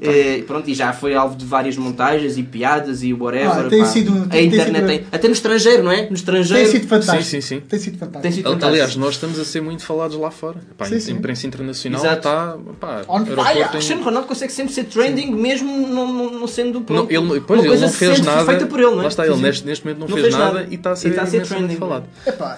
Eh, 0.00 0.44
pronto, 0.46 0.70
e 0.70 0.74
já 0.74 0.92
foi 0.92 1.12
alvo 1.12 1.34
de 1.34 1.44
várias 1.44 1.76
montagens 1.76 2.38
e 2.38 2.44
piadas 2.44 3.02
e 3.02 3.12
whatever. 3.12 3.50
Ah, 3.66 3.68
tem 3.68 3.80
pá. 3.80 3.86
sido, 3.86 4.12
tem, 4.12 4.24
a 4.24 4.28
tem 4.28 4.46
internet 4.60 4.86
Tem, 4.86 5.06
até 5.10 5.26
no 5.26 5.32
estrangeiro, 5.34 5.82
não 5.82 5.90
é? 5.90 6.06
No 6.08 6.14
estrangeiro. 6.14 6.62
Tem 6.62 6.70
sido 6.78 6.86
fantástico. 6.88 7.24
Sim, 7.24 7.40
sim, 7.40 7.60
sim. 7.60 7.60
Tem 7.68 7.78
sido 7.80 7.98
fantástico. 7.98 8.22
Tem 8.22 8.30
sido 8.30 8.44
fantástico. 8.44 8.66
Aliás, 8.72 8.94
nós 8.94 9.14
estamos 9.14 9.40
a 9.40 9.44
ser 9.44 9.60
muito 9.60 9.84
falados 9.84 10.16
lá 10.16 10.30
fora. 10.30 10.58
Pá, 10.78 10.84
sim, 10.84 11.14
imprensa 11.14 11.48
internacional 11.48 12.00
Exato. 12.00 12.18
está. 12.28 12.58
Pá, 12.78 13.02
On 13.08 13.24
fire! 13.26 13.42
Tem... 13.62 13.68
Cristiano 13.72 14.04
Ronaldo 14.04 14.28
consegue 14.28 14.52
sempre 14.52 14.72
ser 14.72 14.84
trending, 14.84 15.32
sim. 15.32 15.34
mesmo 15.34 15.88
não, 15.88 16.12
não, 16.12 16.30
não 16.30 16.46
sendo 16.46 16.80
pronto. 16.82 17.12
Não, 17.12 17.30
ele, 17.34 17.40
pois, 17.40 17.60
uma 17.60 17.72
ele 17.72 17.80
não 17.82 17.88
fez 17.90 18.20
nada. 18.20 18.44
Feita 18.44 18.66
por 18.66 18.78
ele, 18.78 18.92
não 18.92 19.00
é? 19.00 19.02
Lá 19.02 19.08
está, 19.08 19.26
ele 19.26 19.34
neste, 19.38 19.66
neste 19.66 19.84
momento 19.84 19.98
não, 20.06 20.16
não 20.16 20.16
fez, 20.16 20.32
nada, 20.32 20.62
e 20.70 20.74
está 20.76 20.90
tá 20.90 21.22
a 21.22 21.26
ser, 21.26 21.38
muito 21.40 21.48
trending. 21.48 21.74
Falado. 21.76 22.04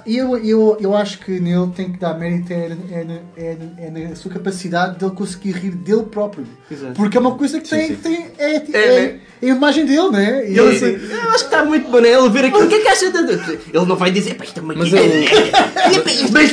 eu, 0.07 0.95
acho 0.95 1.19
que 1.21 1.41
nele 1.41 1.71
tem 1.75 1.91
que 1.91 1.99
dar 1.99 2.13
mérito 2.19 2.53
é, 3.37 3.57
é, 3.79 3.91
na 3.91 4.17
sua 4.17 4.31
capacidade 4.31 4.99
dele 4.99 5.13
conseguir 5.13 5.53
rir 5.53 5.71
dele 5.73 6.05
próprio. 6.05 6.45
Exato. 6.71 6.95
Porque 6.95 7.17
é 7.17 7.21
uma 7.21 7.33
coisa 7.35 7.61
que 7.61 7.69
tem, 7.69 7.89
sim, 7.89 7.97
tem 7.97 8.27
é, 8.39 8.57
é, 8.57 8.65
é, 8.73 8.77
é 8.77 9.03
né? 9.07 9.21
a 9.43 9.47
imagem 9.55 9.87
dele, 9.87 10.11
né? 10.11 10.51
E 10.51 10.59
ele, 10.59 10.77
assim, 10.77 10.87
eu 11.11 11.21
acho 11.21 11.31
que 11.39 11.45
está 11.45 11.65
muito 11.65 11.91
bom, 11.91 12.01
né? 12.01 12.11
Ele 12.13 12.29
ver 12.31 12.45
aquilo. 12.47 12.65
O 12.65 12.69
que 12.69 12.75
é 12.75 12.81
que 12.81 12.89
acha 12.89 13.11
de... 13.11 13.19
Ele 13.19 13.87
não 13.87 13.97
vai 13.97 14.11
dizer, 14.11 14.35
pá, 14.35 14.45
isto 14.45 14.59
é 14.59 14.63
uma 14.63 14.75
mas 14.75 14.93
ele... 14.93 15.27
É 15.85 16.03
mas 16.33 16.53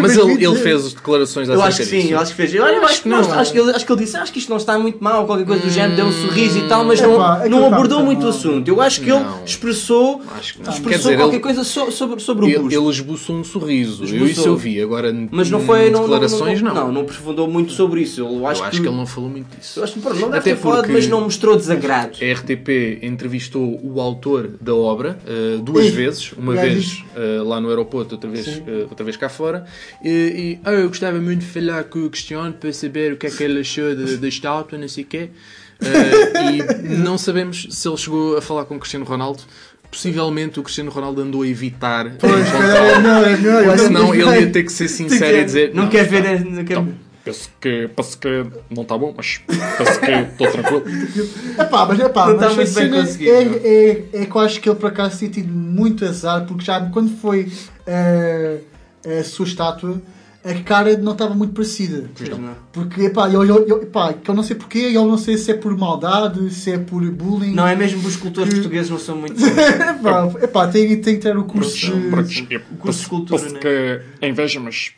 mas, 0.00 0.16
ele, 0.16 0.44
ele 0.44 0.56
fez 0.56 0.84
as 0.84 0.92
declarações 0.92 1.48
Eu 1.48 1.62
acho 1.62 1.78
que 1.78 1.86
sim, 1.86 2.10
eu 2.10 2.18
acho 2.18 2.30
que 2.32 2.36
fez. 2.36 2.52
Eu, 2.54 2.64
eu 2.66 2.84
acho, 2.84 3.02
que 3.02 3.08
não, 3.08 3.18
acho, 3.18 3.52
que 3.52 3.58
ele, 3.58 3.70
acho 3.70 3.84
que 3.86 3.92
ele 3.92 4.04
disse, 4.04 4.16
ah, 4.16 4.22
acho 4.22 4.32
que 4.32 4.38
isto 4.38 4.50
não 4.50 4.56
está 4.58 4.78
muito 4.78 5.02
mal, 5.02 5.26
qualquer 5.26 5.46
coisa 5.46 5.62
do 5.62 5.70
género, 5.70 5.96
deu 5.96 6.06
um 6.06 6.12
sorriso 6.12 6.58
e 6.64 6.68
tal, 6.68 6.84
mas 6.84 7.00
não, 7.00 7.48
não 7.48 7.66
abordou 7.66 8.02
muito 8.04 8.26
o 8.26 8.28
assunto. 8.28 8.68
Eu 8.68 8.80
acho 8.80 9.00
que 9.00 9.10
ele 9.10 9.24
expressou, 9.46 10.20
expressou 10.68 11.14
qualquer 11.16 11.40
coisa 11.40 11.64
sobre, 11.64 11.92
sobre 12.20 12.44
o 12.56 12.60
Busto. 12.62 12.78
Ele 12.80 12.90
esboçou 12.90 13.36
um 13.36 13.44
sorriso, 13.44 14.04
eu 14.04 14.26
isso 14.26 14.46
eu 14.46 14.56
vi. 14.56 14.80
Agora, 14.82 15.12
mas 15.30 15.50
não 15.50 15.60
foi 15.60 15.87
também 15.88 15.92
não, 15.92 16.00
declarações, 16.02 16.62
não, 16.62 16.74
não, 16.74 16.86
não. 16.86 16.92
Não, 16.92 17.00
aprofundou 17.02 17.48
muito 17.48 17.72
sobre 17.72 18.02
isso. 18.02 18.20
Eu 18.20 18.46
acho, 18.46 18.60
eu 18.60 18.64
acho 18.64 18.64
que, 18.76 18.82
que, 18.82 18.88
ele 18.88 18.96
não 18.96 19.06
falou 19.06 19.30
muito 19.30 19.56
disso. 19.56 19.80
Eu 19.80 19.84
acho 19.84 19.98
não 19.98 20.12
deve 20.12 20.26
Até 20.26 20.40
ter 20.40 20.56
falado, 20.56 20.88
mas 20.90 21.06
não 21.06 21.22
mostrou 21.22 21.56
desagrado. 21.56 22.16
A 22.20 22.32
RTP 22.38 23.02
entrevistou 23.02 23.78
o 23.82 24.00
autor 24.00 24.50
da 24.60 24.74
obra 24.74 25.18
uh, 25.26 25.58
duas 25.58 25.88
vezes. 25.88 26.32
Uma 26.32 26.54
vez 26.54 27.02
uh, 27.40 27.44
lá 27.44 27.60
no 27.60 27.68
aeroporto, 27.68 28.14
outra 28.14 28.30
vez, 28.30 28.46
uh, 28.46 28.62
outra 28.90 29.04
vez 29.04 29.16
cá 29.16 29.28
fora. 29.28 29.64
E, 30.04 30.58
e 30.64 30.68
oh, 30.68 30.70
eu 30.70 30.88
gostava 30.88 31.18
muito 31.18 31.40
de 31.40 31.46
falar 31.46 31.84
com 31.84 32.04
o 32.04 32.10
Cristiano 32.10 32.52
para 32.52 32.72
saber 32.72 33.12
o 33.12 33.16
que 33.16 33.26
é 33.26 33.30
que 33.30 33.42
ele 33.42 33.60
achou 33.60 33.94
da 33.94 34.28
estátua, 34.28 34.78
não 34.78 34.88
sei 34.88 35.04
o 35.04 35.06
quê. 35.06 35.30
e 35.80 36.88
não 36.98 37.16
sabemos 37.16 37.68
se 37.70 37.86
ele 37.86 37.96
chegou 37.96 38.36
a 38.36 38.42
falar 38.42 38.64
com 38.64 38.74
o 38.74 38.80
Cristiano 38.80 39.04
Ronaldo 39.04 39.44
possivelmente 39.90 40.60
o 40.60 40.62
Cristiano 40.62 40.90
Ronaldo 40.90 41.20
andou 41.22 41.42
a 41.42 41.46
evitar. 41.48 42.14
Pois, 42.18 42.50
calhar, 42.50 43.02
não, 43.02 43.24
é 43.24 43.78
senão 43.78 44.14
é 44.14 44.18
ele 44.18 44.40
ia 44.40 44.50
ter 44.50 44.62
que 44.64 44.72
ser 44.72 44.88
sincero 44.88 45.36
e 45.36 45.40
é. 45.40 45.44
dizer: 45.44 45.74
Não, 45.74 45.84
não 45.84 45.90
quer 45.90 46.04
ver. 46.06 46.22
Tá, 46.22 46.44
não 46.44 46.64
quer... 46.64 46.74
Então, 46.78 46.88
penso 47.24 47.50
que, 47.60 47.88
penso 47.94 48.18
que 48.18 48.44
não 48.70 48.82
está 48.82 48.98
bom, 48.98 49.14
mas 49.16 49.38
penso 49.38 50.00
que 50.00 50.12
estou 50.12 50.50
tranquilo. 50.50 50.84
É 51.58 51.64
pá, 51.64 51.86
mas 51.86 52.00
é 52.00 52.08
pá, 52.08 52.26
não 52.32 52.36
mas 52.54 52.68
está 52.68 52.80
muito 52.82 52.92
bem 52.92 53.02
conseguido. 53.02 53.30
É, 53.32 53.52
é, 54.18 54.22
é, 54.22 54.26
que 54.26 54.36
eu 54.36 54.40
acho 54.40 54.60
que 54.60 54.68
ele 54.68 54.76
por 54.78 54.88
acaso 54.88 55.18
tinha 55.18 55.30
tido 55.30 55.52
muito 55.52 56.04
azar, 56.04 56.44
porque 56.46 56.64
já 56.64 56.78
quando 56.88 57.10
foi 57.16 57.44
uh, 57.86 59.20
a 59.20 59.24
sua 59.24 59.46
estátua 59.46 60.00
a 60.44 60.50
é 60.50 60.62
cara 60.62 60.96
não 60.96 61.12
estava 61.12 61.34
muito 61.34 61.52
parecida. 61.52 62.08
Então. 62.20 62.38
não. 62.38 62.54
Porque, 62.72 63.02
epá, 63.02 63.28
eu, 63.28 63.44
eu, 63.44 63.66
eu, 63.66 63.82
epá, 63.82 64.12
que 64.12 64.30
eu 64.30 64.34
não 64.34 64.42
sei 64.42 64.54
porquê, 64.56 64.90
eu 64.92 65.06
não 65.06 65.18
sei 65.18 65.36
se 65.36 65.50
é 65.50 65.54
por 65.54 65.76
maldade, 65.76 66.48
se 66.50 66.70
é 66.72 66.78
por 66.78 67.04
bullying. 67.10 67.52
Não, 67.54 67.66
é 67.66 67.74
mesmo 67.74 67.98
os 68.00 68.14
escultores 68.14 68.54
portugueses 68.54 68.90
não 68.90 68.98
são 68.98 69.16
muito. 69.16 69.34
epá, 69.44 70.30
epá, 70.42 70.66
tem, 70.68 71.00
tem 71.00 71.16
que 71.16 71.20
ter 71.22 71.36
o 71.36 71.44
curso. 71.44 71.92
Mas, 72.10 72.30
de, 72.30 72.40
porque, 72.42 72.56
o 72.56 72.76
curso 72.78 72.98
de 73.00 73.04
escultura, 73.04 73.42
porque, 73.42 73.68
né? 73.68 74.02
É 74.20 74.28
inveja, 74.28 74.60
mas 74.60 74.92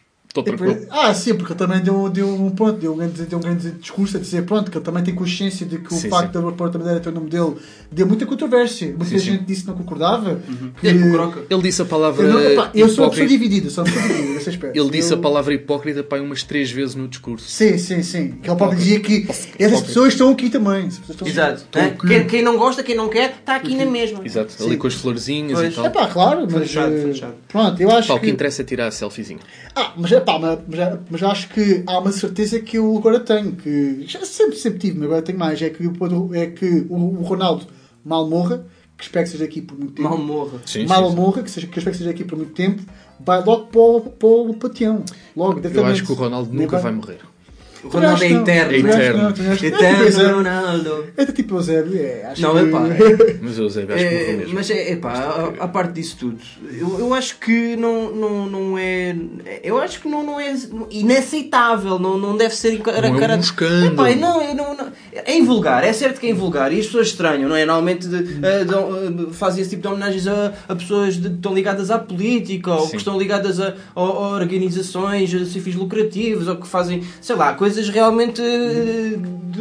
ah, 0.90 1.12
sim, 1.12 1.34
porque 1.34 1.52
ele 1.52 1.58
também 1.58 1.80
deu, 1.80 2.08
deu, 2.08 2.28
um, 2.28 2.50
ponto, 2.50 2.78
deu, 2.78 2.92
um 2.92 2.96
grande, 2.96 3.20
deu 3.24 3.36
um 3.38 3.42
grande 3.42 3.72
discurso 3.72 4.16
a 4.16 4.20
dizer 4.20 4.44
pronto, 4.44 4.70
que 4.70 4.78
ele 4.78 4.84
também 4.84 5.02
tem 5.02 5.12
consciência 5.12 5.66
de 5.66 5.78
que 5.78 5.92
o 5.92 5.96
facto 6.08 6.32
da 6.40 6.52
Porta 6.52 6.78
Bandeira 6.78 7.00
ter 7.00 7.08
o 7.08 7.12
nome 7.12 7.28
dele 7.28 7.56
deu 7.90 8.06
muita 8.06 8.24
controvérsia. 8.26 8.88
Muita 8.90 9.06
sim, 9.06 9.18
gente 9.18 9.44
disse 9.44 9.62
que 9.62 9.68
não 9.68 9.74
concordava. 9.76 10.30
Uhum. 10.48 10.70
Que... 10.80 10.86
Ele, 10.86 10.98
é, 11.16 11.28
ele, 11.54 11.62
disse 11.62 11.82
a 11.82 11.84
palavra. 11.84 12.24
Eu, 12.24 12.56
não, 12.56 12.62
pá, 12.62 12.70
eu 12.74 12.88
sou 12.88 13.04
uma 13.04 13.10
pessoa 13.10 13.26
dividida, 13.26 13.70
sou 13.70 13.82
uma 13.84 13.92
pessoa 13.92 14.06
dividida 14.12 14.36
essa 14.38 14.50
aspecto. 14.50 14.76
Ele 14.78 14.90
disse 14.90 15.12
eu... 15.12 15.18
a 15.18 15.20
palavra 15.20 15.52
hipócrita 15.54 16.02
pá, 16.04 16.16
umas 16.20 16.44
três 16.44 16.70
vezes 16.70 16.94
no 16.94 17.08
discurso. 17.08 17.48
Sim, 17.48 17.76
sim, 17.76 18.00
sim. 18.04 18.32
Que 18.40 18.48
ele 18.48 18.56
pode 18.56 18.76
dizer 18.76 19.00
que 19.00 19.26
essas 19.58 19.80
pessoas 19.82 20.12
estão 20.12 20.30
aqui 20.30 20.48
também. 20.48 20.86
Estão 20.86 21.26
Exato. 21.26 21.64
É, 21.76 21.84
aqui. 21.86 22.06
Quem, 22.06 22.26
quem, 22.28 22.42
não 22.42 22.56
gosta, 22.56 22.82
quem 22.84 22.94
não 22.94 23.08
quer, 23.08 23.36
está 23.40 23.56
aqui 23.56 23.74
na 23.74 23.84
uhum. 23.84 23.90
mesma. 23.90 24.20
Exato. 24.24 24.54
Ali 24.64 24.76
com 24.76 24.86
as 24.86 24.94
florzinhas 24.94 25.58
pois. 25.58 25.72
e 25.72 25.76
tal. 25.76 25.86
É 25.86 25.90
pá, 25.90 26.06
claro, 26.06 26.46
mas. 26.50 26.62
Fechado, 26.68 26.94
eh, 26.94 27.02
fechado. 27.02 27.34
Pronto, 27.48 27.80
eu 27.82 27.90
acho. 27.90 28.08
Pá, 28.08 28.14
o 28.14 28.20
que 28.20 28.30
interessa 28.30 28.62
é 28.62 28.64
tirar 28.64 28.86
a 28.88 28.90
selfiezinha. 28.92 29.40
Ah, 29.74 29.92
mas 29.96 30.10
pá, 30.24 30.38
mas, 30.38 30.58
já, 30.70 30.98
mas 31.10 31.22
acho 31.22 31.48
que 31.48 31.82
há 31.86 31.98
uma 31.98 32.12
certeza 32.12 32.60
que 32.60 32.78
eu 32.78 32.96
agora 32.96 33.20
tenho, 33.20 33.52
que 33.52 34.04
já 34.06 34.24
sempre, 34.24 34.56
sempre 34.56 34.78
tive, 34.78 34.98
mas 34.98 35.06
agora 35.06 35.22
tenho 35.22 35.38
mais, 35.38 35.60
é 35.60 35.70
que, 35.70 35.86
o, 35.86 36.34
é 36.34 36.46
que 36.46 36.86
o, 36.88 36.94
o 36.96 37.22
Ronaldo 37.22 37.66
mal 38.04 38.28
morra, 38.28 38.64
que 38.96 39.04
espero 39.04 39.24
que 39.24 39.30
seja 39.32 39.44
aqui 39.44 39.62
por 39.62 39.78
muito 39.78 39.94
tempo. 39.94 40.08
Mal 40.08 40.18
morra. 40.18 40.58
Sim, 40.66 40.86
mal 40.86 41.04
sim, 41.04 41.10
sim. 41.10 41.16
morra, 41.16 41.42
que, 41.42 41.50
seja, 41.50 41.66
que 41.66 41.78
espero 41.78 41.94
que 41.96 41.98
seja 41.98 42.10
aqui 42.10 42.24
por 42.24 42.36
muito 42.36 42.52
tempo, 42.52 42.82
vai 43.18 43.42
logo 43.44 43.66
para 43.66 43.80
o, 43.80 44.00
para 44.02 44.28
o 44.28 44.54
pateão. 44.54 45.04
Logo, 45.36 45.60
eu 45.62 45.86
acho 45.86 46.04
que 46.04 46.12
o 46.12 46.16
Ronaldo 46.16 46.52
nunca 46.52 46.78
vai 46.78 46.92
morrer. 46.92 47.18
Ronaldo 47.88 48.22
é 48.24 48.30
eterno. 48.32 48.72
É 48.72 48.76
eterno. 48.76 49.30
eterno 49.52 50.34
Ronaldo. 50.36 51.06
É 51.16 51.24
tipo 51.26 51.56
o 51.56 51.62
Zébio, 51.62 51.98
é. 51.98 52.26
Acho 52.30 52.42
não, 52.42 52.58
epá, 52.58 52.84
é. 52.88 53.30
é 53.32 53.36
Mas 53.40 53.58
o 53.58 53.68
Zébio 53.68 53.94
acho 53.94 54.06
que 54.08 54.14
é, 54.14 54.32
mesmo. 54.36 54.54
Mas 54.54 54.70
é 54.70 54.96
pá, 54.96 55.12
a, 55.58 55.64
a 55.64 55.68
parte 55.68 55.94
disso 55.94 56.16
tudo, 56.20 56.38
eu, 56.72 56.98
eu 57.00 57.14
acho 57.14 57.38
que 57.38 57.76
não, 57.76 58.10
não, 58.12 58.46
não 58.46 58.78
é. 58.78 59.14
Eu 59.62 59.78
acho 59.80 60.00
que 60.00 60.08
não, 60.08 60.22
não 60.24 60.38
é 60.40 60.54
inaceitável, 60.90 61.98
não, 61.98 62.18
não 62.18 62.36
deve 62.36 62.54
ser 62.54 62.78
não 62.82 63.24
é 63.24 63.36
um 63.36 63.40
escândalo. 63.40 63.86
Epá, 64.06 64.14
não, 64.18 64.42
eu 64.42 64.54
não, 64.54 64.76
não, 64.76 64.92
é 65.12 65.36
invulgar, 65.36 65.84
é 65.84 65.92
certo 65.92 66.20
que 66.20 66.26
é 66.26 66.30
invulgar 66.30 66.72
e 66.72 66.80
as 66.80 66.86
pessoas 66.86 67.08
estranham, 67.08 67.48
não 67.48 67.56
é? 67.56 67.64
Normalmente 67.64 68.06
de, 68.08 68.22
de, 68.36 68.46
eh, 68.46 68.64
de, 68.64 68.74
eh, 68.74 69.26
fazem 69.32 69.60
esse 69.62 69.70
tipo 69.70 69.82
de 69.82 69.88
homenagens 69.88 70.26
a, 70.26 70.52
a 70.68 70.74
pessoas 70.74 71.16
que 71.16 71.26
estão 71.26 71.54
ligadas 71.54 71.90
à 71.90 71.98
política 71.98 72.72
ou 72.72 72.82
Sim. 72.84 72.90
que 72.92 72.96
estão 72.96 73.18
ligadas 73.18 73.60
a, 73.60 73.74
a, 73.94 74.00
a 74.00 74.28
organizações, 74.30 75.32
a 75.34 75.60
fins 75.60 75.74
lucrativos 75.74 76.48
ou 76.48 76.56
que 76.56 76.66
fazem, 76.66 77.02
sei 77.20 77.36
lá, 77.36 77.52
coisas 77.54 77.69
coisas 77.72 77.88
realmente 77.88 78.42
eh, 78.42 79.12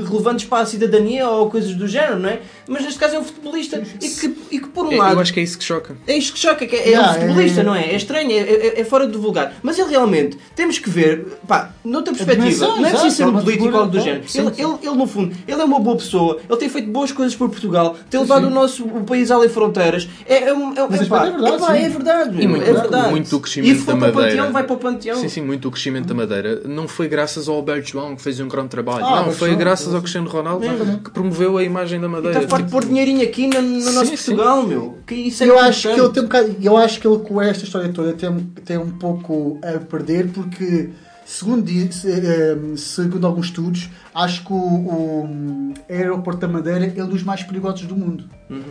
relevantes 0.08 0.46
para 0.46 0.64
a 0.64 0.66
cidadania 0.66 1.30
ou 1.30 1.48
coisas 1.50 1.76
do 1.76 1.88
género, 1.88 2.18
não 2.20 2.30
é? 2.30 2.42
mas 2.70 2.84
neste 2.84 3.00
caso 3.00 3.16
é 3.16 3.20
um 3.20 3.24
futebolista. 3.24 3.82
E 4.00 4.08
que, 4.08 4.38
e 4.52 4.60
que 4.60 4.68
por 4.68 4.86
um 4.86 4.92
é, 4.92 4.94
eu, 4.96 5.00
lado. 5.00 5.14
Eu 5.16 5.20
acho 5.20 5.34
que 5.34 5.40
é 5.40 5.44
isso 5.44 5.58
que 5.58 5.64
choca. 5.64 5.98
É 6.06 6.16
isso 6.16 6.32
que 6.32 6.38
choca, 6.40 6.66
que 6.68 6.76
é, 6.76 6.80
é 6.90 6.90
yeah, 6.92 7.08
um 7.08 7.12
é 7.16 7.20
futebolista, 7.22 7.62
é... 7.62 7.64
não 7.64 7.76
é? 7.76 7.92
É 7.94 7.96
estranho, 7.96 8.32
é, 8.32 8.80
é, 8.80 8.86
fora 8.86 9.08
de 9.08 9.18
vulgar. 9.18 9.56
Mas 9.64 9.80
ele 9.80 9.90
realmente, 9.90 10.38
temos 10.56 10.78
que 10.78 10.88
ver, 10.90 11.26
pá, 11.48 11.74
noutra 11.84 12.14
perspectiva, 12.14 12.68
não 12.68 12.86
é 12.86 12.92
preciso 12.92 13.16
ser 13.16 13.26
um 13.26 13.34
político 13.40 13.70
ou 13.70 13.76
algo 13.80 13.92
do 13.92 14.00
género. 14.00 14.24
Ele, 14.36 14.48
ele, 14.50 14.74
ele, 14.84 14.96
no 14.96 15.08
fundo, 15.08 15.36
ele 15.48 15.60
é 15.60 15.66
uma 15.66 15.80
boa 15.80 15.98
pessoa, 15.98 16.40
ele 16.48 16.58
tem 16.60 16.70
feito 16.70 16.92
boas 16.92 17.12
coisas 17.12 17.36
por 17.36 17.50
Portugal, 17.50 17.98
tem 18.10 18.20
levado 18.20 18.46
o 18.46 18.50
nosso 18.52 18.86
o 18.86 19.04
país 19.04 19.32
além 19.32 19.50
fronteiras. 19.50 20.08
É, 20.28 20.36
é, 20.44 20.50
é, 20.50 21.06
pá, 21.06 21.26
é 21.28 21.32
verdade. 21.32 21.60
Pá, 21.60 21.76
é 21.76 21.90
verdade, 21.90 22.42
e 22.42 22.48
muito, 22.48 22.70
é 22.70 22.74
verdade. 22.74 23.10
Muito 23.10 23.36
o 23.36 23.40
crescimento 23.40 23.84
da 23.86 23.96
Madeira. 23.96 24.30
Panteão, 24.30 24.52
vai 24.52 24.64
para 24.64 24.76
o 24.76 24.78
Panteão. 24.78 25.18
Sim, 25.20 25.30
sim, 25.30 25.42
muito 25.42 25.68
o 25.68 25.72
crescimento 25.72 26.06
da 26.08 26.14
Madeira. 26.14 26.62
Não 26.66 26.88
foi 26.88 27.08
graças 27.08 27.50
ao 27.50 27.56
Alberto 27.56 27.90
João 27.90 28.16
que 28.16 28.22
fez 28.22 28.40
um 28.40 28.48
grande 28.48 28.68
trabalho. 28.70 29.06
Ah, 29.06 29.24
não, 29.26 29.32
foi 29.32 29.56
graças 29.56 29.94
ao 29.96 30.02
Cristiano 30.02 30.30
Ronaldo 30.30 30.60
que 31.04 31.10
promoveu 31.10 31.58
a 31.58 31.64
imagem 31.64 32.00
da 32.00 32.08
Madeira. 32.08 32.46
Tá 32.48 32.59
Pode 32.60 32.72
pôr 32.72 32.86
dinheirinho 32.86 33.22
aqui 33.24 33.48
no, 33.48 33.62
no 33.62 33.82
sim, 33.82 33.94
nosso 33.94 34.12
Portugal, 34.12 34.64
sim. 34.64 34.68
meu. 34.68 34.98
Que 35.06 35.16
isso 35.16 35.44
é 35.44 35.48
eu 35.50 35.58
acho 35.60 35.88
que 35.94 36.00
ele 36.00 36.10
tem 36.10 36.24
um 36.24 36.26
bocado, 36.26 36.56
eu 36.62 36.78
acho 36.78 37.00
que 37.00 37.08
ele 37.08 37.20
com 37.20 37.42
esta 37.42 37.64
história 37.64 37.90
toda 37.90 38.14
tem, 38.14 38.40
tem 38.66 38.78
um 38.78 38.92
pouco 38.92 39.60
a 39.64 39.80
perder 39.80 40.30
porque 40.30 40.90
segundo, 41.26 41.64
diz, 41.64 42.04
ehm, 42.06 42.76
segundo 42.76 43.26
alguns 43.28 43.46
estudos, 43.48 43.90
acho 44.16 44.44
que 44.46 44.52
o, 44.52 44.56
o, 44.58 45.74
aeroporto 45.88 46.40
da 46.42 46.48
Madeira 46.48 46.92
é 46.98 47.04
um 47.04 47.08
dos 47.08 47.22
mais 47.24 47.44
perigosos 47.44 47.84
do 47.84 47.96
mundo. 47.96 48.24
Uhum. 48.50 48.64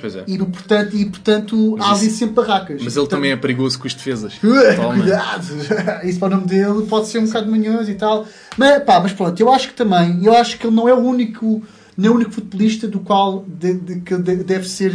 Pois 0.00 0.16
é. 0.16 0.24
E, 0.26 0.38
portanto, 0.38 0.96
e, 0.96 1.04
portanto 1.04 1.76
há 1.78 1.92
ali 1.92 2.10
sempre 2.10 2.34
barracas. 2.36 2.80
Mas 2.82 2.96
ele 2.96 3.06
também 3.06 3.32
é 3.32 3.36
perigoso 3.36 3.78
com 3.78 3.86
as 3.86 3.92
defesas. 3.92 4.34
Cuidado! 4.40 5.46
Isso 6.08 6.18
para 6.18 6.28
o 6.28 6.30
nome 6.36 6.46
dele 6.46 6.86
pode 6.88 7.06
ser 7.06 7.18
um 7.18 7.26
bocado 7.26 7.50
manhoso 7.50 7.90
e 7.90 7.94
tal. 7.94 8.26
Mas, 8.56 8.82
pá, 8.82 8.98
mas 8.98 9.12
pronto, 9.12 9.38
eu 9.38 9.52
acho 9.52 9.68
que 9.68 9.74
também, 9.74 10.24
eu 10.24 10.34
acho 10.34 10.58
que 10.58 10.66
ele 10.66 10.74
não 10.74 10.88
é 10.88 10.94
o 10.94 10.98
único 11.04 11.62
nem 11.96 12.10
o 12.10 12.14
único 12.14 12.32
futebolista 12.32 12.86
do 12.86 13.00
qual 13.00 13.44
de, 13.46 13.74
de, 13.74 14.00
que 14.00 14.16
deve 14.18 14.68
ser 14.68 14.92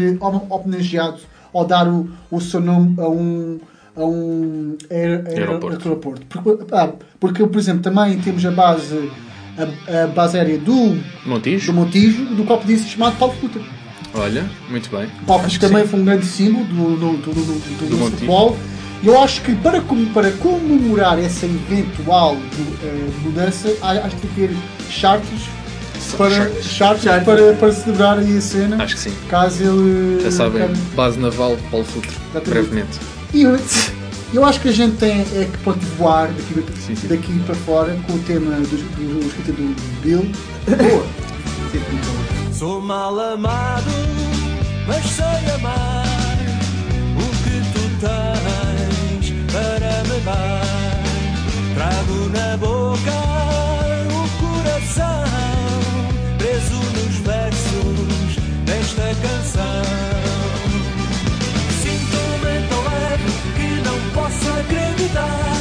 homenageado 0.49 1.19
ou 1.51 1.65
dar 1.65 1.87
o, 1.87 2.09
o 2.29 2.39
seu 2.39 2.59
nome 2.61 2.95
a 2.99 3.07
um, 3.09 3.59
a 3.95 4.05
um 4.05 4.77
aer, 4.89 5.23
aer, 5.27 5.39
aeroporto. 5.39 5.87
aeroporto. 5.89 6.25
Porque, 6.29 6.73
ah, 6.73 6.91
porque, 7.19 7.45
por 7.47 7.57
exemplo, 7.59 7.81
também 7.81 8.19
temos 8.19 8.45
a 8.45 8.51
base, 8.51 9.11
a, 9.57 10.03
a 10.03 10.07
base 10.07 10.37
aérea 10.37 10.59
do 10.59 10.97
Montijo, 11.25 11.71
do, 11.71 11.73
Montijo, 11.73 12.25
do 12.35 12.43
qual 12.45 12.59
podia 12.59 12.77
ser 12.77 12.87
chamado 12.87 13.17
Paulo 13.17 13.33
Futter. 13.35 13.61
Olha, 14.13 14.45
muito 14.69 14.89
bem. 14.95 15.07
Paulo 15.25 15.43
Futter 15.43 15.59
também 15.59 15.83
sim. 15.83 15.89
foi 15.89 15.99
um 15.99 16.05
grande 16.05 16.25
símbolo 16.25 16.65
do, 16.65 16.97
do, 16.97 17.17
do, 17.17 17.31
do, 17.33 17.89
do 17.99 18.11
futebol. 18.11 18.55
Eu 19.03 19.19
acho 19.19 19.41
que 19.41 19.55
para, 19.55 19.81
para 20.13 20.31
comemorar 20.33 21.17
essa 21.17 21.47
eventual 21.47 22.35
eh, 22.83 23.09
mudança, 23.23 23.69
acho 23.81 24.15
que 24.17 24.27
que 24.27 24.35
ter 24.35 24.51
charters 24.91 25.41
para, 26.15 26.49
Para, 27.23 27.53
para 27.53 27.71
celebrar 27.71 28.19
aí 28.19 28.37
a 28.37 28.41
cena. 28.41 28.83
Acho 28.83 28.95
que 28.95 29.01
sim. 29.01 29.13
Caso 29.29 29.63
ele. 29.63 30.21
Já 30.23 30.31
sabem, 30.31 30.67
base 30.95 31.19
naval, 31.19 31.57
Paulo 31.69 31.85
Futre, 31.85 32.11
brevemente. 32.45 32.99
E 33.33 33.43
eu, 33.43 33.57
eu 34.33 34.45
acho 34.45 34.59
que 34.59 34.69
a 34.69 34.71
gente 34.71 34.97
tem 34.97 35.21
é 35.21 35.45
que 35.51 35.57
pode 35.63 35.79
voar 35.97 36.27
daqui, 36.29 36.63
sim, 36.85 36.95
sim. 36.95 37.07
daqui 37.07 37.39
para 37.41 37.55
fora 37.55 37.97
com 38.07 38.13
o 38.13 38.19
tema 38.19 38.51
do, 38.55 38.67
do, 38.67 39.31
do 39.45 39.75
do 39.75 40.01
Bill. 40.01 40.29
Boa! 40.67 41.05
Sou 42.53 42.81
mal 42.81 43.17
amado, 43.19 43.89
mas 44.87 45.05
sei 45.05 45.53
amar 45.55 46.05
o 47.15 47.27
que 47.43 47.57
tu 47.73 47.89
tens 47.99 49.33
para 49.51 50.03
me 50.07 50.19
dar. 50.21 50.61
Trago 51.73 52.29
na 52.33 52.57
boca 52.57 53.11
o 54.61 54.63
coração. 54.63 55.21
esta 59.01 59.21
canção. 59.21 59.83
Sinto-me 61.81 62.67
tão 62.67 62.83
leve 62.83 63.31
que 63.55 63.81
não 63.81 64.09
posso 64.13 64.59
acreditar. 64.59 65.60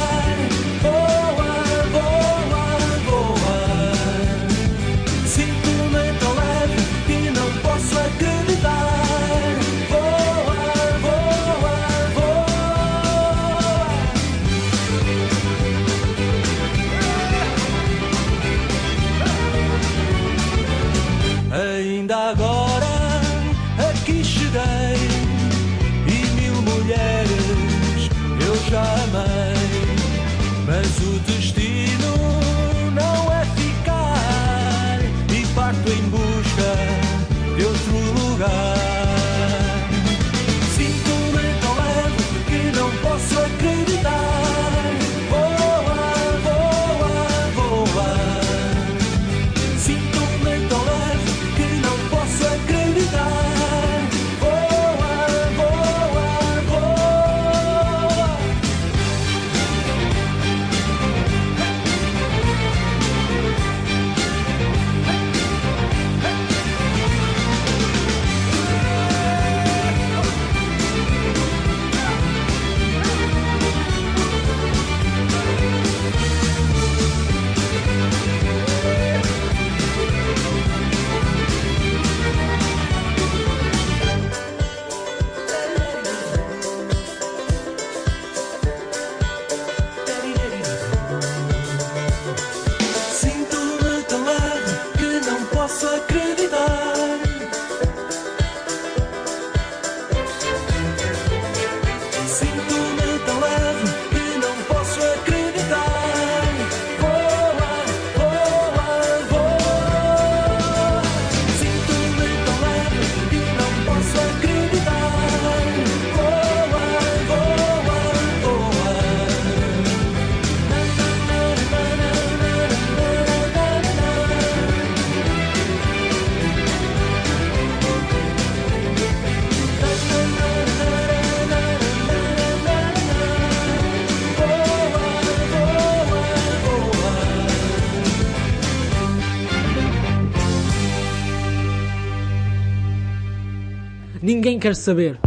quer 144.61 144.75
saber. 144.75 145.17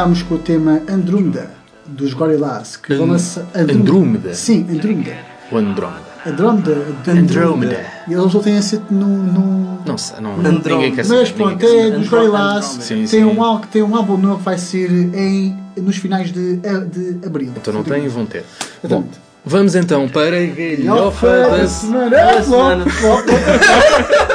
ficámos 0.00 0.22
com 0.22 0.34
o 0.36 0.38
tema 0.38 0.80
Andrômeda 0.88 1.50
dos 1.86 2.14
Gorillaz, 2.14 2.76
que 2.76 2.94
And, 2.94 2.96
vão 2.96 3.06
lançar. 3.08 3.44
Andrômeda? 3.54 4.32
Sim, 4.34 4.66
Andrômeda. 4.70 5.16
o 5.52 5.56
Andrômeda. 5.58 6.10
Andrômeda. 6.26 6.82
Andrômeda. 7.06 7.80
E 8.08 8.12
eles 8.12 8.32
têm 8.42 8.56
acento 8.56 8.92
no. 8.92 9.06
no... 9.06 9.78
Não 9.86 9.98
sei, 9.98 10.16
não, 10.20 10.38
ninguém 10.38 10.94
quer 10.94 11.04
saber. 11.04 11.20
Mas 11.20 11.32
pronto, 11.32 11.66
é 11.66 11.90
dos 11.90 12.08
Gorillaz. 12.08 12.78
Tem, 13.10 13.24
Um, 13.24 13.58
tem 13.70 13.82
um 13.82 13.94
álbum 13.96 14.16
novo 14.16 14.38
que 14.38 14.44
vai 14.44 14.58
ser 14.58 14.90
em, 14.90 15.56
nos 15.78 15.96
finais 15.96 16.32
de, 16.32 16.56
de 16.56 17.26
abril. 17.26 17.52
Então 17.56 17.72
não 17.74 17.82
tem 17.82 18.04
e 18.04 18.08
vão 18.08 18.24
ter. 18.24 18.44
Então. 18.82 19.00
Bom, 19.02 19.08
Vamos 19.42 19.74
então 19.74 20.06
para 20.06 20.36
a 20.36 20.46
galhofa 20.84 21.26
da 21.28 21.66
semana. 21.66 22.84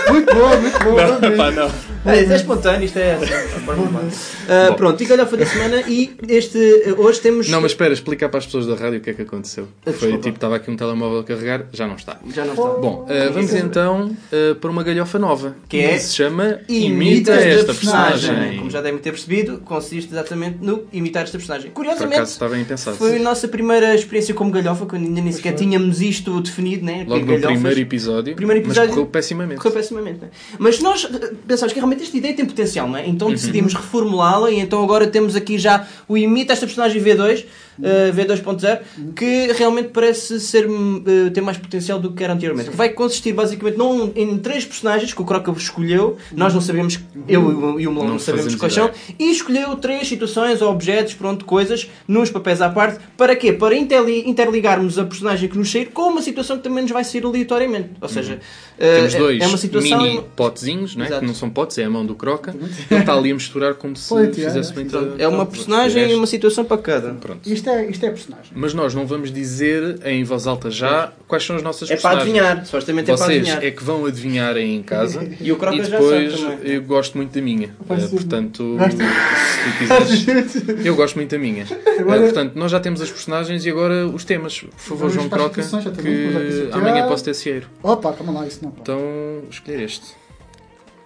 Muito 0.10 0.34
boa 0.36 0.58
muito 0.58 0.80
boa 0.84 1.20
Não, 1.20 1.38
pá, 1.38 1.52
não. 1.52 1.95
É, 2.08 2.22
isto 2.22 2.34
é 2.34 2.36
espontâneo, 2.36 2.84
isto 2.86 3.00
é. 3.00 3.18
uh, 3.18 4.76
pronto, 4.76 5.02
e 5.02 5.06
galhofa 5.08 5.36
da 5.38 5.46
semana 5.48 5.82
e 5.88 6.16
este. 6.30 6.94
Hoje 7.00 7.20
temos. 7.20 7.50
Não, 7.50 7.60
mas 7.60 7.72
espera, 7.72 7.92
explicar 7.94 8.30
para 8.30 8.38
as 8.38 8.46
pessoas 8.46 8.68
da 8.68 8.76
rádio 8.76 9.00
o 9.00 9.02
que 9.02 9.10
é 9.10 9.14
que 9.14 9.24
aconteceu. 9.24 9.68
Ah, 9.84 9.92
foi 9.92 10.12
tipo, 10.20 10.36
estava 10.38 10.56
aqui 10.58 10.70
um 10.70 10.76
telemóvel 10.76 11.22
a 11.22 11.24
carregar, 11.24 11.64
já 11.74 11.88
não 11.88 11.96
está. 11.96 12.20
Já 12.32 12.46
não 12.46 12.54
está. 12.54 12.64
Bom, 12.76 13.08
uh, 13.10 13.34
vamos 13.34 13.52
então 13.56 14.12
uh, 14.32 14.54
para 14.54 14.70
uma 14.70 14.84
galhofa 14.84 15.18
nova. 15.18 15.56
Que 15.68 15.78
é? 15.78 15.98
Se 15.98 16.14
chama 16.16 16.60
Imita, 16.70 17.34
esta 17.34 17.74
personagem. 17.74 18.12
personagem. 18.30 18.58
Como 18.60 18.70
já 18.70 18.82
devem 18.82 19.00
ter 19.00 19.10
percebido, 19.10 19.58
consiste 19.66 20.12
exatamente 20.12 20.60
no 20.62 20.84
imitar 20.94 21.24
esta 21.24 21.40
personagem. 21.40 21.72
Curiosamente, 21.72 22.18
acaso, 22.18 22.32
está 22.34 22.48
bem 22.48 22.64
pensado. 22.66 22.98
foi 22.98 23.16
a 23.16 23.20
nossa 23.20 23.48
primeira 23.48 23.96
experiência 23.96 24.36
como 24.36 24.52
galhofa, 24.52 24.86
quando 24.86 25.06
ainda 25.08 25.22
nem 25.22 25.32
sequer 25.32 25.54
tínhamos 25.54 26.00
isto 26.02 26.40
definido, 26.40 26.86
né? 26.86 27.02
É 27.02 27.10
Logo 27.10 27.26
no 27.26 27.42
primeiro 27.42 27.80
episódio. 27.80 28.36
Primeiro 28.36 28.62
episódio. 28.62 28.84
Mas 28.90 28.96
correu 28.96 29.06
pessimamente. 29.10 29.58
Correu 29.58 29.74
pessimamente, 29.74 30.22
né? 30.22 30.30
Mas 30.60 30.80
nós 30.80 31.06
eh, 31.06 31.32
pensámos 31.48 31.74
que 31.74 31.80
realmente 31.80 31.95
realmente 31.96 32.04
esta 32.04 32.18
ideia 32.18 32.34
tem 32.36 32.46
potencial, 32.46 32.88
não 32.88 32.98
é? 32.98 33.08
Então 33.08 33.28
uhum. 33.28 33.34
decidimos 33.34 33.74
reformulá-la 33.74 34.52
e 34.52 34.60
então 34.60 34.84
agora 34.84 35.08
temos 35.08 35.36
aqui 35.36 35.58
já 35.58 35.88
o 36.08 36.18
Imita 36.18 36.54
esta 36.54 36.66
personagem 36.66 37.02
V2 37.02 37.46
eh, 37.82 38.12
V2.0 38.14 39.14
que 39.16 39.52
realmente 39.54 39.90
parece 39.90 40.40
ser, 40.40 40.66
uh, 40.70 41.32
ter 41.34 41.42
mais 41.42 41.58
potencial 41.58 42.00
do 42.00 42.14
que 42.14 42.24
era 42.24 42.34
anteriormente. 42.34 42.70
Que 42.70 42.76
vai 42.76 42.90
consistir 42.90 43.34
basicamente 43.34 43.78
num, 43.78 44.12
em 44.16 44.38
três 44.38 44.64
personagens 44.66 45.14
que 45.14 45.22
o 45.22 45.26
Croca 45.26 45.52
escolheu, 45.52 46.18
nós 46.32 46.54
não 46.54 46.62
sabemos, 46.62 47.00
eu 47.28 47.80
e 47.80 47.88
o 47.88 47.92
Melão 47.92 48.08
não 48.08 48.20
sabemos 48.20 48.56
quais 48.56 48.74
são, 48.74 48.90
e 49.20 49.32
escolheu 49.32 49.76
três 49.78 50.08
situações 50.08 50.62
ou 50.62 50.72
objetos, 50.72 51.14
pronto, 51.16 51.44
coisas, 51.46 51.90
nos 52.08 52.30
papéis 52.30 52.62
à 52.62 52.70
parte, 52.70 53.00
para 53.18 53.36
quê? 53.36 53.52
Para 53.52 53.76
interligarmos 53.76 54.98
a 54.98 55.04
personagem 55.06 55.50
que 55.50 55.58
nos 55.58 55.70
sair 55.72 55.88
com 55.88 56.10
uma 56.12 56.22
situação 56.22 56.58
que 56.58 56.64
também 56.64 56.84
nos 56.84 56.92
vai 56.92 57.04
sair 57.04 57.26
aleatoriamente. 57.26 57.90
Ou 58.00 58.08
seja, 58.10 58.34
uhum. 58.36 58.40
Eh, 58.80 58.96
temos 59.00 59.16
é, 59.16 59.18
dois 59.18 59.42
é 59.42 59.48
uma 59.48 59.58
situação 59.58 60.02
mini 60.02 60.24
potezinhos, 60.36 60.96
não 60.96 61.06
é? 61.06 61.20
que 61.20 61.26
não 61.26 61.34
são 61.34 61.50
potes, 61.50 61.78
é 61.78 61.84
a 61.86 61.90
mão 61.90 62.06
do 62.06 62.16
Croca, 62.16 62.56
ele 62.92 63.00
está 63.02 63.14
ali 63.14 63.32
a 63.32 63.36
misturar 63.36 63.74
como 63.76 63.96
se 63.98 64.14
é, 64.18 64.32
fizesse 64.34 64.74
muito 64.74 64.98
uma 64.98 65.16
é, 65.22 65.28
uma 65.28 65.46
personagem 65.46 66.12
e 66.12 66.16
uma 66.16 66.28
situação 66.28 66.64
para 66.66 66.78
cada. 66.78 67.14
Pronto 67.16 67.48
isto 67.66 67.70
é, 67.70 67.86
isto 67.90 68.06
é 68.06 68.10
personagem. 68.10 68.52
Mas 68.54 68.74
nós 68.74 68.94
não 68.94 69.08
vamos 69.08 69.32
dizer 69.32 70.00
em 70.06 70.24
voz 70.24 70.46
alta 70.48 70.70
já 70.70 71.06
é. 71.06 71.10
quais 71.28 71.44
são 71.44 71.56
as 71.56 71.64
nossas 71.64 71.90
é 71.90 71.94
personagens. 71.96 72.28
É 72.28 72.36
para 72.36 72.44
adivinhar, 72.50 72.66
supostamente 72.66 73.12
é 73.12 73.16
para 73.18 73.26
adivinhar. 73.26 73.64
é 73.64 73.72
que 73.72 73.84
vão 73.84 74.06
adivinhar 74.06 74.56
aí 74.56 74.76
em 74.76 74.84
casa. 74.84 75.28
e 75.42 75.52
o 75.52 75.56
Croca 75.58 75.76
e 75.76 75.82
depois 75.82 76.34
já 76.34 76.52
eu 76.54 76.84
gosto 76.84 77.18
muito 77.18 77.34
da 77.34 77.42
minha. 77.42 77.68
Uh, 77.80 78.10
portanto, 78.10 78.78
se 78.88 79.64
tu 79.64 79.78
quiseres. 80.32 80.86
eu 80.86 80.96
gosto 80.96 81.16
muito 81.16 81.32
da 81.32 81.38
minha. 81.38 81.66
Agora... 82.00 82.22
Uh, 82.22 82.24
portanto, 82.26 82.56
nós 82.56 82.72
já 82.72 82.80
temos 82.80 83.02
as 83.02 83.10
personagens 83.10 83.66
e 83.66 83.70
agora 83.70 84.08
os 84.08 84.24
temas. 84.24 84.60
Por 84.62 84.72
favor, 84.78 85.10
João 85.10 85.30
Croca, 85.30 85.62
que, 85.62 86.70
amanhã 86.78 87.08
posso 87.08 87.24
ter 87.24 87.34
cieiro. 87.34 87.68
Opa, 87.82 88.14
calma 88.14 88.40
lá, 88.42 88.48
isso 88.48 88.60
não 88.64 88.74
Então, 88.80 89.10
escolher 89.50 89.82
este. 89.82 90.08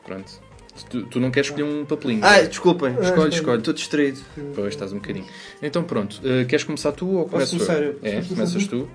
Pronto. 0.06 0.49
Tu, 0.88 1.04
tu, 1.08 1.20
não 1.20 1.30
queres 1.32 1.50
escolher 1.50 1.64
um 1.64 1.86
papelinho. 1.86 2.22
Ah, 2.24 2.42
desculpem. 2.42 2.96
Escolhe, 3.02 3.34
escolhe. 3.34 3.60
Estou 3.60 3.74
distraído. 3.74 4.20
Pois, 4.56 4.70
estás 4.70 4.92
um 4.94 4.96
bocadinho. 4.96 5.26
Então 5.62 5.84
pronto, 5.84 6.20
uh, 6.20 6.46
queres 6.46 6.64
começar 6.64 6.92
tu 6.94 7.08
ou 7.18 7.28
começo 7.28 7.56
Posso 7.58 7.68
começar 7.68 7.84
eu? 7.84 8.00
eu? 8.02 8.20
É, 8.20 8.22
começas 8.22 8.68
tu. 8.68 8.88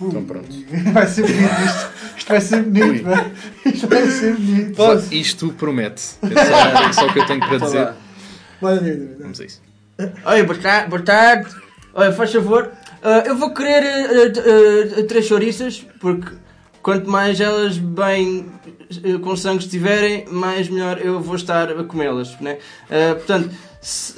Então 0.00 0.24
pronto. 0.24 0.46
Vai 0.92 1.06
ser 1.06 1.22
bonito 1.22 1.54
isto. 1.64 1.90
Isto 2.18 2.28
vai 2.28 2.40
ser 2.40 2.62
bonito, 2.62 3.02
vai. 3.04 3.32
Isto 3.64 3.88
vai 3.88 4.06
ser 4.10 4.34
bonito. 4.34 4.76
Posso? 4.76 5.14
Isto 5.14 5.52
promete. 5.54 6.02
É 6.22 6.92
só, 6.92 7.04
é 7.04 7.04
o 7.04 7.12
que 7.12 7.18
eu 7.18 7.26
tenho 7.26 7.40
para 7.40 7.58
dizer. 7.58 7.88
Vamos 9.20 9.40
a 9.40 9.44
isso. 9.44 9.60
Oi, 9.98 10.42
boa 10.42 11.02
tarde. 11.04 11.48
Olha, 11.94 12.10
Oi, 12.10 12.14
faz 12.14 12.32
favor. 12.32 12.70
Uh, 13.02 13.26
eu 13.28 13.36
vou 13.36 13.52
querer 13.54 14.10
uh, 14.10 15.06
três 15.06 15.24
chouriças, 15.26 15.84
porque 16.00 16.30
Quanto 16.86 17.10
mais 17.10 17.40
elas 17.40 17.78
bem 17.78 18.46
eh, 19.02 19.18
com 19.18 19.34
sangue 19.34 19.64
estiverem, 19.64 20.24
mais 20.30 20.68
melhor 20.68 21.00
eu 21.04 21.18
vou 21.20 21.34
estar 21.34 21.68
a 21.72 21.82
comê-las. 21.82 22.38
Né? 22.40 22.58
Uh, 22.88 23.16
portanto, 23.16 23.50
se, 23.82 24.12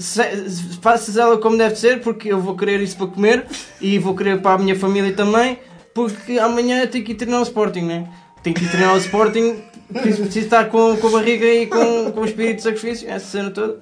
se, 0.50 0.62
faças 0.82 1.16
ela 1.16 1.38
como 1.38 1.56
deve 1.56 1.76
ser, 1.76 2.02
porque 2.02 2.30
eu 2.30 2.38
vou 2.38 2.54
querer 2.58 2.78
isso 2.82 2.94
para 2.98 3.06
comer 3.06 3.46
e 3.80 3.98
vou 3.98 4.14
querer 4.14 4.42
para 4.42 4.52
a 4.56 4.58
minha 4.58 4.76
família 4.78 5.14
também, 5.14 5.58
porque 5.94 6.38
amanhã 6.38 6.82
eu 6.82 6.90
tenho 6.90 7.02
que 7.02 7.12
ir 7.12 7.14
treinar 7.14 7.40
o 7.40 7.42
Sporting, 7.44 7.80
né? 7.80 8.06
Tenho 8.42 8.54
que 8.54 8.62
ir 8.62 8.68
treinar 8.68 8.92
o 8.94 8.98
Sporting, 8.98 9.62
preciso, 9.90 10.22
preciso 10.24 10.44
estar 10.44 10.66
com, 10.66 10.94
com 10.98 11.06
a 11.06 11.10
barriga 11.10 11.46
e 11.46 11.66
com, 11.68 12.12
com 12.12 12.20
o 12.20 12.24
espírito 12.26 12.56
de 12.56 12.62
sacrifício, 12.64 13.08
essa 13.08 13.24
cena 13.28 13.48
toda. 13.50 13.80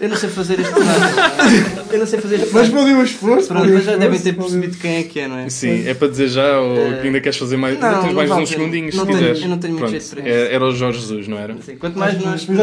Eu 0.00 0.08
não 0.08 0.16
sei 0.16 0.28
fazer 0.28 0.58
este 0.60 0.72
prato. 0.72 1.90
Eu 1.92 1.98
não 1.98 2.06
sei 2.06 2.20
fazer 2.20 2.34
este 2.36 2.48
prato. 2.50 2.70
Mas 2.70 2.80
podem 2.80 2.94
um 2.94 3.02
esforço. 3.02 3.48
Pronto, 3.48 3.68
mas 3.72 3.84
já 3.84 3.96
devem 3.96 4.20
ter 4.20 4.32
percebido 4.34 4.76
quem 4.78 4.96
é 4.96 5.02
que 5.02 5.20
é, 5.20 5.28
não 5.28 5.38
é? 5.38 5.48
Sim, 5.50 5.86
é 5.88 5.94
para 5.94 6.08
dizer 6.08 6.28
já 6.28 6.60
ou 6.60 6.72
uh, 6.90 7.00
que 7.00 7.06
ainda 7.06 7.20
queres 7.20 7.36
fazer 7.36 7.56
mais, 7.56 7.78
não, 7.80 8.02
tens 8.02 8.12
mais 8.14 8.30
uns 8.30 8.48
segundinhos 8.48 8.94
não 8.94 9.02
se 9.04 9.08
tenho, 9.08 9.18
quiseres. 9.18 9.42
Eu 9.42 9.48
não 9.48 9.58
tenho 9.58 9.72
muito 9.74 9.82
Pronto. 9.90 10.00
jeito 10.00 10.10
para 10.22 10.28
é, 10.32 10.42
isso. 10.46 10.52
Era 10.54 10.66
o 10.66 10.74
Jorge 10.76 11.00
Jesus, 11.00 11.28
não 11.28 11.38
era? 11.38 11.56
Sim, 11.62 11.76
quanto 11.76 11.98
mais 11.98 12.18
nós. 12.20 12.46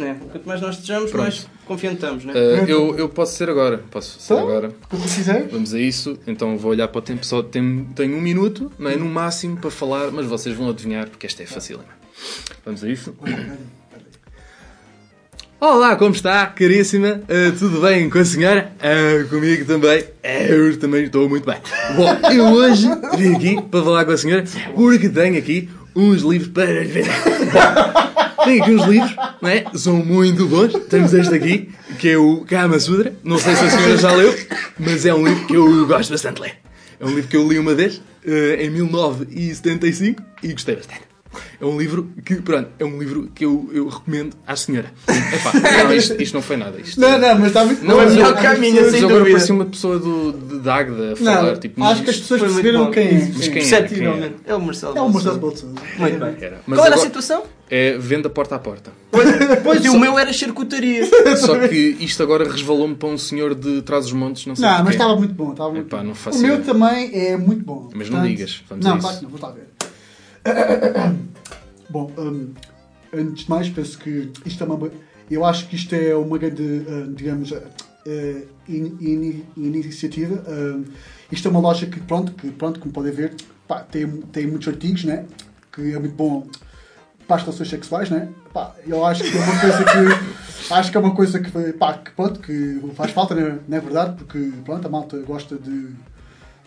Né? 0.00 0.16
Quanto 0.32 0.46
mais 0.46 0.60
nós 0.60 0.74
estejamos, 0.76 1.12
mais 1.12 1.46
confiantamos, 1.66 2.24
não 2.24 2.32
né? 2.32 2.40
eh, 2.40 2.56
é? 2.58 2.62
Uh, 2.64 2.68
eu, 2.68 2.98
eu 2.98 3.08
posso 3.08 3.36
ser 3.36 3.50
agora. 3.50 3.82
Posso 3.90 4.18
ser 4.20 4.32
então, 4.34 4.48
agora. 4.48 4.70
Como 4.88 5.02
quiseres. 5.02 5.50
Vamos 5.50 5.74
a 5.74 5.78
isso. 5.78 6.18
Então 6.26 6.56
vou 6.56 6.70
olhar 6.72 6.88
para 6.88 6.98
o 6.98 7.02
tempo. 7.02 7.24
Só 7.26 7.42
tenho, 7.42 7.88
tenho 7.94 8.16
um 8.16 8.20
minuto, 8.20 8.70
não 8.78 8.90
é? 8.90 8.96
No 8.96 9.06
máximo 9.06 9.56
para 9.58 9.70
falar, 9.70 10.10
mas 10.10 10.26
vocês 10.26 10.56
vão 10.56 10.68
adivinhar 10.70 11.08
porque 11.08 11.26
esta 11.26 11.42
é 11.42 11.46
fácil. 11.46 11.76
É? 11.76 12.58
Vamos 12.64 12.82
a 12.84 12.88
isso. 12.88 13.14
Olá, 15.60 15.94
como 15.94 16.12
está, 16.14 16.46
caríssima? 16.46 17.20
Uh, 17.28 17.52
tudo 17.58 17.82
bem 17.82 18.08
com 18.08 18.16
a 18.18 18.24
senhora? 18.24 18.72
Uh, 18.80 19.28
comigo 19.28 19.66
também. 19.66 20.02
Eh, 20.22 20.46
eu 20.50 20.74
também 20.78 21.04
estou 21.04 21.28
muito 21.28 21.44
bem. 21.44 21.58
Bom, 21.96 22.30
eu 22.30 22.46
hoje 22.46 22.88
vim 23.18 23.34
aqui 23.36 23.62
para 23.70 23.82
falar 23.82 24.06
com 24.06 24.10
a 24.12 24.16
senhora 24.16 24.42
porque 24.74 25.10
tenho 25.10 25.36
aqui 25.36 25.68
uns 25.94 26.22
livros 26.22 26.50
para 26.50 26.82
lhe 26.82 26.88
vender. 26.88 27.12
tenho 28.42 28.62
aqui 28.62 28.70
uns 28.72 28.86
livros, 28.86 29.14
não 29.42 29.50
é? 29.50 29.64
São 29.74 30.02
muito 30.02 30.46
bons. 30.48 30.72
Temos 30.88 31.12
este 31.12 31.34
aqui, 31.34 31.68
que 31.98 32.08
é 32.08 32.16
o 32.16 32.42
Kama 32.48 32.80
Sutra. 32.80 33.14
Não 33.22 33.36
sei 33.36 33.54
se 33.54 33.62
a 33.66 33.68
senhora 33.68 33.96
já 33.98 34.12
leu, 34.12 34.34
mas 34.78 35.04
é 35.04 35.12
um 35.12 35.26
livro 35.28 35.46
que 35.46 35.54
eu 35.56 35.86
gosto 35.86 36.08
bastante 36.10 36.36
de 36.36 36.40
ler. 36.42 36.52
É 36.98 37.04
um 37.04 37.10
livro 37.10 37.28
que 37.28 37.36
eu 37.36 37.46
li 37.46 37.58
uma 37.58 37.74
vez, 37.74 37.96
uh, 38.24 38.54
em 38.58 38.70
1975, 38.70 40.22
e 40.42 40.52
gostei 40.54 40.76
bastante. 40.76 41.09
É 41.60 41.64
um 41.64 41.78
livro 41.78 42.10
que, 42.24 42.36
pronto, 42.36 42.70
é 42.78 42.84
um 42.84 42.98
livro 42.98 43.28
que 43.34 43.44
eu, 43.44 43.68
eu 43.72 43.88
recomendo 43.88 44.36
à 44.46 44.56
senhora. 44.56 44.92
Epá, 45.06 45.84
não, 45.84 45.92
isto, 45.92 46.20
isto 46.20 46.34
não 46.34 46.42
foi 46.42 46.56
nada. 46.56 46.80
Isto, 46.80 47.00
não, 47.00 47.18
não, 47.18 47.38
mas 47.38 47.48
está 47.48 47.64
muito 47.64 47.84
não, 47.84 47.96
bom. 47.96 48.04
Não, 48.04 48.26
é 48.26 48.30
o 48.30 48.34
caminho, 48.34 48.80
mas 48.82 48.90
sem 48.92 49.00
agora 49.04 49.18
dúvida. 49.18 49.36
Assim 49.36 49.46
parecia 49.46 49.54
uma 49.54 49.64
pessoa 49.66 49.98
do, 49.98 50.32
de, 50.32 50.68
Agda 50.70 51.12
a 51.12 51.16
falar. 51.16 51.42
Não, 51.42 51.56
tipo, 51.58 51.82
acho 51.84 52.02
que 52.04 52.10
as 52.10 52.16
pessoas 52.16 52.40
perceberam 52.40 52.90
quem 52.90 53.08
é. 53.08 53.12
Mas 53.36 53.48
quem 53.48 53.62
é? 53.62 53.82
Quem 53.82 54.06
é? 54.06 54.30
é 54.46 54.54
o 54.54 54.60
Marcelo 54.60 54.96
É 54.96 55.00
o 55.00 55.08
Marcelo 55.10 55.38
Bolsonaro. 55.38 55.86
Muito 55.98 56.18
bem. 56.18 56.34
Era. 56.40 56.60
Mas 56.66 56.78
Qual 56.78 56.86
era 56.86 56.94
a 56.94 56.98
situação? 56.98 57.42
É 57.68 57.96
venda 57.98 58.28
porta 58.30 58.56
a 58.56 58.58
porta. 58.58 58.90
Pois, 59.62 59.84
o 59.86 59.98
meu 59.98 60.18
era 60.18 60.32
charcutaria. 60.32 61.04
Só 61.36 61.58
que 61.68 61.74
isto 62.00 62.22
agora 62.22 62.50
resvalou-me 62.50 62.94
para 62.94 63.08
um 63.08 63.18
senhor 63.18 63.54
de 63.54 63.82
trás 63.82 64.06
os 64.06 64.12
montes, 64.12 64.46
não 64.46 64.56
sei 64.56 64.66
Não, 64.66 64.78
mas 64.84 64.94
estava 64.94 65.14
muito 65.16 65.34
bom. 65.34 65.50
Estava 65.52 65.70
muito 65.70 65.86
Epá, 65.86 66.02
não 66.02 66.12
o 66.12 66.38
meu 66.38 66.62
também 66.64 67.10
é 67.14 67.36
muito 67.36 67.64
bom. 67.64 67.90
Mas 67.94 68.08
não 68.08 68.22
digas. 68.22 68.62
Vamos 68.68 68.84
não, 68.84 68.94
a 68.94 68.98
isso. 68.98 69.22
não, 69.22 69.28
vou 69.28 69.36
estar 69.36 69.48
a 69.48 69.52
ver. 69.52 69.69
Bom, 71.90 72.10
um, 72.16 72.54
antes 73.12 73.44
de 73.44 73.50
mais, 73.50 73.68
penso 73.68 73.98
que 73.98 74.32
isto 74.46 74.62
é 74.62 74.66
uma. 74.66 74.90
Eu 75.30 75.44
acho 75.44 75.68
que 75.68 75.76
isto 75.76 75.94
é 75.94 76.14
uma 76.16 76.38
grande, 76.38 76.62
hum, 76.62 77.12
digamos, 77.14 77.50
uh, 77.52 77.58
in, 78.68 78.96
in, 79.00 79.44
iniciativa. 79.56 80.34
Uh, 80.48 80.84
isto 81.30 81.46
é 81.46 81.50
uma 81.50 81.60
loja 81.60 81.86
que, 81.86 82.00
pronto, 82.00 82.32
que, 82.32 82.50
pronto 82.50 82.80
como 82.80 82.92
podem 82.92 83.12
ver, 83.12 83.34
pá, 83.68 83.80
tem, 83.80 84.08
tem 84.32 84.46
muitos 84.46 84.66
artigos, 84.68 85.04
né? 85.04 85.26
Que 85.72 85.94
é 85.94 85.98
muito 85.98 86.14
bom 86.14 86.46
para 87.28 87.36
as 87.36 87.42
relações 87.42 87.68
sexuais, 87.70 88.10
né? 88.10 88.28
Pá, 88.52 88.74
eu 88.86 89.04
acho 89.04 89.22
que 89.30 89.36
é 89.36 89.40
uma 89.40 89.60
coisa 89.60 89.84
que 89.84 90.70
acho 90.74 90.90
que 90.90 90.96
é 90.96 91.00
uma 91.00 91.14
coisa 91.14 91.40
que, 91.40 91.72
pá, 91.74 91.94
que, 91.98 92.10
pronto, 92.12 92.40
que 92.40 92.80
faz 92.94 93.12
falta, 93.12 93.34
né? 93.34 93.58
não 93.68 93.76
é 93.76 93.80
verdade? 93.80 94.16
Porque 94.16 94.50
pronto, 94.64 94.86
a 94.86 94.90
malta 94.90 95.18
gosta 95.18 95.56
de 95.56 95.88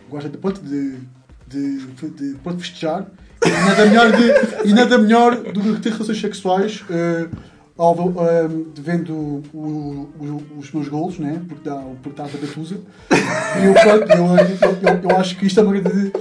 gosta 0.08 0.28
de 0.30 0.38
pronto, 0.38 0.62
de, 0.62 0.98
de, 1.46 1.78
de, 1.86 2.08
de 2.10 2.38
pronto, 2.38 2.60
festejar 2.60 3.06
e 3.46 3.50
nada 3.50 3.82
é 3.82 3.86
melhor, 3.86 4.10
de, 4.12 4.68
e 4.68 4.72
nada 4.72 4.94
é 4.94 4.98
melhor 4.98 5.36
do 5.36 5.60
que 5.60 5.80
ter 5.80 5.92
relações 5.92 6.20
sexuais 6.20 6.82
uh, 6.88 7.28
ao, 7.76 7.94
eh, 8.26 8.48
vendo 8.76 9.12
o, 9.52 10.08
o, 10.20 10.42
os 10.58 10.72
meus 10.72 10.88
golos, 10.88 11.18
né? 11.18 11.42
porque 11.48 11.68
dá 11.68 11.76
o 11.76 11.96
portal 12.02 12.26
da 12.26 12.38
Betusa. 12.38 12.76
E 13.10 13.66
eu, 13.66 13.74
pronto, 13.74 14.12
eu, 14.12 14.26
eu, 14.28 15.10
eu, 15.10 15.16
acho 15.18 15.36
que 15.36 15.46
isto 15.46 15.60
é 15.60 15.62
uma 15.62 15.72
grande. 15.78 16.12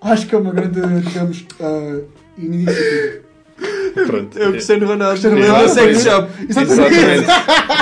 Acho 0.00 0.26
que 0.26 0.34
é 0.34 0.38
uma 0.38 0.52
grande, 0.52 0.80
digamos, 1.02 1.44
uh, 1.60 2.04
iniciativa. 2.38 3.22
Pronto. 4.06 4.38
É 4.38 4.48
o 4.48 4.52
Cristiano 4.52 4.84
é. 4.84 4.88
Ronaldo. 4.88 5.20
Cristiano 5.20 5.42
Ronaldo. 5.42 5.80
Exatamente. 5.90 6.30
Exatamente. 6.48 7.26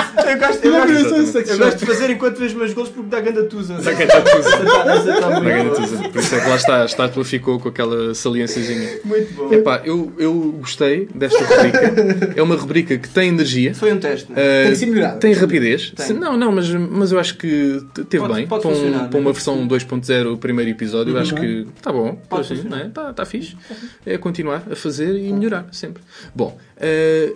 eu 0.31 0.37
gosto, 0.37 0.63
eu, 0.65 0.71
gosto, 1.17 1.37
eu 1.37 1.57
gosto 1.57 1.77
de 1.79 1.85
fazer 1.85 2.09
enquanto 2.09 2.37
vejo 2.37 2.57
meus 2.57 2.73
gols 2.73 2.89
porque 2.89 3.09
dá 3.09 3.19
ganda 3.19 3.43
tusa. 3.43 3.75
Dá 3.81 3.91
ganda 3.93 4.21
tusa. 4.21 5.19
Dá 5.19 5.39
ganda 5.39 5.75
tusa. 5.75 6.09
Por 6.09 6.21
isso 6.21 6.35
é 6.35 6.39
que 6.39 6.49
lá 6.49 6.55
está, 6.55 6.81
a 6.83 6.85
estátua 6.85 7.25
ficou 7.25 7.59
com 7.59 7.69
aquela 7.69 8.13
saliênciazinha. 8.13 8.99
Muito 9.03 9.33
bom. 9.35 9.53
Epá, 9.53 9.81
eu, 9.83 10.11
eu 10.17 10.55
gostei 10.59 11.07
desta 11.13 11.43
rubrica. 11.43 12.33
É 12.35 12.41
uma 12.43 12.55
rubrica 12.55 12.97
que 12.97 13.09
tem 13.09 13.29
energia. 13.29 13.75
Foi 13.75 13.91
um 13.91 13.99
teste, 13.99 14.31
né? 14.31 14.41
uh, 14.41 14.65
Tem 14.67 14.75
que 14.79 14.85
melhorado. 14.85 15.19
Tem 15.19 15.33
rapidez. 15.33 15.91
Tem. 15.95 16.13
Não, 16.13 16.37
não, 16.37 16.51
mas, 16.51 16.69
mas 16.69 17.11
eu 17.11 17.19
acho 17.19 17.37
que 17.37 17.81
teve 18.09 18.19
pode, 18.21 18.33
bem. 18.35 18.47
Pode 18.47 18.61
para, 18.63 18.71
um, 18.73 19.07
para 19.09 19.17
é? 19.17 19.21
uma 19.21 19.33
versão 19.33 19.67
2.0, 19.67 20.33
o 20.33 20.37
primeiro 20.37 20.71
episódio, 20.71 21.13
uhum. 21.13 21.19
acho 21.21 21.35
que 21.35 21.67
está 21.75 21.91
bom. 21.91 22.15
Pode 22.29 22.53
é? 22.53 22.87
Está 22.87 23.13
tá 23.13 23.25
fixe. 23.25 23.57
É 24.05 24.17
continuar 24.17 24.63
a 24.71 24.75
fazer 24.75 25.13
e 25.15 25.31
melhorar 25.33 25.65
sempre. 25.71 26.01
Bom, 26.33 26.57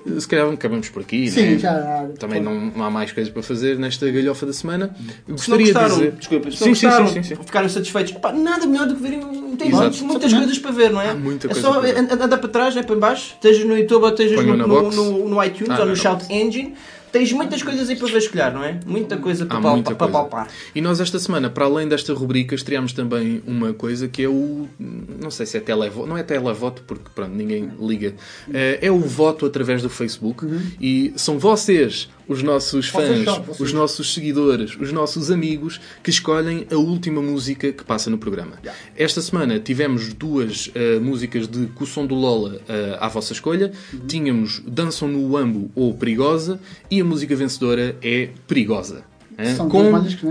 uh, 0.06 0.22
se 0.22 0.28
calhar 0.28 0.50
acabamos 0.52 0.90
por 0.90 1.02
aqui. 1.02 1.30
Sim, 1.30 1.52
né? 1.54 1.58
já. 1.58 2.06
Também 2.20 2.40
não 2.42 2.56
há 2.86 2.90
mais 2.90 3.12
coisas 3.12 3.32
para 3.32 3.42
fazer 3.44 3.78
nesta 3.78 4.10
galhofa 4.10 4.46
da 4.46 4.54
semana. 4.54 4.96
Eu 5.28 5.38
se 5.38 5.50
gostaria 5.50 5.66
gostaram, 5.68 5.90
de 5.90 5.96
dizer... 5.96 6.12
desculpa, 6.14 6.52
se 6.52 6.58
sim, 6.58 6.70
gostaram, 6.70 7.08
sim, 7.08 7.24
sim, 7.24 7.36
ficaram 7.36 7.70
satisfeitos. 7.70 8.14
nada 8.36 8.66
melhor 8.66 8.88
do 8.88 8.96
que 8.96 9.02
verem 9.02 9.20
tem 9.56 9.72
muitas, 9.72 10.02
muitas 10.02 10.34
coisas 10.34 10.60
para 10.60 10.72
ver, 10.72 10.92
não 10.92 11.02
é? 11.02 11.14
muita 11.14 11.48
é 11.48 11.52
coisa. 11.54 11.62
É 11.68 11.72
só 12.08 12.16
andar 12.24 12.38
para 12.38 12.50
trás, 12.50 12.76
é 12.76 12.84
para 12.84 12.96
baixo, 12.98 13.36
estejas 13.36 13.66
no 13.66 13.78
YouTube 13.78 14.04
ou 14.04 14.10
estejas 14.10 14.46
no, 14.46 14.58
no, 14.58 14.92
no, 14.92 15.30
no, 15.30 15.44
iTunes 15.44 15.70
ah, 15.70 15.80
ou 15.80 15.86
no 15.88 15.96
Shout 15.96 16.32
Engine 16.32 16.74
tens 17.10 17.32
muitas 17.32 17.64
coisas 17.64 17.88
aí 17.90 17.96
para 17.96 18.10
vasculhar, 18.12 18.54
não 18.54 18.62
é? 18.62 18.78
Muita 18.86 19.16
coisa 19.16 19.46
para, 19.46 19.96
palpar. 20.10 20.48
E 20.76 20.82
nós 20.82 21.00
esta 21.00 21.18
semana, 21.18 21.50
para 21.50 21.64
além 21.64 21.88
desta 21.88 22.14
rubrica, 22.14 22.54
estreámos 22.54 22.92
também 22.92 23.42
uma 23.48 23.74
coisa 23.74 24.10
que 24.10 24.24
é 24.24 24.28
o. 24.28 24.68
Não 24.78 25.32
sei 25.32 25.46
se 25.46 25.56
é 25.56 25.62
televoto, 25.62 26.06
não 26.10 26.18
é 26.18 26.24
televoto, 26.24 26.82
porque 26.86 27.06
pronto, 27.16 27.32
ninguém 27.34 27.72
liga. 27.80 28.16
Eh, 28.54 28.80
é 28.82 28.92
o 28.92 29.00
voto 29.00 29.46
através 29.46 29.82
do 29.82 29.90
Facebook 29.90 30.44
uhum. 30.46 30.62
e 30.82 31.14
são 31.16 31.40
vocês 31.40 32.10
os 32.28 32.42
nossos 32.44 32.90
fãs, 32.90 33.06
vocês 33.08 33.26
são, 33.26 33.44
vocês. 33.44 33.60
os 33.60 33.74
nossos 33.74 34.14
seguidores, 34.14 34.76
os 34.80 34.92
nossos 34.92 35.32
amigos 35.32 35.80
que 36.04 36.10
escolhem 36.10 36.68
a 36.72 36.76
última 36.76 37.22
música 37.22 37.72
que 37.72 37.84
passa 37.84 38.10
no 38.10 38.18
programa. 38.18 38.54
Yeah. 38.64 38.74
Esta 38.96 39.22
semana 39.22 39.60
tivemos 39.60 40.14
duas 40.14 40.68
uh, 40.68 41.02
músicas 41.02 41.48
de 41.48 41.68
Cução 41.68 42.06
do 42.06 42.16
Lola 42.16 42.56
uh, 42.58 42.62
à 43.00 43.08
vossa 43.08 43.34
escolha. 43.34 43.72
Uhum. 43.94 44.00
Tínhamos 44.08 44.62
Dançam 44.68 45.08
no 45.08 45.36
Ambo 45.38 45.70
ou 45.76 45.94
Perigosa 45.94 46.60
e 46.90 47.00
a 47.00 47.06
música 47.06 47.36
vencedora 47.36 47.96
é 48.02 48.30
Perigosa. 48.48 49.04
É? 49.38 49.54
São 49.54 49.68
com 49.68 49.84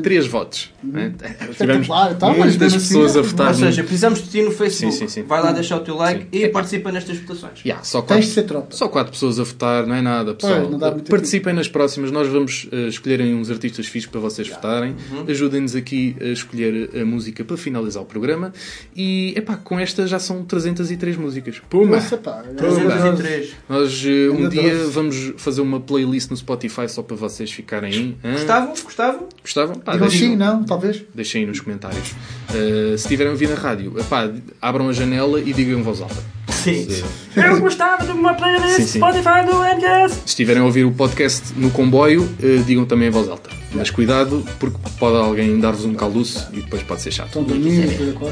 três 0.03 0.27
votos. 0.27 0.71
Uhum. 0.83 0.99
É, 0.99 1.13
é, 1.23 1.29
tivemos 1.59 1.87
tá? 1.87 2.33
muitas 2.35 2.73
assim, 2.75 2.79
pessoas 2.95 3.17
a 3.17 3.23
votar. 3.23 3.49
Ou 3.49 3.55
seja, 3.55 3.83
precisamos 3.83 4.23
de 4.23 4.29
ti 4.29 4.43
no 4.43 4.51
Facebook. 4.51 4.93
Sim, 4.97 5.07
sim, 5.07 5.09
sim. 5.09 5.23
Vai 5.25 5.43
lá 5.43 5.53
deixar 5.53 5.77
o 5.77 5.81
teu 5.81 5.95
like 5.95 6.27
e 6.33 6.45
é 6.45 6.49
participa 6.49 6.91
nestas 6.91 7.19
votações. 7.19 7.61
Yeah, 7.65 7.85
só, 7.85 8.01
quatro, 8.01 8.17
Tens 8.17 8.27
de 8.27 8.33
ser 8.33 8.43
tropa. 8.45 8.69
só 8.71 8.89
quatro 8.89 9.13
pessoas 9.13 9.39
a 9.39 9.45
votar, 9.45 9.87
não 9.87 9.95
é 9.95 10.01
nada, 10.01 10.35
pessoal. 10.35 10.69
Pois, 10.81 11.03
Participem 11.03 11.45
tempo. 11.51 11.57
nas 11.57 11.69
próximas, 11.69 12.11
nós 12.11 12.29
vamos 12.29 12.65
uh, 12.65 12.69
eh, 12.73 12.89
escolherem 12.89 13.35
uns 13.35 13.51
artistas 13.51 13.87
fixos 13.87 14.11
para 14.11 14.21
vocês 14.21 14.49
yeah. 14.49 14.69
votarem. 14.69 14.95
Uhum. 15.13 15.25
Ajudem-nos 15.29 15.77
aqui 15.77 16.17
a 16.21 16.25
escolher 16.29 16.91
eh, 16.95 17.03
a 17.03 17.05
música 17.05 17.45
para 17.45 17.57
finalizar 17.59 18.03
o 18.03 18.07
programa. 18.07 18.55
E 18.97 19.35
epá, 19.37 19.57
com 19.57 19.79
esta 19.79 20.07
já 20.07 20.19
são 20.19 20.45
303 20.45 21.17
músicas. 21.17 21.61
Puma! 21.69 21.97
Nossa, 21.97 22.17
pá, 22.17 22.43
303. 22.57 23.53
Nós 23.69 24.03
uh, 24.05 24.33
um 24.33 24.49
dia 24.49 24.75
vamos 24.89 25.35
fazer 25.37 25.61
uma 25.61 25.79
playlist 25.79 26.31
no 26.31 26.37
Spotify 26.37 26.89
só 26.89 27.03
para 27.03 27.17
vocês 27.17 27.53
ficarem. 27.53 28.17
Gostavam? 28.23 28.73
Gostavam? 28.95 29.21
Gostavam? 29.43 29.75
Pá, 29.81 29.93
Digam 29.93 30.09
sim, 30.09 30.37
não, 30.37 30.63
talvez. 30.63 31.03
Deixem 31.13 31.41
aí 31.43 31.47
nos 31.49 31.59
comentários. 31.59 32.13
Uh, 32.53 32.97
se 32.97 33.09
tiverem 33.09 33.33
ouvido 33.33 33.51
na 33.55 33.61
rádio, 33.61 33.91
pá 34.09 34.31
abram 34.63 34.89
a 34.89 34.93
janela 34.93 35.41
e 35.41 35.53
digam 35.53 35.81
em 35.81 35.83
voz 35.83 36.01
alta. 36.01 36.15
Sim. 36.49 36.87
Eu 37.35 37.61
gostava 37.61 38.05
de 38.05 38.13
uma 38.13 38.33
playlist 38.35 38.77
sim, 38.77 38.87
sim. 38.87 38.99
Spotify 38.99 39.45
do 39.45 39.63
NGS 39.63 40.15
Se 40.15 40.23
estiverem 40.27 40.63
a 40.63 40.65
ouvir 40.65 40.85
o 40.85 40.93
podcast 40.93 41.53
no 41.57 41.71
comboio, 41.71 42.23
uh, 42.23 42.63
digam 42.65 42.85
também 42.87 43.09
em 43.09 43.11
voz 43.11 43.29
alta. 43.29 43.51
Mas 43.73 43.91
cuidado, 43.91 44.47
porque 44.61 44.77
pode 44.97 45.17
alguém 45.17 45.59
dar-vos 45.59 45.85
um 45.85 45.95
calduço 45.95 46.47
e 46.53 46.61
depois 46.61 46.85
pode 46.85 47.03
ser 47.03 47.11
chato. 47.11 47.45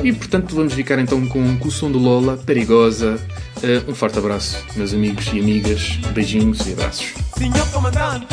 E 0.04 0.12
portanto, 0.12 0.54
vamos 0.54 0.74
ficar 0.74 0.96
então 1.00 1.26
com 1.26 1.42
o 1.60 1.70
som 1.72 1.90
de 1.90 1.98
Lola, 1.98 2.36
perigosa. 2.36 3.18
Uh, 3.56 3.90
um 3.90 3.94
forte 3.96 4.16
abraço, 4.20 4.64
meus 4.76 4.94
amigos 4.94 5.26
e 5.32 5.40
amigas. 5.40 5.96
Beijinhos 6.14 6.60
e 6.68 6.72
abraços. 6.74 7.08
Senhor 7.36 7.66
comandante, 7.72 8.28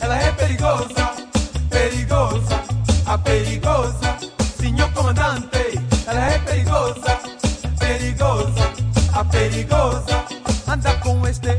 ela 0.00 0.16
é 0.16 0.32
perigosa. 0.32 1.15
perigosa, 1.76 2.62
a 3.04 3.18
perigosa, 3.22 4.16
señor 4.58 4.90
comandante, 4.94 5.78
ela 6.06 6.26
é 6.32 6.38
perigosa, 6.38 7.18
perigosa, 7.78 8.72
a 9.12 9.22
perigosa, 9.24 10.24
anda 10.66 10.94
com 11.00 11.26
este, 11.26 11.50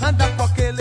anda 0.00 0.28
com 0.36 0.44
aquel. 0.44 0.77